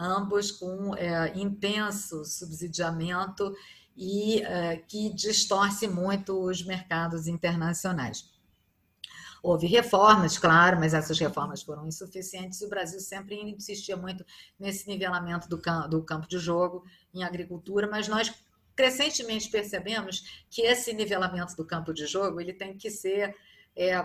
ambos 0.00 0.50
com 0.50 0.96
é, 0.96 1.30
intenso 1.38 2.24
subsidiamento 2.24 3.54
e 3.94 4.40
é, 4.40 4.78
que 4.78 5.12
distorce 5.12 5.86
muito 5.86 6.42
os 6.42 6.64
mercados 6.64 7.28
internacionais. 7.28 8.30
Houve 9.42 9.66
reformas, 9.66 10.38
claro, 10.38 10.78
mas 10.78 10.94
essas 10.94 11.18
reformas 11.18 11.62
foram 11.62 11.86
insuficientes 11.86 12.60
e 12.60 12.66
o 12.66 12.68
Brasil 12.68 13.00
sempre 13.00 13.36
insistia 13.36 13.96
muito 13.96 14.24
nesse 14.58 14.86
nivelamento 14.86 15.48
do, 15.48 15.58
campo, 15.58 15.88
do 15.88 16.02
campo 16.02 16.28
de 16.28 16.38
jogo 16.38 16.84
em 17.12 17.22
agricultura, 17.22 17.88
mas 17.88 18.08
nós 18.08 18.32
crescentemente 18.76 19.50
percebemos 19.50 20.44
que 20.50 20.62
esse 20.62 20.92
nivelamento 20.92 21.56
do 21.56 21.64
campo 21.64 21.92
de 21.92 22.06
jogo 22.06 22.40
ele 22.40 22.52
tem 22.52 22.76
que 22.76 22.90
ser 22.90 23.34
é, 23.76 23.96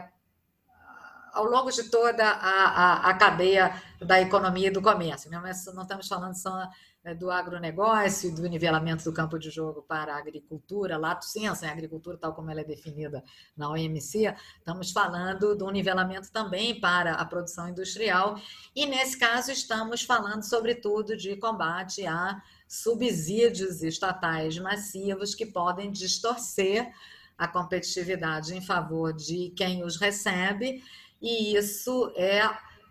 ao 1.36 1.44
longo 1.46 1.70
de 1.70 1.84
toda 1.90 2.26
a, 2.26 3.10
a, 3.10 3.10
a, 3.10 3.14
cadeia 3.14 3.76
da 4.00 4.22
economia 4.22 4.70
e 4.70 4.72
do 4.72 4.82
comércio. 4.82 5.30
Não, 5.30 5.42
não 5.42 5.84
estamos 5.84 6.08
falando 6.08 6.34
só 6.34 6.70
é, 7.04 7.14
do 7.14 7.30
agronegócio, 7.30 8.34
do 8.34 8.48
nivelamento 8.48 9.04
do 9.04 9.12
campo 9.12 9.38
de 9.38 9.50
jogo 9.50 9.82
para 9.82 10.16
a 10.16 10.18
agricultura, 10.18 10.98
lato 10.98 11.26
senso, 11.26 11.66
a 11.66 11.70
agricultura 11.70 12.18
tal 12.18 12.34
como 12.34 12.50
ela 12.50 12.62
é 12.62 12.64
definida 12.64 13.22
na 13.56 13.70
OMC, 13.70 14.34
estamos 14.58 14.92
falando 14.92 15.56
do 15.56 15.70
nivelamento 15.70 16.32
também 16.32 16.80
para 16.80 17.16
a 17.16 17.26
produção 17.26 17.68
industrial, 17.68 18.40
e 18.74 18.86
nesse 18.86 19.20
caso 19.20 19.52
estamos 19.52 20.04
falando 20.04 20.44
sobretudo 20.44 21.18
de 21.18 21.36
combate 21.36 22.08
a 22.08 22.42
subsídios 22.66 23.84
estatais 23.84 24.58
massivos 24.58 25.36
que 25.36 25.46
podem 25.46 25.92
distorcer 25.92 26.92
a 27.38 27.48
competitividade 27.48 28.56
em 28.56 28.62
favor 28.62 29.14
de 29.14 29.54
quem 29.56 29.84
os 29.84 29.98
recebe 29.98 30.82
e 31.22 31.56
isso 31.56 32.12
é, 32.16 32.42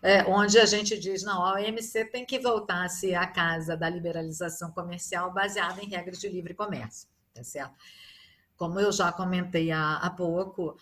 é 0.03 0.25
onde 0.25 0.59
a 0.59 0.67
gente 0.67 0.99
diz, 0.99 1.23
não, 1.23 1.45
a 1.45 1.55
OMC 1.55 2.07
tem 2.07 2.25
que 2.25 2.39
voltar 2.39 2.85
a 2.85 2.89
ser 2.89 3.15
a 3.15 3.27
casa 3.27 3.77
da 3.77 3.89
liberalização 3.89 4.71
comercial 4.71 5.33
baseada 5.33 5.83
em 5.83 5.89
regras 5.89 6.19
de 6.19 6.29
livre 6.29 6.55
comércio, 6.55 7.09
tá 7.33 7.43
certo? 7.43 7.75
Como 8.57 8.79
eu 8.79 8.93
já 8.93 9.11
comentei 9.13 9.71
há, 9.71 9.97
há 9.97 10.11
pouco, 10.11 10.77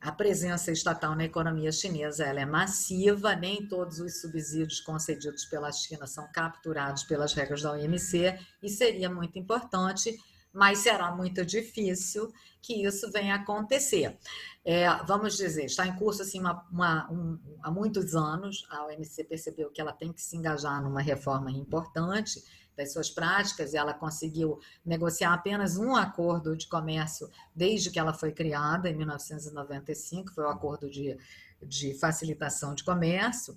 a 0.00 0.12
presença 0.12 0.70
estatal 0.70 1.16
na 1.16 1.24
economia 1.24 1.72
chinesa 1.72 2.24
ela 2.24 2.40
é 2.40 2.46
massiva, 2.46 3.34
nem 3.34 3.66
todos 3.66 3.98
os 3.98 4.20
subsídios 4.20 4.80
concedidos 4.80 5.44
pela 5.46 5.72
China 5.72 6.06
são 6.06 6.30
capturados 6.32 7.02
pelas 7.02 7.32
regras 7.32 7.62
da 7.62 7.72
OMC, 7.72 8.38
e 8.62 8.68
seria 8.68 9.10
muito 9.10 9.38
importante 9.38 10.16
mas 10.58 10.78
será 10.78 11.14
muito 11.14 11.46
difícil 11.46 12.32
que 12.60 12.84
isso 12.84 13.12
venha 13.12 13.34
a 13.34 13.36
acontecer. 13.36 14.18
É, 14.64 14.88
vamos 15.04 15.36
dizer, 15.36 15.66
está 15.66 15.86
em 15.86 15.94
curso 15.94 16.22
assim 16.22 16.40
uma, 16.40 16.66
uma, 16.68 17.08
um, 17.12 17.38
há 17.62 17.70
muitos 17.70 18.16
anos, 18.16 18.66
a 18.68 18.86
OMC 18.86 19.22
percebeu 19.22 19.70
que 19.70 19.80
ela 19.80 19.92
tem 19.92 20.12
que 20.12 20.20
se 20.20 20.36
engajar 20.36 20.82
numa 20.82 21.00
reforma 21.00 21.48
importante 21.52 22.42
das 22.76 22.92
suas 22.92 23.08
práticas, 23.08 23.72
e 23.72 23.76
ela 23.76 23.94
conseguiu 23.94 24.58
negociar 24.84 25.32
apenas 25.32 25.76
um 25.76 25.94
acordo 25.94 26.56
de 26.56 26.66
comércio 26.66 27.30
desde 27.54 27.88
que 27.88 27.98
ela 27.98 28.12
foi 28.12 28.32
criada, 28.32 28.90
em 28.90 28.96
1995, 28.96 30.34
foi 30.34 30.42
o 30.42 30.48
acordo 30.48 30.90
de, 30.90 31.16
de 31.62 31.94
facilitação 31.94 32.74
de 32.74 32.82
comércio 32.82 33.56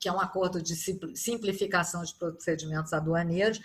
que 0.00 0.08
é 0.08 0.12
um 0.12 0.18
acordo 0.18 0.62
de 0.62 0.74
simplificação 1.14 2.02
de 2.02 2.14
procedimentos 2.14 2.92
aduaneiros, 2.94 3.60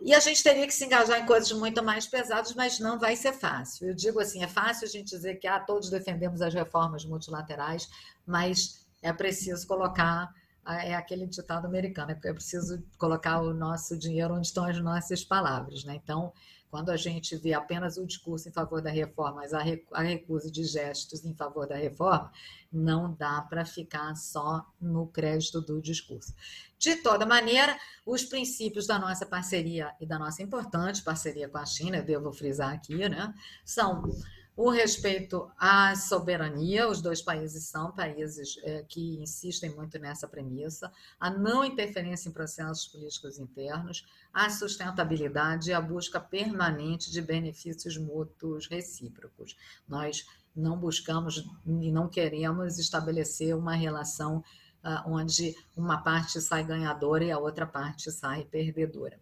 e 0.00 0.14
a 0.14 0.20
gente 0.20 0.42
teria 0.42 0.66
que 0.66 0.72
se 0.72 0.84
engajar 0.84 1.20
em 1.20 1.26
coisas 1.26 1.50
muito 1.52 1.82
mais 1.82 2.06
pesadas, 2.06 2.54
mas 2.54 2.78
não 2.78 2.98
vai 2.98 3.16
ser 3.16 3.32
fácil. 3.32 3.88
Eu 3.88 3.94
digo 3.94 4.20
assim, 4.20 4.42
é 4.42 4.48
fácil 4.48 4.86
a 4.86 4.90
gente 4.90 5.10
dizer 5.10 5.36
que 5.36 5.46
ah, 5.46 5.58
todos 5.58 5.90
defendemos 5.90 6.40
as 6.40 6.54
reformas 6.54 7.04
multilaterais, 7.04 7.90
mas 8.24 8.86
é 9.02 9.12
preciso 9.12 9.66
colocar 9.66 10.32
ah, 10.64 10.84
é 10.84 10.94
aquele 10.94 11.26
ditado 11.26 11.66
americano, 11.66 12.12
é 12.12 12.32
preciso 12.32 12.80
colocar 12.96 13.40
o 13.40 13.52
nosso 13.52 13.98
dinheiro 13.98 14.34
onde 14.34 14.46
estão 14.46 14.64
as 14.64 14.80
nossas 14.80 15.24
palavras, 15.24 15.84
né? 15.84 15.96
Então, 16.02 16.32
quando 16.72 16.88
a 16.88 16.96
gente 16.96 17.36
vê 17.36 17.52
apenas 17.52 17.98
o 17.98 18.06
discurso 18.06 18.48
em 18.48 18.50
favor 18.50 18.80
da 18.80 18.88
reforma, 18.88 19.42
mas 19.42 19.52
a 19.52 20.00
recusa 20.00 20.50
de 20.50 20.64
gestos 20.64 21.22
em 21.22 21.34
favor 21.34 21.68
da 21.68 21.76
reforma, 21.76 22.32
não 22.72 23.12
dá 23.12 23.42
para 23.42 23.62
ficar 23.62 24.16
só 24.16 24.66
no 24.80 25.06
crédito 25.06 25.60
do 25.60 25.82
discurso. 25.82 26.34
De 26.78 26.96
toda 26.96 27.26
maneira, 27.26 27.78
os 28.06 28.24
princípios 28.24 28.86
da 28.86 28.98
nossa 28.98 29.26
parceria 29.26 29.94
e 30.00 30.06
da 30.06 30.18
nossa 30.18 30.42
importante 30.42 31.02
parceria 31.02 31.46
com 31.46 31.58
a 31.58 31.66
China, 31.66 31.98
eu 31.98 32.06
devo 32.06 32.32
frisar 32.32 32.72
aqui, 32.72 33.06
né, 33.06 33.34
são 33.66 34.10
o 34.56 34.70
respeito 34.70 35.50
à 35.58 35.94
soberania, 35.96 36.88
os 36.88 37.00
dois 37.00 37.22
países 37.22 37.64
são 37.64 37.90
países 37.90 38.58
é, 38.62 38.84
que 38.86 39.16
insistem 39.22 39.74
muito 39.74 39.98
nessa 39.98 40.28
premissa, 40.28 40.92
a 41.18 41.30
não 41.30 41.64
interferência 41.64 42.28
em 42.28 42.32
processos 42.32 42.86
políticos 42.86 43.38
internos, 43.38 44.06
a 44.32 44.50
sustentabilidade 44.50 45.70
e 45.70 45.74
a 45.74 45.80
busca 45.80 46.20
permanente 46.20 47.10
de 47.10 47.22
benefícios 47.22 47.96
mútuos 47.96 48.66
recíprocos. 48.66 49.56
Nós 49.88 50.26
não 50.54 50.76
buscamos 50.76 51.48
e 51.66 51.90
não 51.90 52.08
queremos 52.08 52.78
estabelecer 52.78 53.56
uma 53.56 53.74
relação 53.74 54.44
uh, 54.84 55.10
onde 55.10 55.56
uma 55.76 55.98
parte 55.98 56.40
sai 56.40 56.64
ganhadora 56.64 57.24
e 57.24 57.30
a 57.30 57.38
outra 57.38 57.66
parte 57.66 58.10
sai 58.10 58.44
perdedora. 58.44 59.18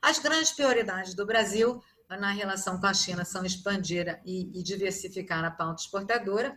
As 0.00 0.18
grandes 0.18 0.52
prioridades 0.52 1.14
do 1.14 1.24
Brasil 1.24 1.82
na 2.18 2.30
relação 2.32 2.80
com 2.80 2.86
a 2.86 2.94
China 2.94 3.24
são 3.24 3.44
expandir 3.44 4.20
e, 4.24 4.50
e 4.58 4.62
diversificar 4.62 5.44
a 5.44 5.50
pauta 5.50 5.82
exportadora, 5.82 6.56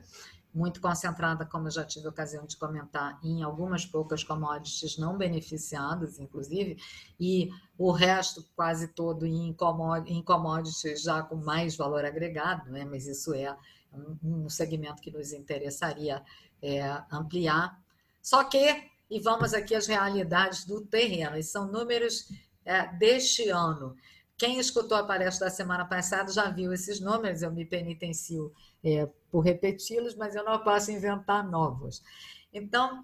muito 0.55 0.79
concentrada, 0.79 1.45
como 1.45 1.67
eu 1.67 1.71
já 1.71 1.83
tive 1.83 2.07
ocasião 2.07 2.45
de 2.45 2.55
comentar, 2.55 3.19
em 3.21 3.43
algumas 3.43 3.85
poucas 3.85 4.23
commodities 4.23 4.97
não 4.97 5.17
beneficiadas, 5.17 6.17
inclusive, 6.17 6.77
e 7.19 7.49
o 7.77 7.91
resto 7.91 8.41
quase 8.55 8.87
todo 8.87 9.25
em 9.25 9.53
commodities 10.23 11.01
já 11.01 11.21
com 11.23 11.35
mais 11.35 11.75
valor 11.75 12.05
agregado, 12.05 12.71
né? 12.71 12.85
mas 12.85 13.05
isso 13.05 13.33
é 13.33 13.55
um 14.23 14.47
segmento 14.49 15.01
que 15.01 15.11
nos 15.11 15.33
interessaria 15.33 16.23
é, 16.61 17.03
ampliar. 17.11 17.77
Só 18.21 18.43
que, 18.45 18.89
e 19.09 19.19
vamos 19.19 19.53
aqui 19.53 19.75
às 19.75 19.87
realidades 19.87 20.65
do 20.65 20.81
terreno, 20.85 21.37
e 21.37 21.43
são 21.43 21.69
números 21.69 22.29
é, 22.63 22.87
deste 22.97 23.49
ano. 23.49 23.95
Quem 24.37 24.59
escutou 24.59 24.97
a 24.97 25.03
palestra 25.03 25.47
da 25.47 25.51
semana 25.51 25.85
passada 25.85 26.31
já 26.31 26.49
viu 26.49 26.73
esses 26.73 26.99
números, 26.99 27.41
eu 27.41 27.51
me 27.51 27.65
penitencio 27.65 28.53
é, 28.83 29.07
por 29.31 29.39
repeti-los, 29.39 30.15
mas 30.15 30.35
eu 30.35 30.43
não 30.43 30.59
posso 30.59 30.91
inventar 30.91 31.47
novos. 31.49 32.03
Então, 32.51 33.03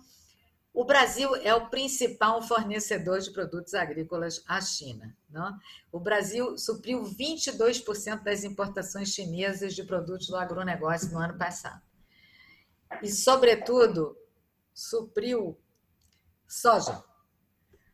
o 0.73 0.84
Brasil 0.84 1.34
é 1.38 1.53
o 1.55 1.69
principal 1.69 2.41
fornecedor 2.41 3.19
de 3.19 3.32
produtos 3.32 3.73
agrícolas 3.73 4.43
à 4.45 4.59
China. 4.59 5.15
Não? 5.29 5.57
O 5.91 5.99
Brasil 5.99 6.57
supriu 6.57 7.03
22% 7.03 8.23
das 8.23 8.43
importações 8.43 9.09
chinesas 9.09 9.73
de 9.73 9.84
produtos 9.84 10.27
do 10.27 10.36
agronegócio 10.36 11.11
no 11.11 11.19
ano 11.19 11.38
passado. 11.38 11.82
E, 13.01 13.09
sobretudo, 13.09 14.17
supriu 14.73 15.57
soja 16.45 17.03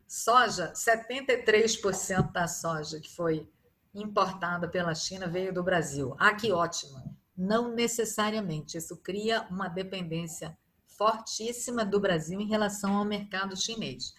Soja, 0.08 0.72
73% 0.72 2.32
da 2.32 2.48
soja 2.48 2.98
que 2.98 3.14
foi 3.14 3.46
importada 3.94 4.66
pela 4.66 4.94
China 4.94 5.28
veio 5.28 5.52
do 5.52 5.62
Brasil. 5.62 6.16
Ah, 6.18 6.34
que 6.34 6.50
ótimo! 6.50 7.14
Não 7.36 7.74
necessariamente. 7.74 8.78
Isso 8.78 8.96
cria 8.96 9.46
uma 9.50 9.68
dependência 9.68 10.56
fortíssima 10.96 11.84
do 11.84 12.00
Brasil 12.00 12.40
em 12.40 12.48
relação 12.48 12.96
ao 12.96 13.04
mercado 13.04 13.54
chinês. 13.54 14.14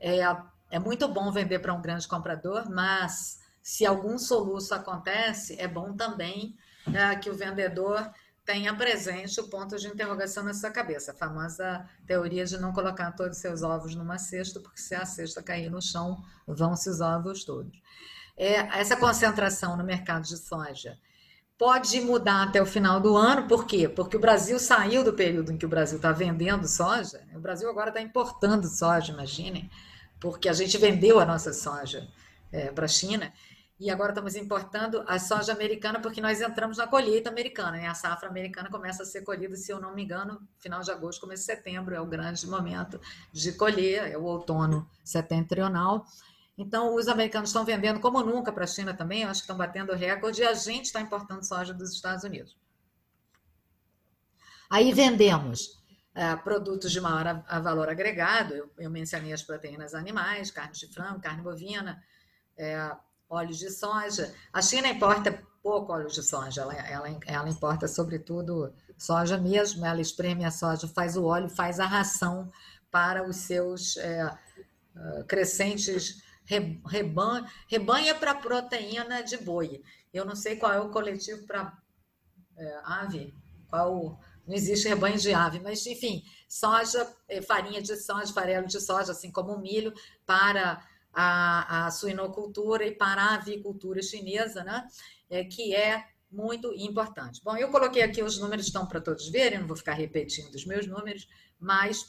É, 0.00 0.18
é 0.70 0.78
muito 0.80 1.06
bom 1.06 1.30
vender 1.30 1.60
para 1.60 1.72
um 1.72 1.80
grande 1.80 2.08
comprador, 2.08 2.68
mas 2.68 3.38
se 3.62 3.86
algum 3.86 4.18
soluço 4.18 4.74
acontece, 4.74 5.58
é 5.60 5.68
bom 5.68 5.94
também 5.94 6.56
é, 6.92 7.14
que 7.14 7.30
o 7.30 7.36
vendedor 7.36 8.10
tenha 8.48 8.74
presente 8.74 9.38
o 9.40 9.44
ponto 9.46 9.76
de 9.76 9.88
interrogação 9.88 10.42
na 10.42 10.54
sua 10.54 10.70
cabeça, 10.70 11.12
a 11.12 11.14
famosa 11.14 11.86
teoria 12.06 12.46
de 12.46 12.56
não 12.56 12.72
colocar 12.72 13.12
todos 13.12 13.36
os 13.36 13.42
seus 13.42 13.62
ovos 13.62 13.94
numa 13.94 14.16
cesta, 14.16 14.58
porque 14.58 14.80
se 14.80 14.94
a 14.94 15.04
cesta 15.04 15.42
cair 15.42 15.70
no 15.70 15.82
chão, 15.82 16.24
vão-se 16.46 16.88
os 16.88 17.02
ovos 17.02 17.44
todos. 17.44 17.78
É, 18.38 18.54
essa 18.80 18.96
concentração 18.96 19.76
no 19.76 19.84
mercado 19.84 20.22
de 20.22 20.38
soja 20.38 20.96
pode 21.58 22.00
mudar 22.00 22.44
até 22.44 22.62
o 22.62 22.64
final 22.64 22.98
do 22.98 23.18
ano, 23.18 23.46
por 23.46 23.66
quê? 23.66 23.86
Porque 23.86 24.16
o 24.16 24.20
Brasil 24.20 24.58
saiu 24.58 25.04
do 25.04 25.12
período 25.12 25.52
em 25.52 25.58
que 25.58 25.66
o 25.66 25.68
Brasil 25.68 25.96
está 25.96 26.10
vendendo 26.10 26.66
soja, 26.66 27.20
o 27.34 27.40
Brasil 27.40 27.68
agora 27.68 27.90
está 27.90 28.00
importando 28.00 28.66
soja, 28.66 29.12
imaginem, 29.12 29.70
porque 30.18 30.48
a 30.48 30.54
gente 30.54 30.78
vendeu 30.78 31.20
a 31.20 31.26
nossa 31.26 31.52
soja 31.52 32.08
é, 32.50 32.70
para 32.70 32.86
a 32.86 32.88
China, 32.88 33.30
e 33.80 33.90
agora 33.90 34.10
estamos 34.10 34.34
importando 34.34 35.04
a 35.06 35.18
soja 35.18 35.52
americana 35.52 36.00
porque 36.00 36.20
nós 36.20 36.40
entramos 36.40 36.78
na 36.78 36.86
colheita 36.88 37.30
americana. 37.30 37.72
Né? 37.72 37.86
A 37.86 37.94
safra 37.94 38.28
americana 38.28 38.68
começa 38.68 39.04
a 39.04 39.06
ser 39.06 39.22
colhida, 39.22 39.54
se 39.56 39.70
eu 39.70 39.80
não 39.80 39.94
me 39.94 40.02
engano, 40.02 40.40
final 40.58 40.80
de 40.80 40.90
agosto, 40.90 41.20
começo 41.20 41.42
de 41.42 41.46
setembro, 41.46 41.94
é 41.94 42.00
o 42.00 42.06
grande 42.06 42.44
momento 42.46 43.00
de 43.32 43.52
colher, 43.52 44.10
é 44.10 44.18
o 44.18 44.24
outono 44.24 44.88
setentrional. 45.04 46.04
Então, 46.56 46.92
os 46.96 47.06
americanos 47.06 47.50
estão 47.50 47.64
vendendo 47.64 48.00
como 48.00 48.20
nunca 48.20 48.50
para 48.52 48.64
a 48.64 48.66
China 48.66 48.92
também, 48.92 49.22
acho 49.22 49.40
que 49.40 49.44
estão 49.44 49.56
batendo 49.56 49.94
recorde, 49.94 50.42
e 50.42 50.44
a 50.44 50.54
gente 50.54 50.86
está 50.86 51.00
importando 51.00 51.46
soja 51.46 51.72
dos 51.72 51.92
Estados 51.92 52.24
Unidos. 52.24 52.56
Aí 54.68 54.92
vendemos 54.92 55.80
é, 56.16 56.34
produtos 56.34 56.90
de 56.90 57.00
maior 57.00 57.44
a, 57.46 57.60
valor 57.60 57.88
agregado, 57.88 58.54
eu, 58.54 58.72
eu, 58.76 58.90
mencionei 58.90 59.32
as 59.32 59.42
proteínas 59.44 59.94
animais, 59.94 60.50
carne 60.50 60.72
de 60.72 60.88
frango, 60.88 61.20
carne 61.20 61.42
bovina, 61.42 62.02
é, 62.56 62.90
óleos 63.28 63.58
de 63.58 63.70
soja. 63.70 64.34
A 64.52 64.62
China 64.62 64.88
importa 64.88 65.42
pouco 65.62 65.92
óleo 65.92 66.08
de 66.08 66.22
soja, 66.22 66.62
ela, 66.62 66.74
ela, 66.74 67.08
ela 67.26 67.48
importa 67.48 67.86
sobretudo 67.86 68.72
soja 68.96 69.36
mesmo, 69.36 69.84
ela 69.84 70.00
espreme 70.00 70.44
a 70.44 70.50
soja, 70.50 70.88
faz 70.88 71.16
o 71.16 71.24
óleo, 71.24 71.48
faz 71.48 71.78
a 71.78 71.86
ração 71.86 72.50
para 72.90 73.28
os 73.28 73.36
seus 73.36 73.96
é, 73.98 74.22
ah, 74.22 75.24
crescentes 75.26 76.22
rebanho, 76.86 77.46
rebanha 77.68 78.14
para 78.14 78.34
proteína 78.34 79.22
de 79.22 79.36
boi. 79.36 79.82
Eu 80.12 80.24
não 80.24 80.34
sei 80.34 80.56
qual 80.56 80.72
é 80.72 80.80
o 80.80 80.88
coletivo 80.90 81.46
para 81.46 81.76
é, 82.56 82.80
ave, 82.84 83.34
qual 83.68 84.18
não 84.46 84.54
existe 84.54 84.88
rebanho 84.88 85.18
de 85.18 85.34
ave, 85.34 85.60
mas 85.60 85.84
enfim, 85.86 86.24
soja, 86.48 87.06
é, 87.28 87.42
farinha 87.42 87.82
de 87.82 87.94
soja, 87.96 88.32
farelo 88.32 88.66
de 88.66 88.80
soja, 88.80 89.12
assim 89.12 89.30
como 89.30 89.52
o 89.52 89.60
milho, 89.60 89.92
para 90.24 90.82
a, 91.20 91.86
a 91.86 91.90
suinocultura 91.90 92.86
e 92.86 92.94
para 92.94 93.20
a 93.20 93.34
avicultura 93.34 94.00
chinesa, 94.00 94.62
né? 94.62 94.86
É, 95.28 95.42
que 95.42 95.74
é 95.74 96.04
muito 96.30 96.72
importante. 96.74 97.42
Bom, 97.42 97.56
eu 97.56 97.70
coloquei 97.70 98.02
aqui 98.02 98.22
os 98.22 98.38
números, 98.38 98.66
estão 98.66 98.86
para 98.86 99.00
todos 99.00 99.28
verem, 99.28 99.58
não 99.58 99.66
vou 99.66 99.76
ficar 99.76 99.94
repetindo 99.94 100.54
os 100.54 100.64
meus 100.64 100.86
números, 100.86 101.28
mas 101.58 102.02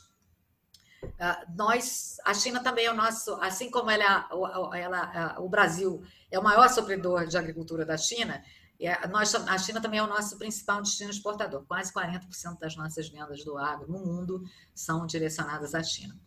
uh, 1.04 1.56
nós, 1.56 2.18
a 2.24 2.36
China 2.36 2.62
também 2.62 2.86
é 2.86 2.92
o 2.92 2.96
nosso, 2.96 3.34
assim 3.42 3.72
como 3.72 3.90
ela, 3.90 4.30
ela, 4.76 5.40
o 5.40 5.50
Brasil 5.50 6.04
é 6.30 6.38
o 6.38 6.44
maior 6.44 6.70
supridor 6.70 7.26
de 7.26 7.36
agricultura 7.36 7.84
da 7.84 7.98
China, 7.98 8.44
é, 8.80 9.08
nós, 9.08 9.34
a 9.34 9.58
China 9.58 9.82
também 9.82 10.00
é 10.00 10.04
o 10.04 10.08
nosso 10.08 10.38
principal 10.38 10.82
destino 10.82 11.10
exportador. 11.10 11.66
Quase 11.66 11.92
40% 11.92 12.60
das 12.60 12.78
nossas 12.78 13.10
vendas 13.10 13.44
do 13.44 13.58
agro 13.58 13.92
no 13.92 14.00
mundo 14.00 14.44
são 14.74 15.06
direcionadas 15.06 15.76
à 15.76 15.84
China. 15.84 16.18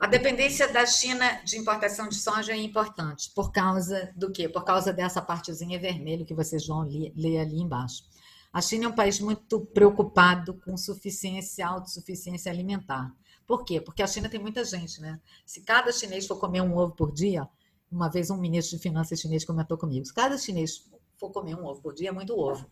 A 0.00 0.06
dependência 0.06 0.66
da 0.72 0.86
China 0.86 1.42
de 1.44 1.58
importação 1.58 2.08
de 2.08 2.14
soja 2.14 2.52
é 2.52 2.56
importante. 2.56 3.30
Por 3.34 3.52
causa 3.52 4.10
do 4.16 4.32
quê? 4.32 4.48
Por 4.48 4.64
causa 4.64 4.94
dessa 4.94 5.20
partezinha 5.20 5.78
vermelha 5.78 6.24
que 6.24 6.32
vocês 6.32 6.66
vão 6.66 6.88
ler 7.14 7.38
ali 7.38 7.60
embaixo. 7.60 8.04
A 8.50 8.62
China 8.62 8.86
é 8.86 8.88
um 8.88 8.94
país 8.94 9.20
muito 9.20 9.60
preocupado 9.60 10.54
com 10.64 10.74
suficiência, 10.74 11.66
autossuficiência 11.66 12.50
alimentar. 12.50 13.14
Por 13.46 13.62
quê? 13.62 13.78
Porque 13.78 14.02
a 14.02 14.06
China 14.06 14.26
tem 14.26 14.40
muita 14.40 14.64
gente, 14.64 15.02
né? 15.02 15.20
Se 15.44 15.60
cada 15.60 15.92
chinês 15.92 16.26
for 16.26 16.36
comer 16.36 16.62
um 16.62 16.78
ovo 16.78 16.94
por 16.94 17.12
dia, 17.12 17.46
uma 17.92 18.08
vez 18.08 18.30
um 18.30 18.38
ministro 18.38 18.78
de 18.78 18.82
finanças 18.82 19.20
chinês 19.20 19.44
comentou 19.44 19.76
comigo: 19.76 20.06
se 20.06 20.14
cada 20.14 20.38
chinês 20.38 20.88
for 21.20 21.30
comer 21.30 21.54
um 21.54 21.66
ovo 21.66 21.82
por 21.82 21.94
dia, 21.94 22.08
é 22.08 22.12
muito 22.12 22.36
ovo. 22.36 22.68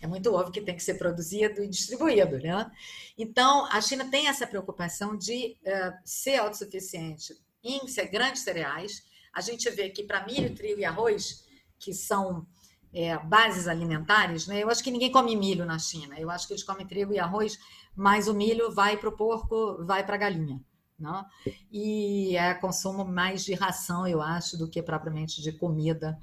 É 0.00 0.06
muito 0.06 0.32
ovo 0.32 0.52
que 0.52 0.60
tem 0.60 0.76
que 0.76 0.82
ser 0.82 0.94
produzido 0.94 1.64
e 1.64 1.68
distribuído, 1.68 2.38
né? 2.38 2.70
Então, 3.18 3.66
a 3.66 3.80
China 3.80 4.08
tem 4.08 4.28
essa 4.28 4.46
preocupação 4.46 5.16
de 5.16 5.56
uh, 5.62 5.98
ser 6.04 6.36
autossuficiente 6.36 7.34
em 7.64 7.80
grandes 8.10 8.42
cereais. 8.42 9.02
A 9.32 9.40
gente 9.40 9.68
vê 9.70 9.88
que 9.90 10.04
para 10.04 10.24
milho, 10.24 10.54
trigo 10.54 10.80
e 10.80 10.84
arroz, 10.84 11.44
que 11.78 11.92
são 11.92 12.46
é, 12.94 13.18
bases 13.18 13.66
alimentares, 13.66 14.46
né? 14.46 14.62
Eu 14.62 14.70
acho 14.70 14.84
que 14.84 14.90
ninguém 14.90 15.10
come 15.10 15.34
milho 15.34 15.66
na 15.66 15.78
China. 15.78 16.18
Eu 16.18 16.30
acho 16.30 16.46
que 16.46 16.52
eles 16.52 16.62
comem 16.62 16.86
trigo 16.86 17.12
e 17.12 17.18
arroz, 17.18 17.58
mas 17.94 18.28
o 18.28 18.34
milho 18.34 18.70
vai 18.70 18.96
para 18.96 19.08
o 19.08 19.16
porco, 19.16 19.84
vai 19.84 20.04
para 20.04 20.14
a 20.14 20.18
galinha. 20.18 20.60
Né? 20.98 21.24
E 21.70 22.36
é 22.36 22.54
consumo 22.54 23.04
mais 23.04 23.44
de 23.44 23.54
ração, 23.54 24.06
eu 24.06 24.22
acho, 24.22 24.56
do 24.56 24.68
que 24.68 24.82
propriamente 24.82 25.42
de 25.42 25.52
comida. 25.52 26.18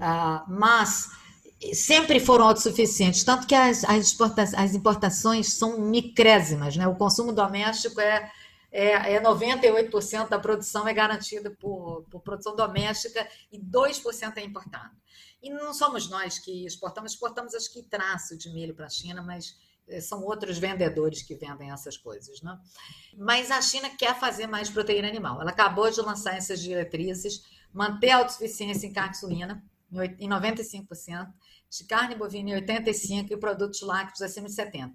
Ah, 0.00 0.44
mas 0.48 1.10
sempre 1.72 2.20
foram 2.20 2.48
autossuficientes, 2.48 3.24
tanto 3.24 3.46
que 3.46 3.54
as, 3.54 3.84
as, 3.84 4.16
as 4.54 4.74
importações 4.74 5.54
são 5.54 5.80
micrésimas. 5.80 6.76
Né? 6.76 6.86
O 6.86 6.96
consumo 6.96 7.32
doméstico 7.32 8.00
é, 8.00 8.30
é, 8.70 9.14
é 9.14 9.22
98% 9.22 10.28
da 10.28 10.38
produção 10.38 10.86
é 10.86 10.92
garantida 10.92 11.50
por, 11.50 12.04
por 12.10 12.20
produção 12.20 12.54
doméstica 12.54 13.26
e 13.50 13.58
2% 13.58 14.36
é 14.36 14.44
importado. 14.44 14.94
E 15.42 15.50
não 15.50 15.72
somos 15.72 16.08
nós 16.10 16.38
que 16.38 16.66
exportamos, 16.66 17.12
exportamos 17.12 17.54
acho 17.54 17.72
que 17.72 17.82
traço 17.82 18.36
de 18.36 18.50
milho 18.50 18.74
para 18.74 18.86
a 18.86 18.90
China, 18.90 19.22
mas 19.22 19.56
são 20.00 20.22
outros 20.24 20.58
vendedores 20.58 21.22
que 21.22 21.34
vendem 21.34 21.70
essas 21.70 21.96
coisas. 21.96 22.40
Né? 22.42 22.58
Mas 23.16 23.50
a 23.50 23.60
China 23.62 23.88
quer 23.90 24.18
fazer 24.18 24.46
mais 24.46 24.68
proteína 24.68 25.08
animal. 25.08 25.40
Ela 25.40 25.50
acabou 25.50 25.90
de 25.90 26.00
lançar 26.00 26.36
essas 26.36 26.60
diretrizes, 26.60 27.44
manter 27.72 28.10
a 28.10 28.18
autossuficiência 28.18 28.86
em 28.86 28.92
carne 28.92 29.14
suína 29.14 29.62
em 30.18 30.28
95%, 30.28 31.32
de 31.70 31.84
carne 31.84 32.16
bovina 32.16 32.50
em 32.50 32.60
85% 32.60 33.30
e 33.30 33.36
produtos 33.36 33.80
lácteos 33.82 34.22
acima 34.22 34.48
de 34.48 34.54
70%. 34.54 34.94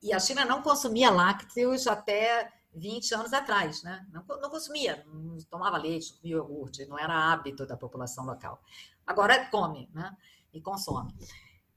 E 0.00 0.12
a 0.12 0.20
China 0.20 0.44
não 0.44 0.62
consumia 0.62 1.10
lácteos 1.10 1.86
até 1.86 2.52
20 2.74 3.14
anos 3.14 3.32
atrás, 3.32 3.82
né? 3.82 4.06
Não, 4.12 4.24
não 4.40 4.48
consumia, 4.48 5.04
não 5.06 5.36
tomava 5.50 5.76
leite, 5.76 6.12
não 6.12 6.20
comia 6.20 6.36
iogurte, 6.36 6.86
não 6.86 6.98
era 6.98 7.32
hábito 7.32 7.66
da 7.66 7.76
população 7.76 8.24
local. 8.24 8.62
Agora 9.06 9.46
come, 9.50 9.88
né? 9.92 10.16
E 10.54 10.60
consome 10.60 11.12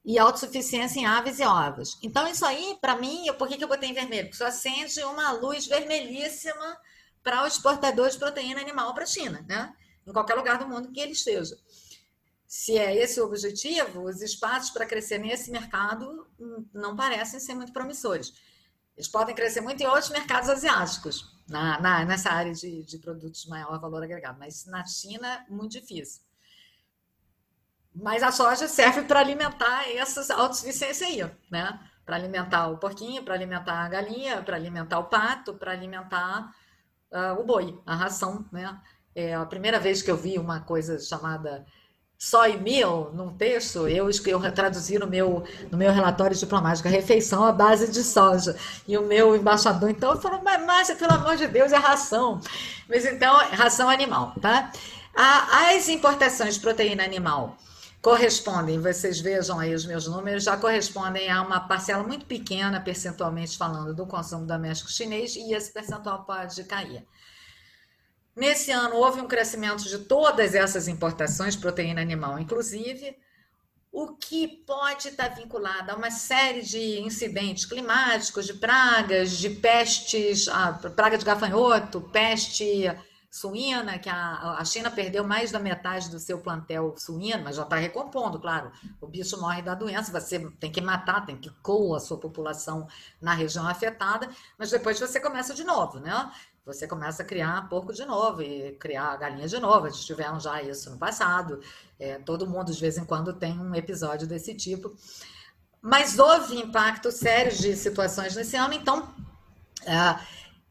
e 0.06 0.20
autossuficiência 0.20 1.00
em 1.00 1.04
aves 1.04 1.40
e 1.40 1.44
ovos. 1.44 1.98
Então, 2.00 2.28
isso 2.28 2.46
aí, 2.46 2.78
para 2.80 2.94
mim, 2.94 3.24
por 3.36 3.48
que, 3.48 3.56
que 3.56 3.64
eu 3.64 3.68
botei 3.68 3.90
em 3.90 3.92
vermelho? 3.92 4.28
Porque 4.28 4.36
isso 4.36 4.44
acende 4.44 5.02
uma 5.02 5.32
luz 5.32 5.66
vermelhíssima 5.66 6.78
para 7.24 7.42
o 7.42 7.46
exportador 7.46 8.08
de 8.08 8.16
proteína 8.16 8.60
animal 8.60 8.94
para 8.94 9.02
a 9.02 9.06
China, 9.06 9.44
né? 9.48 9.74
Em 10.06 10.12
qualquer 10.12 10.34
lugar 10.34 10.58
do 10.58 10.68
mundo 10.68 10.92
que 10.92 11.00
ele 11.00 11.10
esteja. 11.10 11.58
Se 12.46 12.78
é 12.78 12.94
esse 12.94 13.20
o 13.20 13.24
objetivo, 13.24 14.04
os 14.04 14.22
espaços 14.22 14.70
para 14.70 14.86
crescer 14.86 15.18
nesse 15.18 15.50
mercado 15.50 16.24
não 16.72 16.94
parecem 16.94 17.40
ser 17.40 17.56
muito 17.56 17.72
promissores. 17.72 18.32
Eles 18.96 19.08
podem 19.08 19.34
crescer 19.34 19.60
muito 19.60 19.82
em 19.82 19.86
outros 19.86 20.10
mercados 20.10 20.48
asiáticos, 20.48 21.36
na, 21.48 21.80
na 21.80 22.04
nessa 22.04 22.30
área 22.30 22.52
de, 22.52 22.84
de 22.84 22.98
produtos 22.98 23.42
de 23.42 23.48
maior 23.48 23.80
valor 23.80 24.04
agregado, 24.04 24.38
mas 24.38 24.64
na 24.66 24.86
China, 24.86 25.44
muito 25.50 25.72
difícil. 25.72 26.22
Mas 27.98 28.22
a 28.22 28.30
soja 28.30 28.68
serve 28.68 29.02
para 29.02 29.20
alimentar 29.20 29.88
essa 29.90 30.34
autossuficiência 30.34 31.06
aí, 31.06 31.30
né? 31.50 31.80
Para 32.04 32.16
alimentar 32.16 32.68
o 32.68 32.76
porquinho, 32.76 33.22
para 33.22 33.34
alimentar 33.34 33.84
a 33.84 33.88
galinha, 33.88 34.42
para 34.42 34.54
alimentar 34.54 34.98
o 34.98 35.04
pato, 35.04 35.54
para 35.54 35.72
alimentar 35.72 36.52
uh, 37.10 37.40
o 37.40 37.44
boi, 37.44 37.80
a 37.86 37.94
ração, 37.94 38.44
né? 38.52 38.78
É 39.14 39.34
a 39.34 39.46
primeira 39.46 39.80
vez 39.80 40.02
que 40.02 40.10
eu 40.10 40.16
vi 40.16 40.38
uma 40.38 40.60
coisa 40.60 40.98
chamada 40.98 41.64
soy 42.18 42.58
meal 42.58 43.10
num 43.14 43.34
texto, 43.34 43.88
eu, 43.88 44.08
eu 44.10 44.52
traduzi 44.52 44.98
no 44.98 45.06
meu, 45.06 45.44
no 45.70 45.76
meu 45.76 45.92
relatório 45.92 46.36
diplomático 46.36 46.88
refeição 46.88 47.44
à 47.44 47.52
base 47.52 47.90
de 47.90 48.02
soja. 48.02 48.56
E 48.86 48.96
o 48.96 49.02
meu 49.02 49.34
embaixador, 49.34 49.88
então, 49.88 50.20
falou, 50.20 50.42
mas 50.42 50.64
Márcia, 50.64 50.96
pelo 50.96 51.12
amor 51.14 51.36
de 51.36 51.46
Deus, 51.46 51.72
é 51.72 51.76
ração. 51.76 52.40
Mas 52.88 53.06
então, 53.06 53.34
ração 53.52 53.88
animal, 53.88 54.34
tá? 54.40 54.70
As 55.14 55.88
importações 55.88 56.54
de 56.54 56.60
proteína 56.60 57.02
animal 57.02 57.56
correspondem, 58.02 58.80
vocês 58.80 59.20
vejam 59.20 59.58
aí 59.58 59.74
os 59.74 59.84
meus 59.84 60.06
números, 60.06 60.44
já 60.44 60.56
correspondem 60.56 61.28
a 61.30 61.42
uma 61.42 61.60
parcela 61.60 62.02
muito 62.02 62.26
pequena, 62.26 62.80
percentualmente 62.80 63.58
falando, 63.58 63.94
do 63.94 64.06
consumo 64.06 64.46
doméstico 64.46 64.90
chinês, 64.90 65.34
e 65.34 65.52
esse 65.52 65.72
percentual 65.72 66.24
pode 66.24 66.62
cair. 66.64 67.06
Nesse 68.34 68.70
ano, 68.70 68.96
houve 68.96 69.20
um 69.20 69.26
crescimento 69.26 69.84
de 69.84 69.98
todas 70.00 70.54
essas 70.54 70.88
importações, 70.88 71.56
proteína 71.56 72.00
animal 72.02 72.38
inclusive, 72.38 73.16
o 73.90 74.14
que 74.14 74.46
pode 74.66 75.08
estar 75.08 75.28
vinculado 75.28 75.90
a 75.90 75.96
uma 75.96 76.10
série 76.10 76.60
de 76.60 77.00
incidentes 77.00 77.64
climáticos, 77.64 78.44
de 78.44 78.52
pragas, 78.52 79.30
de 79.30 79.48
pestes, 79.48 80.48
a 80.48 80.74
praga 80.74 81.16
de 81.16 81.24
gafanhoto, 81.24 82.02
peste 82.12 82.84
suína, 83.36 83.98
que 83.98 84.08
a, 84.08 84.56
a 84.58 84.64
China 84.64 84.90
perdeu 84.90 85.22
mais 85.22 85.52
da 85.52 85.58
metade 85.58 86.08
do 86.08 86.18
seu 86.18 86.38
plantel 86.38 86.94
suíno, 86.96 87.44
mas 87.44 87.56
já 87.56 87.62
está 87.64 87.76
recompondo, 87.76 88.40
claro. 88.40 88.72
O 89.00 89.06
bicho 89.06 89.38
morre 89.38 89.60
da 89.60 89.74
doença, 89.74 90.10
você 90.10 90.38
tem 90.58 90.72
que 90.72 90.80
matar, 90.80 91.26
tem 91.26 91.36
que 91.36 91.50
coar 91.62 91.98
a 91.98 92.00
sua 92.00 92.18
população 92.18 92.88
na 93.20 93.34
região 93.34 93.68
afetada, 93.68 94.28
mas 94.58 94.70
depois 94.70 94.98
você 94.98 95.20
começa 95.20 95.52
de 95.52 95.64
novo, 95.64 96.00
né? 96.00 96.32
Você 96.64 96.88
começa 96.88 97.22
a 97.22 97.26
criar 97.26 97.68
porco 97.68 97.92
de 97.92 98.04
novo 98.04 98.42
e 98.42 98.72
criar 98.72 99.16
galinha 99.16 99.46
de 99.46 99.60
novo. 99.60 99.86
Eles 99.86 100.04
tiveram 100.04 100.40
já 100.40 100.60
isso 100.62 100.90
no 100.90 100.98
passado. 100.98 101.60
É, 101.96 102.18
todo 102.18 102.48
mundo, 102.48 102.72
de 102.72 102.80
vez 102.80 102.98
em 102.98 103.04
quando, 103.04 103.32
tem 103.32 103.56
um 103.56 103.72
episódio 103.72 104.26
desse 104.26 104.52
tipo. 104.52 104.92
Mas 105.80 106.18
houve 106.18 106.58
impacto 106.58 107.12
sério 107.12 107.56
de 107.56 107.76
situações 107.76 108.34
nesse 108.34 108.56
ano, 108.56 108.74
então. 108.74 109.14
É, 109.84 110.18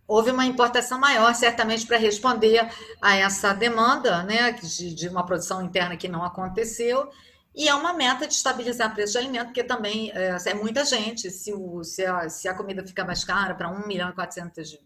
houve 0.07 0.31
uma 0.31 0.45
importação 0.45 0.99
maior, 0.99 1.33
certamente, 1.33 1.85
para 1.85 1.97
responder 1.97 2.69
a 3.01 3.15
essa 3.15 3.53
demanda 3.53 4.23
né, 4.23 4.51
de, 4.51 4.93
de, 4.93 5.07
uma 5.07 5.25
produção 5.25 5.61
interna 5.61 5.97
que 5.97 6.07
não 6.07 6.23
aconteceu. 6.23 7.09
E 7.53 7.69
é 7.69 7.73
uma 7.73 7.93
meta 7.93 8.27
de 8.27 8.33
estabilizar 8.33 8.91
o 8.91 8.93
preço 8.93 9.13
de 9.13 9.19
alimento, 9.19 9.45
porque 9.45 9.63
também 9.63 10.11
é, 10.11 10.37
é 10.45 10.53
muita 10.53 10.83
gente. 10.85 11.31
Se, 11.31 11.53
o, 11.53 11.83
se, 11.83 12.05
a, 12.05 12.29
se 12.29 12.47
a 12.47 12.53
comida 12.53 12.85
fica 12.85 13.05
mais 13.05 13.23
cara 13.23 13.55
para 13.55 13.69
1 13.69 13.87
milhão 13.87 14.09
e 14.09 14.13
400 14.13 14.77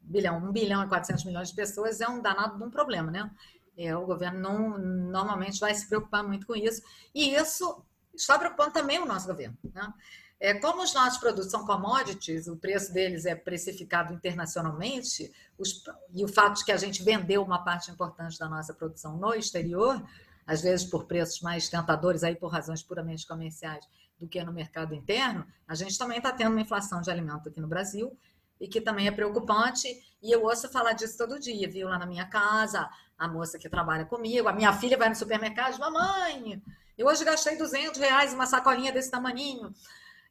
bilhão, 0.00 0.36
1 0.36 0.52
bilhão 0.52 0.84
e 0.84 0.88
400 0.88 1.24
milhões 1.24 1.48
de 1.48 1.54
pessoas, 1.54 2.00
é 2.00 2.08
um 2.08 2.20
danado 2.20 2.58
de 2.58 2.62
um 2.62 2.70
problema, 2.70 3.10
né? 3.10 3.30
É, 3.76 3.96
o 3.96 4.04
governo 4.04 4.38
não, 4.38 4.78
normalmente 4.78 5.58
vai 5.58 5.74
se 5.74 5.88
preocupar 5.88 6.22
muito 6.22 6.46
com 6.46 6.54
isso. 6.54 6.82
E 7.14 7.34
isso 7.34 7.82
está 8.14 8.38
preocupando 8.38 8.72
também 8.72 8.98
o 8.98 9.06
nosso 9.06 9.26
governo. 9.26 9.56
Né? 9.72 9.92
É, 10.40 10.54
como 10.54 10.82
os 10.82 10.94
nossos 10.94 11.18
produtos 11.18 11.50
são 11.50 11.66
commodities, 11.66 12.48
o 12.48 12.56
preço 12.56 12.90
deles 12.94 13.26
é 13.26 13.34
precificado 13.34 14.14
internacionalmente, 14.14 15.30
os, 15.58 15.84
e 16.14 16.24
o 16.24 16.28
fato 16.28 16.56
de 16.56 16.64
que 16.64 16.72
a 16.72 16.78
gente 16.78 17.02
vendeu 17.02 17.42
uma 17.42 17.62
parte 17.62 17.90
importante 17.90 18.38
da 18.38 18.48
nossa 18.48 18.72
produção 18.72 19.18
no 19.18 19.34
exterior, 19.34 20.02
às 20.46 20.62
vezes 20.62 20.86
por 20.86 21.04
preços 21.04 21.42
mais 21.42 21.68
tentadores, 21.68 22.24
aí 22.24 22.34
por 22.34 22.50
razões 22.50 22.82
puramente 22.82 23.26
comerciais, 23.26 23.86
do 24.18 24.26
que 24.26 24.42
no 24.42 24.50
mercado 24.52 24.94
interno, 24.94 25.46
a 25.68 25.74
gente 25.74 25.98
também 25.98 26.16
está 26.16 26.32
tendo 26.32 26.52
uma 26.52 26.60
inflação 26.62 27.02
de 27.02 27.10
alimento 27.10 27.50
aqui 27.50 27.60
no 27.60 27.68
Brasil, 27.68 28.16
e 28.58 28.66
que 28.66 28.80
também 28.80 29.08
é 29.08 29.10
preocupante, 29.10 29.88
e 30.22 30.30
eu 30.30 30.44
ouço 30.44 30.70
falar 30.70 30.94
disso 30.94 31.18
todo 31.18 31.38
dia, 31.38 31.68
viu? 31.68 31.88
Lá 31.88 31.98
na 31.98 32.06
minha 32.06 32.26
casa, 32.26 32.88
a 33.18 33.28
moça 33.28 33.58
que 33.58 33.68
trabalha 33.68 34.06
comigo, 34.06 34.48
a 34.48 34.52
minha 34.54 34.72
filha 34.72 34.96
vai 34.96 35.10
no 35.10 35.14
supermercado 35.14 35.78
mamãe, 35.78 36.62
eu 37.00 37.06
hoje 37.06 37.24
gastei 37.24 37.56
200 37.56 37.98
reais 37.98 38.34
uma 38.34 38.44
sacolinha 38.44 38.92
desse 38.92 39.10
tamaninho. 39.10 39.72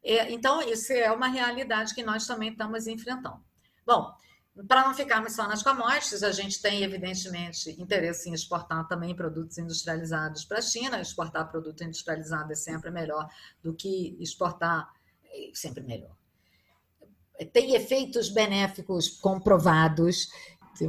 É, 0.04 0.32
então, 0.32 0.62
isso 0.62 0.93
é 0.93 1.12
uma 1.12 1.28
realidade 1.28 1.93
que 1.93 2.04
nós 2.04 2.26
também 2.26 2.52
estamos 2.52 2.88
enfrentando. 2.88 3.43
Bom, 3.86 4.14
para 4.68 4.84
não 4.86 4.93
ficarmos 4.93 5.34
só 5.34 5.47
nas 5.47 5.64
commodities, 5.64 6.24
a 6.24 6.32
gente 6.32 6.62
tem, 6.62 6.84
evidentemente, 6.84 7.70
interesse 7.82 8.30
em 8.30 8.34
exportar 8.34 8.88
também 8.88 9.16
produtos 9.16 9.58
industrializados 9.58 10.43
para 10.43 10.60
a 10.60 10.62
China. 10.62 11.00
Exportar 11.00 11.50
produto 11.50 11.84
industrializado 11.84 12.52
é 12.52 12.56
sempre 12.56 12.91
melhor 12.91 13.30
do 13.64 13.74
que 13.74 14.18
exportar, 14.20 14.89
é 15.26 15.52
sempre 15.54 15.84
melhor. 15.84 16.16
Tem 17.54 17.74
efeitos 17.74 18.30
benéficos 18.30 19.08
comprovados. 19.10 20.30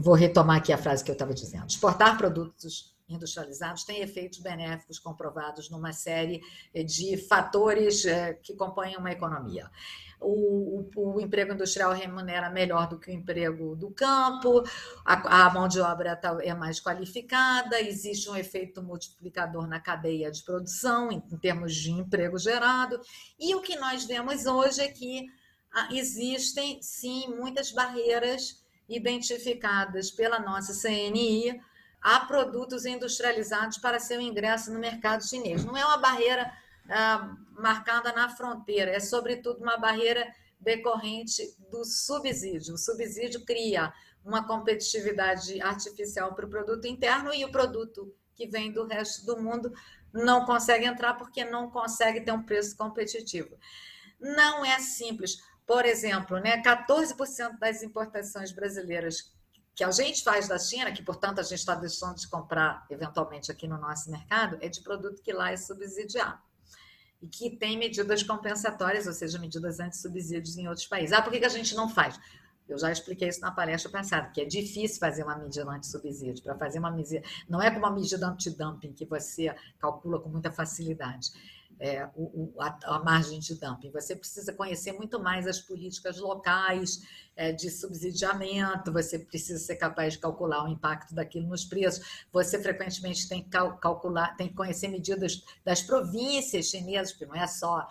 Vou 0.01 0.15
retomar 0.15 0.57
aqui 0.57 0.73
a 0.73 0.79
frase 0.79 1.05
que 1.05 1.11
eu 1.11 1.15
estava 1.15 1.33
dizendo. 1.33 1.69
Exportar 1.69 2.17
produtos 2.17 2.90
industrializados 3.11 3.85
têm 3.85 4.01
efeitos 4.01 4.39
benéficos 4.39 4.99
comprovados 4.99 5.69
numa 5.69 5.93
série 5.93 6.41
de 6.85 7.17
fatores 7.17 8.05
eh, 8.05 8.35
que 8.35 8.55
compõem 8.55 8.97
uma 8.97 9.11
economia. 9.11 9.71
O, 10.21 10.87
o, 10.95 11.15
o, 11.15 11.21
emprego 11.21 11.55
industrial 11.55 11.93
remunera 11.93 12.51
melhor 12.51 12.87
do 12.87 12.99
que 12.99 13.11
o 13.11 13.15
emprego 13.15 13.75
do 13.75 13.91
campo, 13.91 14.63
a, 15.03 15.47
a 15.47 15.51
mão 15.51 15.67
de 15.67 15.81
obra 15.81 16.15
tá, 16.15 16.37
é 16.43 16.53
mais 16.55 16.79
qualificada, 16.79 17.81
existe 17.81 18.29
um 18.29 18.37
efeito 18.37 18.83
multiplicador 18.83 19.67
na 19.67 19.81
cadeia 19.81 20.31
de 20.31 20.43
produção, 20.43 21.11
em, 21.11 21.23
em 21.33 21.39
termos 21.39 21.75
de 21.75 21.91
emprego 21.91 22.39
gerado, 22.39 23.01
e 23.39 23.55
o 23.55 23.63
que 23.63 23.77
nós 23.77 24.05
vemos 24.05 24.45
hoje 24.45 24.83
é 24.83 24.89
que 24.89 25.27
ah, 25.73 25.89
existem, 25.93 26.83
sim, 26.83 27.29
muitas 27.29 27.73
barreiras 27.73 28.63
identificadas 28.89 30.11
pela 30.11 30.39
nossa 30.39 30.75
CNI 30.75 31.61
a 32.01 32.21
produtos 32.21 32.87
industrializados 32.87 33.79
para 33.79 34.01
seu 34.01 34.21
ingresso 34.21 34.73
no 34.73 34.79
mercado 34.79 35.27
chinês. 35.27 35.65
Não 35.65 35.77
é 35.77 35.85
uma 35.85 35.99
barreira 35.99 36.51
ah, 36.89 37.37
marcada 37.53 38.13
na 38.13 38.29
fronteira, 38.29 38.91
é 38.91 39.01
sobretudo 39.01 39.63
uma 39.63 39.77
barreira 39.77 40.27
decorrente 40.59 41.55
do 41.71 41.85
subsídio. 41.85 42.75
O 42.75 42.79
subsídio 42.79 43.45
cria 43.45 43.93
uma 44.25 44.47
competitividade 44.47 45.61
artificial 45.61 46.35
para 46.35 46.47
o 46.47 46.51
produto 46.51 46.87
interno 46.87 47.33
e 47.33 47.45
o 47.45 47.51
produto 47.51 48.15
que 48.35 48.47
vem 48.47 48.73
do 48.73 48.87
resto 48.87 49.25
do 49.25 49.41
mundo 49.41 49.73
não 50.13 50.45
consegue 50.45 50.85
entrar 50.85 51.15
porque 51.15 51.45
não 51.45 51.71
consegue 51.71 52.21
ter 52.21 52.33
um 52.33 52.43
preço 52.43 52.77
competitivo. 52.77 53.57
Não 54.19 54.65
é 54.65 54.79
simples. 54.79 55.39
Por 55.67 55.85
exemplo, 55.85 56.39
né, 56.39 56.61
14% 56.63 57.59
das 57.59 57.83
importações 57.83 58.53
brasileiras 58.53 59.33
que 59.75 59.85
a 59.85 59.91
gente 59.91 60.23
faz 60.23 60.49
da 60.49 60.59
China, 60.59 60.93
que 60.93 61.03
portanto 61.03 61.39
a 61.39 61.43
gente 61.43 61.59
está 61.59 61.75
deixando 61.75 62.17
de 62.17 62.29
comprar 62.29 62.85
eventualmente 62.91 63.51
aqui 63.51 63.67
no 63.67 63.79
nosso 63.79 64.11
mercado, 64.11 64.59
é 64.61 64.69
de 64.69 64.81
produto 64.83 65.23
que 65.23 65.33
lá 65.33 65.51
é 65.51 65.57
subsidiado 65.57 66.39
e 67.23 67.29
que 67.29 67.51
tem 67.51 67.79
medidas 67.79 68.23
compensatórias, 68.23 69.07
ou 69.07 69.13
seja, 69.13 69.39
medidas 69.39 69.79
anti-subsídios 69.79 70.57
em 70.57 70.67
outros 70.69 70.87
países. 70.87 71.13
Ah, 71.13 71.21
por 71.21 71.33
que 71.33 71.45
a 71.45 71.49
gente 71.49 71.75
não 71.75 71.89
faz? 71.89 72.19
Eu 72.67 72.79
já 72.79 72.91
expliquei 72.91 73.29
isso 73.29 73.41
na 73.41 73.51
palestra 73.51 73.91
passada, 73.91 74.31
que 74.31 74.41
é 74.41 74.45
difícil 74.45 74.99
fazer 74.99 75.25
uma 75.25 75.37
medida 75.37 75.69
anti-subsídio. 75.69 76.43
Para 76.43 76.57
fazer 76.57 76.79
uma 76.79 76.91
medida. 76.91 77.23
Não 77.49 77.61
é 77.61 77.69
como 77.69 77.85
uma 77.85 77.93
medida 77.93 78.27
anti-dumping 78.29 78.93
que 78.93 79.05
você 79.05 79.55
calcula 79.79 80.21
com 80.21 80.29
muita 80.29 80.53
facilidade. 80.53 81.31
É, 81.83 82.07
o, 82.15 82.53
a, 82.59 82.79
a, 82.97 82.99
margem 82.99 83.41
de 83.41 83.55
dumping. 83.55 83.91
Você 83.93 84.15
precisa 84.15 84.53
conhecer 84.53 84.93
muito 84.93 85.19
mais 85.19 85.47
as 85.47 85.61
políticas 85.61 86.19
locais 86.19 87.01
é, 87.35 87.53
de 87.53 87.71
subsidiamento, 87.71 88.93
você 88.93 89.19
precisa 89.19 89.59
ser 89.59 89.77
capaz 89.77 90.13
de 90.13 90.19
calcular 90.19 90.63
o 90.63 90.69
impacto 90.69 91.15
daquilo 91.15 91.49
nos 91.49 91.65
preços. 91.65 92.27
Você 92.31 92.63
frequentemente 92.63 93.27
tem 93.27 93.43
que 93.43 93.49
calcular, 93.49 94.37
tem 94.37 94.49
que 94.49 94.55
conhecer 94.55 94.89
medidas 94.89 95.43
das 95.65 95.81
províncias 95.81 96.67
chinesas, 96.67 97.13
porque 97.13 97.25
não 97.25 97.35
é 97.35 97.47
só 97.47 97.89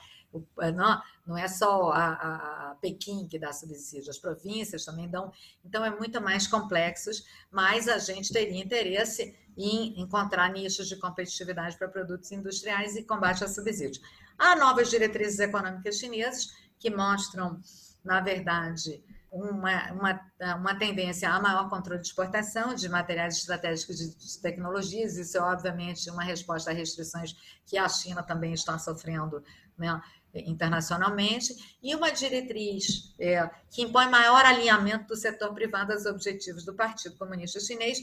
é, 0.61 0.71
não, 0.71 1.01
não 1.25 1.37
é 1.37 1.47
só 1.47 1.91
a, 1.91 2.71
a, 2.71 2.75
Pequim 2.75 3.27
que 3.27 3.39
dá 3.39 3.51
subsídio, 3.51 4.09
as 4.09 4.17
províncias 4.17 4.85
também 4.85 5.09
dão. 5.09 5.31
Então, 5.65 5.83
é 5.83 5.89
muito 5.89 6.21
mais 6.21 6.47
complexo, 6.47 7.09
mas 7.51 7.87
a 7.87 7.97
gente 7.97 8.31
teria 8.31 8.61
interesse 8.63 9.35
em 9.59 10.01
encontrar 10.01 10.49
nichos 10.53 10.87
de 10.87 10.95
competitividade 10.95 11.77
para 11.77 11.89
produtos 11.89 12.31
industriais 12.31 12.95
e 12.95 13.03
combate 13.03 13.43
a 13.43 13.47
subsídio. 13.47 14.01
Há 14.37 14.55
novas 14.55 14.89
diretrizes 14.89 15.37
econômicas 15.39 15.97
chinesas 15.97 16.53
que 16.79 16.89
mostram, 16.89 17.59
na 18.01 18.21
verdade, 18.21 19.03
uma, 19.29 19.91
uma, 19.91 20.31
uma 20.55 20.75
tendência 20.75 21.29
a 21.29 21.41
maior 21.41 21.69
controle 21.69 21.99
de 21.99 22.07
exportação 22.07 22.73
de 22.73 22.87
materiais 22.87 23.37
estratégicos 23.37 23.97
de 23.97 24.41
tecnologias. 24.41 25.17
Isso 25.17 25.37
é, 25.37 25.41
obviamente, 25.41 26.09
uma 26.09 26.23
resposta 26.23 26.71
a 26.71 26.73
restrições 26.73 27.35
que 27.65 27.77
a 27.77 27.89
China 27.89 28.23
também 28.23 28.53
está 28.53 28.79
sofrendo 28.79 29.43
né, 29.77 30.01
internacionalmente, 30.33 31.77
e 31.81 31.95
uma 31.95 32.11
diretriz 32.11 33.13
é, 33.19 33.49
que 33.69 33.81
impõe 33.81 34.07
maior 34.09 34.45
alinhamento 34.45 35.07
do 35.07 35.15
setor 35.15 35.53
privado 35.53 35.91
aos 35.91 36.05
objetivos 36.05 36.63
do 36.63 36.73
Partido 36.73 37.17
Comunista 37.17 37.59
Chinês. 37.59 37.99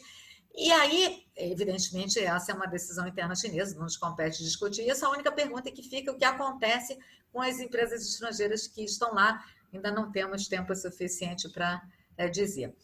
E 0.56 0.72
aí, 0.72 1.22
evidentemente, 1.36 2.18
essa 2.18 2.50
é 2.50 2.54
uma 2.54 2.66
decisão 2.66 3.06
interna 3.06 3.34
chinesa, 3.34 3.74
não 3.74 3.82
nos 3.82 3.98
compete 3.98 4.42
discutir 4.42 4.88
isso. 4.88 5.04
A 5.04 5.10
única 5.10 5.30
pergunta 5.30 5.68
é 5.68 5.72
que 5.72 5.82
fica 5.82 6.10
o 6.10 6.16
que 6.16 6.24
acontece 6.24 6.98
com 7.30 7.42
as 7.42 7.60
empresas 7.60 8.02
estrangeiras 8.06 8.66
que 8.66 8.82
estão 8.82 9.12
lá. 9.12 9.44
Ainda 9.72 9.90
não 9.90 10.10
temos 10.10 10.48
tempo 10.48 10.74
suficiente 10.74 11.50
para 11.50 11.82
é, 12.16 12.26
dizer. 12.28 12.74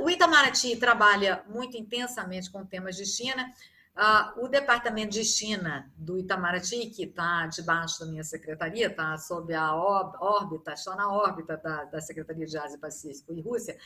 O 0.00 0.08
Itamaraty 0.08 0.76
trabalha 0.76 1.42
muito 1.48 1.76
intensamente 1.76 2.48
com 2.48 2.64
temas 2.64 2.94
de 2.94 3.04
China. 3.04 3.52
Ah, 3.96 4.32
o 4.36 4.46
departamento 4.46 5.10
de 5.10 5.24
China 5.24 5.90
do 5.96 6.16
Itamaraty, 6.16 6.90
que 6.90 7.04
está 7.04 7.46
debaixo 7.48 7.98
da 7.98 8.06
minha 8.06 8.22
secretaria, 8.22 8.86
está 8.86 9.18
sob 9.18 9.52
a 9.52 9.74
órbita, 9.74 10.74
está 10.74 10.94
na 10.94 11.12
órbita 11.12 11.56
da, 11.56 11.86
da 11.86 12.00
Secretaria 12.00 12.46
de 12.46 12.56
Ásia 12.56 12.78
Pacífico 12.78 13.32
e 13.32 13.40
Rússia, 13.40 13.76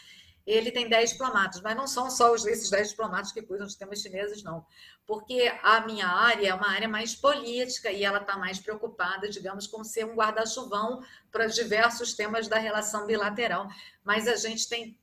ele 0.46 0.70
tem 0.70 0.88
10 0.88 1.12
diplomatas, 1.12 1.60
mas 1.62 1.76
não 1.76 1.86
são 1.86 2.10
só 2.10 2.34
esses 2.34 2.68
10 2.68 2.90
diplomatas 2.90 3.32
que 3.32 3.40
cuidam 3.40 3.66
de 3.66 3.76
temas 3.78 4.00
chineses, 4.00 4.42
não. 4.42 4.66
Porque 5.06 5.52
a 5.62 5.80
minha 5.80 6.06
área 6.06 6.48
é 6.48 6.54
uma 6.54 6.70
área 6.70 6.88
mais 6.88 7.14
política 7.14 7.90
e 7.90 8.04
ela 8.04 8.18
está 8.18 8.36
mais 8.36 8.58
preocupada, 8.58 9.28
digamos, 9.28 9.66
com 9.66 9.82
ser 9.82 10.04
um 10.04 10.14
guarda-chuvão 10.14 11.02
para 11.30 11.46
diversos 11.46 12.14
temas 12.14 12.46
da 12.46 12.58
relação 12.58 13.06
bilateral. 13.06 13.68
Mas 14.02 14.28
a 14.28 14.36
gente 14.36 14.68
tem 14.68 14.98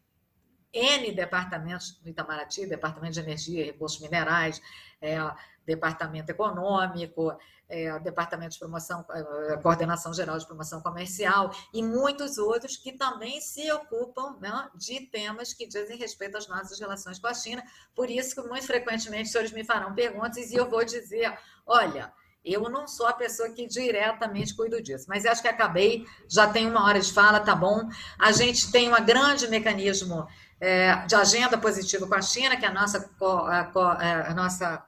N 0.74 1.12
departamentos 1.12 2.00
no 2.04 2.10
Itamaraty, 2.10 2.68
Departamento 2.68 3.14
de 3.14 3.20
Energia 3.20 3.62
e 3.62 3.66
Recursos 3.66 4.00
Minerais, 4.00 4.62
é, 5.02 5.18
Departamento 5.66 6.32
Econômico, 6.32 7.36
é, 7.72 7.97
Departamento 7.99 8.51
de 8.51 8.59
Promoção, 8.59 9.05
é, 9.09 9.57
Coordenação 9.57 10.13
Geral 10.13 10.38
de 10.38 10.45
Promoção 10.45 10.82
Comercial 10.82 11.51
e 11.74 11.82
muitos 11.82 12.38
outros 12.38 12.76
que 12.76 12.91
também 12.91 13.39
se 13.39 13.72
ocupam 13.72 14.36
né, 14.39 14.69
de 14.76 14.99
temas 15.07 15.53
que 15.53 15.65
dizem 15.65 15.97
respeito 15.97 16.38
às 16.38 16.47
nossas 16.47 16.78
relações 16.78 17.17
com 17.17 17.28
a 17.28 17.34
China. 17.34 17.63
Por 17.95 18.09
isso 18.09 18.36
que 18.36 18.47
muito 18.47 18.67
frequentemente 18.67 19.24
os 19.24 19.32
senhores 19.32 19.53
me 19.53 19.63
farão 19.63 19.95
perguntas 19.95 20.51
e 20.51 20.55
eu 20.55 20.69
vou 20.69 20.84
dizer, 20.84 21.34
olha, 21.65 22.11
eu 22.43 22.69
não 22.69 22.88
sou 22.88 23.07
a 23.07 23.13
pessoa 23.13 23.49
que 23.51 23.65
diretamente 23.65 24.53
cuido 24.53 24.82
disso, 24.82 25.05
mas 25.07 25.26
acho 25.26 25.41
que 25.41 25.47
acabei, 25.47 26.05
já 26.28 26.47
tem 26.47 26.67
uma 26.67 26.84
hora 26.84 26.99
de 26.99 27.13
fala, 27.13 27.39
tá 27.39 27.55
bom. 27.55 27.88
A 28.19 28.32
gente 28.32 28.72
tem 28.72 28.91
um 28.91 29.05
grande 29.05 29.47
mecanismo 29.47 30.28
é, 30.59 30.95
de 31.05 31.15
agenda 31.15 31.57
positiva 31.57 32.07
com 32.07 32.15
a 32.15 32.22
China, 32.22 32.57
que 32.57 32.65
é 32.65 32.67
a 32.67 32.74
nossa, 32.74 33.09
a, 33.22 34.03
é, 34.03 34.32
a 34.32 34.34
nossa, 34.34 34.84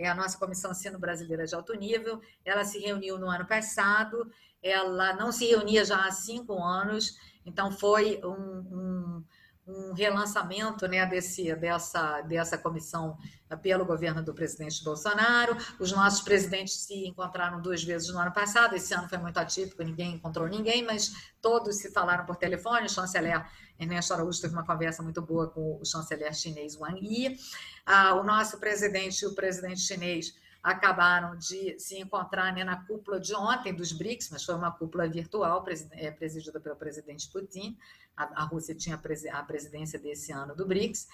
é 0.00 0.08
a 0.08 0.14
nossa 0.14 0.38
Comissão 0.38 0.72
Sino 0.72 0.98
Brasileira 0.98 1.46
de 1.46 1.54
Alto 1.54 1.74
Nível. 1.74 2.20
Ela 2.44 2.64
se 2.64 2.78
reuniu 2.78 3.18
no 3.18 3.28
ano 3.28 3.46
passado, 3.46 4.30
ela 4.62 5.14
não 5.14 5.30
se 5.30 5.46
reunia 5.46 5.84
já 5.84 6.06
há 6.06 6.10
cinco 6.10 6.62
anos, 6.62 7.16
então 7.44 7.70
foi 7.70 8.20
um, 8.24 8.32
um 8.32 9.24
um 9.70 9.92
relançamento 9.92 10.86
né, 10.88 11.06
desse, 11.06 11.54
dessa, 11.54 12.20
dessa 12.22 12.58
comissão 12.58 13.16
pelo 13.62 13.84
governo 13.84 14.22
do 14.22 14.34
presidente 14.34 14.82
Bolsonaro. 14.82 15.56
Os 15.78 15.92
nossos 15.92 16.22
presidentes 16.22 16.74
se 16.74 17.06
encontraram 17.06 17.60
duas 17.60 17.82
vezes 17.82 18.08
no 18.08 18.18
ano 18.18 18.32
passado, 18.32 18.74
esse 18.74 18.92
ano 18.94 19.08
foi 19.08 19.18
muito 19.18 19.38
atípico, 19.38 19.82
ninguém 19.82 20.14
encontrou 20.14 20.48
ninguém, 20.48 20.84
mas 20.84 21.12
todos 21.40 21.76
se 21.76 21.92
falaram 21.92 22.24
por 22.24 22.36
telefone. 22.36 22.86
O 22.86 22.90
chanceler 22.90 23.44
Ernesto 23.80 24.12
Araújo 24.12 24.40
teve 24.40 24.52
uma 24.52 24.64
conversa 24.64 25.02
muito 25.02 25.22
boa 25.22 25.48
com 25.48 25.80
o 25.80 25.84
chanceler 25.84 26.34
chinês 26.34 26.76
Wang 26.76 27.00
Yi. 27.00 27.38
Ah, 27.86 28.14
o 28.14 28.22
nosso 28.22 28.58
presidente 28.58 29.22
e 29.22 29.26
o 29.26 29.34
presidente 29.34 29.80
chinês 29.80 30.34
acabaram 30.62 31.36
de 31.36 31.78
se 31.78 31.98
encontrar 31.98 32.52
né, 32.52 32.62
na 32.62 32.84
cúpula 32.84 33.18
de 33.18 33.34
ontem 33.34 33.74
dos 33.74 33.92
BRICS, 33.92 34.28
mas 34.30 34.44
foi 34.44 34.54
uma 34.54 34.70
cúpula 34.70 35.08
virtual 35.08 35.64
é, 35.92 36.10
presidida 36.10 36.60
pelo 36.60 36.76
presidente 36.76 37.30
Putin. 37.30 37.78
A, 38.14 38.42
a 38.42 38.44
Rússia 38.44 38.74
tinha 38.74 39.00
a 39.32 39.42
presidência 39.42 39.98
desse 39.98 40.30
ano 40.32 40.54
do 40.54 40.66
BRICS. 40.66 41.08